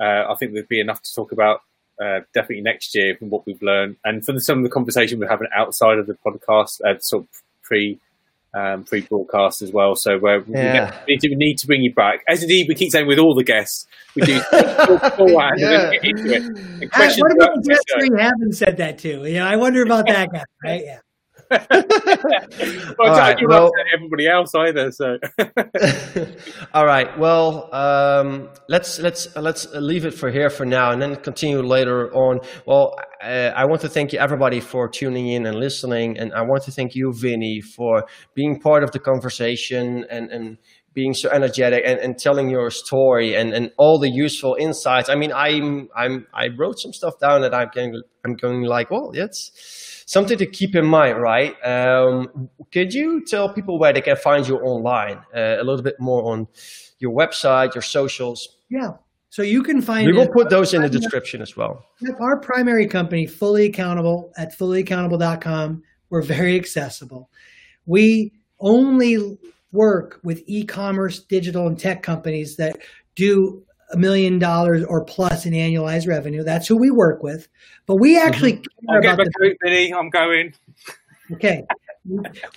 uh, 0.00 0.32
I 0.32 0.34
think 0.38 0.54
there'd 0.54 0.68
be 0.68 0.80
enough 0.80 1.02
to 1.02 1.14
talk 1.14 1.32
about 1.32 1.60
uh, 2.02 2.20
definitely 2.32 2.62
next 2.62 2.94
year 2.94 3.14
from 3.16 3.28
what 3.28 3.44
we've 3.46 3.60
learned 3.60 3.96
and 4.04 4.24
from 4.24 4.40
some 4.40 4.58
of 4.58 4.64
the 4.64 4.70
conversation 4.70 5.20
we're 5.20 5.28
having 5.28 5.48
outside 5.54 5.98
of 5.98 6.06
the 6.06 6.14
podcast, 6.14 6.80
uh, 6.80 6.98
sort 7.00 7.24
of 7.24 7.28
pre 7.62 8.00
um, 8.54 8.84
pre 8.84 9.02
broadcast 9.02 9.62
as 9.62 9.72
well. 9.72 9.94
So 9.94 10.14
uh, 10.26 10.40
yeah. 10.48 10.98
we, 11.06 11.14
need 11.14 11.20
to, 11.20 11.28
we, 11.28 11.36
need 11.36 11.58
to, 11.58 11.66
bring 11.66 11.82
you 11.82 11.94
back. 11.94 12.22
As 12.28 12.42
indeed 12.42 12.66
we 12.68 12.74
keep 12.74 12.90
saying 12.90 13.06
with 13.06 13.18
all 13.18 13.34
the 13.34 13.44
guests, 13.44 13.86
we 14.14 14.22
do 14.22 14.40
beforehand 14.50 15.58
yeah. 15.58 15.90
and 15.90 16.04
into 16.04 16.32
it. 16.32 16.42
And 16.42 16.90
what 16.92 17.32
about 17.32 17.54
the 17.54 17.68
guests 17.68 17.84
we 17.98 18.20
haven't 18.20 18.52
said 18.52 18.76
that 18.78 18.98
too? 18.98 19.24
You 19.24 19.34
know, 19.34 19.46
I 19.46 19.56
wonder 19.56 19.82
about 19.82 20.06
that 20.06 20.32
guy, 20.32 20.44
right? 20.64 20.82
Yeah. 20.84 20.98
Well, 21.50 23.16
right, 23.16 23.36
well, 23.44 23.72
everybody 23.92 24.28
else 24.28 24.54
either. 24.54 24.92
So, 24.92 25.18
all 26.74 26.86
right. 26.86 27.18
Well, 27.18 27.74
um, 27.74 28.50
let's 28.68 29.00
let's 29.00 29.34
let's 29.36 29.66
leave 29.74 30.04
it 30.04 30.12
for 30.12 30.30
here 30.30 30.48
for 30.48 30.64
now, 30.64 30.92
and 30.92 31.02
then 31.02 31.16
continue 31.16 31.60
later 31.60 32.14
on. 32.14 32.40
Well, 32.66 32.94
uh, 33.22 33.52
I 33.56 33.64
want 33.64 33.80
to 33.82 33.88
thank 33.88 34.12
you 34.12 34.20
everybody 34.20 34.60
for 34.60 34.88
tuning 34.88 35.28
in 35.28 35.44
and 35.46 35.58
listening, 35.58 36.18
and 36.18 36.32
I 36.32 36.42
want 36.42 36.62
to 36.64 36.70
thank 36.70 36.94
you, 36.94 37.12
Vinny, 37.12 37.60
for 37.60 38.04
being 38.34 38.60
part 38.60 38.84
of 38.84 38.92
the 38.92 39.00
conversation 39.00 40.04
and 40.08 40.30
and 40.30 40.58
being 40.92 41.14
so 41.14 41.30
energetic 41.30 41.82
and, 41.86 41.98
and 42.00 42.18
telling 42.18 42.50
your 42.50 42.70
story 42.70 43.36
and, 43.36 43.52
and 43.52 43.70
all 43.76 43.98
the 43.98 44.08
useful 44.08 44.56
insights. 44.58 45.08
I 45.08 45.14
mean, 45.14 45.32
I'm 45.32 45.88
I'm 45.94 46.26
I 46.34 46.48
wrote 46.48 46.78
some 46.78 46.92
stuff 46.92 47.18
down 47.18 47.42
that 47.42 47.54
I'm 47.54 47.70
going 47.74 48.00
I'm 48.24 48.34
going 48.34 48.62
like, 48.62 48.90
well, 48.90 49.12
it's 49.14 50.04
something 50.06 50.38
to 50.38 50.46
keep 50.46 50.74
in 50.74 50.84
mind, 50.84 51.20
right? 51.20 51.54
Um, 51.64 52.50
could 52.72 52.92
you 52.92 53.24
tell 53.24 53.52
people 53.52 53.78
where 53.78 53.92
they 53.92 54.00
can 54.00 54.16
find 54.16 54.46
you 54.46 54.58
online? 54.58 55.18
Uh, 55.34 55.56
a 55.58 55.64
little 55.64 55.82
bit 55.82 56.00
more 56.00 56.32
on 56.32 56.48
your 56.98 57.12
website, 57.12 57.74
your 57.74 57.82
socials. 57.82 58.48
Yeah. 58.68 58.92
So 59.30 59.42
you 59.42 59.62
can 59.62 59.80
find. 59.80 60.06
We 60.06 60.12
will 60.12 60.28
put 60.28 60.50
those 60.50 60.74
in 60.74 60.82
the 60.82 60.88
description 60.88 61.40
as 61.40 61.56
well. 61.56 61.84
Our 62.20 62.40
primary 62.40 62.88
company, 62.88 63.26
Fully 63.26 63.66
Accountable, 63.66 64.32
at 64.36 64.58
fullyaccountable.com. 64.58 65.82
We're 66.10 66.22
very 66.22 66.56
accessible. 66.56 67.30
We 67.86 68.32
only 68.58 69.38
work 69.72 70.20
with 70.24 70.42
e-commerce, 70.46 71.20
digital, 71.20 71.66
and 71.66 71.78
tech 71.78 72.02
companies 72.02 72.56
that 72.56 72.78
do 73.14 73.62
a 73.92 73.96
million 73.96 74.38
dollars 74.38 74.84
or 74.84 75.04
plus 75.04 75.46
in 75.46 75.52
annualized 75.52 76.06
revenue. 76.06 76.42
That's 76.42 76.66
who 76.66 76.76
we 76.76 76.90
work 76.90 77.22
with. 77.22 77.48
But 77.86 77.96
we 77.96 78.18
actually 78.18 78.54
mm-hmm. 78.54 79.02
care 79.02 79.14
about 79.14 79.26
the, 79.26 79.56
Vinny. 79.62 79.92
I'm 79.92 80.10
going. 80.10 80.54
Okay. 81.32 81.62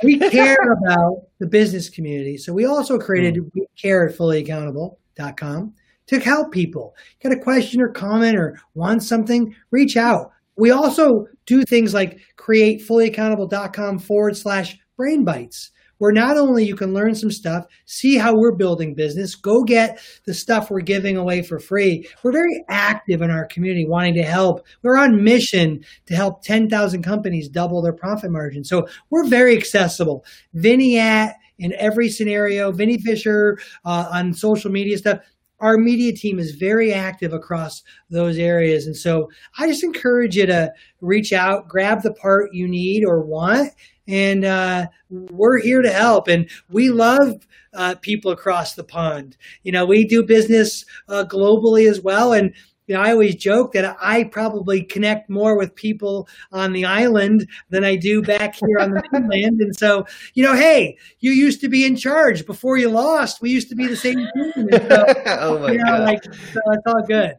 we 0.02 0.18
care 0.18 0.58
about 0.82 1.28
the 1.38 1.46
business 1.46 1.90
community. 1.90 2.38
So 2.38 2.52
we 2.52 2.66
also 2.66 2.98
created 2.98 3.36
mm. 3.36 3.52
we 3.54 3.68
care 3.80 4.08
at 4.08 4.18
fullyaccountable.com 4.18 5.74
to 6.08 6.20
help 6.20 6.52
people. 6.52 6.96
Got 7.22 7.34
a 7.34 7.40
question 7.40 7.82
or 7.82 7.90
comment 7.90 8.36
or 8.36 8.60
want 8.74 9.04
something, 9.04 9.56
reach 9.70 9.96
out. 9.96 10.32
We 10.58 10.72
also 10.72 11.28
do 11.46 11.64
things 11.64 11.94
like 11.94 12.20
create 12.38 12.82
fullyaccountable.com 12.82 14.00
forward 14.00 14.36
slash 14.36 14.80
brain 14.98 15.24
bites 15.24 15.70
where 16.04 16.12
not 16.12 16.36
only 16.36 16.66
you 16.66 16.76
can 16.76 16.94
learn 16.94 17.16
some 17.16 17.32
stuff, 17.32 17.66
see 17.86 18.18
how 18.18 18.36
we're 18.36 18.54
building 18.54 18.94
business, 18.94 19.36
go 19.36 19.64
get 19.64 20.02
the 20.26 20.34
stuff 20.34 20.70
we're 20.70 20.82
giving 20.82 21.16
away 21.16 21.42
for 21.42 21.60
free. 21.60 22.06
We're 22.22 22.34
very 22.34 22.66
active 22.68 23.22
in 23.22 23.32
our 23.32 23.46
community 23.46 23.86
wanting 23.88 24.16
to 24.16 24.24
help. 24.24 24.66
We're 24.82 24.98
on 24.98 25.24
mission 25.24 25.80
to 26.08 26.14
help 26.14 26.44
10,000 26.44 27.04
companies 27.04 27.48
double 27.48 27.82
their 27.82 27.94
profit 27.94 28.32
margin. 28.32 28.66
So 28.66 28.86
we're 29.12 29.30
very 29.30 29.56
accessible. 29.56 30.26
Vinny 30.54 31.00
at 31.00 31.36
in 31.58 31.72
every 31.78 32.10
scenario, 32.10 32.74
Vinny 32.74 32.98
Fisher 32.98 33.58
uh, 33.86 34.10
on 34.12 34.34
social 34.34 34.72
media 34.72 34.98
stuff 34.98 35.20
our 35.64 35.78
media 35.78 36.12
team 36.12 36.40
is 36.40 36.56
very 36.56 36.94
active 36.94 37.32
across 37.32 37.84
those 38.10 38.38
areas. 38.38 38.86
And 38.86 38.98
so 38.98 39.30
I 39.58 39.66
just 39.66 39.84
encourage 39.84 40.36
you 40.36 40.46
to 40.48 40.74
reach 41.00 41.32
out, 41.32 41.70
grab 41.70 42.02
the 42.02 42.14
part 42.14 42.50
you 42.52 42.68
need 42.68 43.06
or 43.06 43.26
want, 43.26 43.72
and 44.08 44.46
uh, 44.46 44.88
we're 45.10 45.60
here 45.60 45.82
to 45.82 45.92
help. 45.92 46.28
And 46.28 46.50
we 46.70 46.90
love 46.90 47.46
uh, 47.74 47.96
people 48.02 48.32
across 48.32 48.76
the 48.76 48.84
pond. 48.84 49.38
You 49.64 49.72
know, 49.72 49.86
we 49.86 50.06
do 50.06 50.24
business 50.24 50.86
uh, 51.08 51.26
globally 51.26 51.90
as 51.90 52.02
well, 52.02 52.34
and 52.34 52.54
you 52.88 52.96
know, 52.96 53.02
I 53.02 53.12
always 53.12 53.36
joke 53.36 53.74
that 53.74 53.96
I 54.02 54.26
probably 54.26 54.84
connect 54.84 55.30
more 55.30 55.58
with 55.58 55.74
people 55.74 56.28
on 56.52 56.74
the 56.74 56.86
island 56.86 57.48
than 57.70 57.84
I 57.84 57.96
do 57.96 58.22
back 58.22 58.56
here 58.56 58.80
on 58.80 58.92
the 58.92 59.04
mainland. 59.14 59.62
And 59.62 59.76
so, 59.76 60.06
you 60.34 60.44
know, 60.44 60.54
hey, 60.54 60.98
you 61.20 61.32
used 61.32 61.62
to 61.62 61.70
be 61.70 61.86
in 61.86 61.96
charge 61.96 62.46
before 62.46 62.78
you 62.78 62.90
lost. 62.90 63.42
We 63.42 63.52
used 63.52 63.70
to 63.70 63.76
be 63.76 63.88
the 63.88 63.96
same 63.96 64.18
team. 64.18 64.68
So, 64.72 65.06
oh 65.26 65.60
my 65.60 65.72
you 65.72 65.78
know, 65.78 65.86
god! 65.86 66.04
like, 66.04 66.24
so 66.26 66.60
it's 66.68 66.84
all 66.86 67.04
good. 67.08 67.36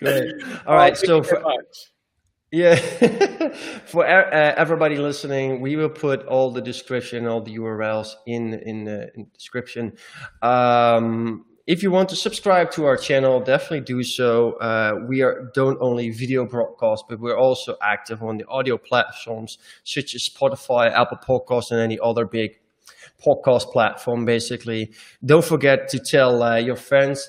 Good. 0.00 0.42
All 0.66 0.76
right. 0.76 0.96
So 0.96 1.22
for, 1.22 1.40
much. 1.40 1.90
Yeah, 2.50 2.76
for 3.86 4.06
uh, 4.06 4.54
everybody 4.56 4.96
listening, 4.96 5.60
we 5.60 5.76
will 5.76 5.90
put 5.90 6.24
all 6.26 6.50
the 6.50 6.62
description, 6.62 7.26
all 7.26 7.42
the 7.42 7.56
URLs 7.56 8.14
in 8.26 8.54
in 8.54 8.84
the 8.84 9.12
in 9.14 9.26
description. 9.34 9.92
Um, 10.40 11.44
if 11.66 11.82
you 11.82 11.90
want 11.90 12.08
to 12.08 12.16
subscribe 12.16 12.70
to 12.70 12.86
our 12.86 12.96
channel, 12.96 13.40
definitely 13.40 13.82
do 13.82 14.02
so. 14.02 14.52
Uh, 14.52 15.04
we 15.06 15.20
are 15.20 15.50
don't 15.54 15.76
only 15.82 16.08
video 16.08 16.46
broadcast, 16.46 17.04
but 17.06 17.20
we're 17.20 17.36
also 17.36 17.76
active 17.82 18.22
on 18.22 18.38
the 18.38 18.46
audio 18.46 18.78
platforms 18.78 19.58
such 19.84 20.14
as 20.14 20.26
Spotify, 20.26 20.90
Apple 20.90 21.18
Podcasts, 21.18 21.70
and 21.70 21.80
any 21.80 21.98
other 22.02 22.24
big 22.24 22.58
podcast 23.22 23.70
platform. 23.72 24.24
Basically, 24.24 24.90
don't 25.22 25.44
forget 25.44 25.88
to 25.88 25.98
tell 25.98 26.42
uh, 26.42 26.56
your 26.56 26.76
friends. 26.76 27.28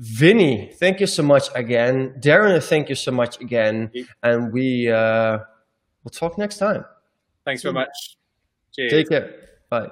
Vinny, 0.00 0.72
thank 0.76 0.98
you 0.98 1.06
so 1.06 1.22
much 1.22 1.48
again. 1.54 2.14
Darren, 2.20 2.62
thank 2.62 2.88
you 2.88 2.94
so 2.94 3.12
much 3.12 3.38
again. 3.38 3.90
And 4.22 4.50
we 4.50 4.90
uh, 4.90 5.40
will 6.02 6.10
talk 6.10 6.38
next 6.38 6.56
time. 6.56 6.86
Thanks 7.44 7.62
very 7.62 7.74
much. 7.74 8.16
Cheers. 8.74 8.92
Take 8.92 9.08
care. 9.10 9.34
Bye. 9.68 9.90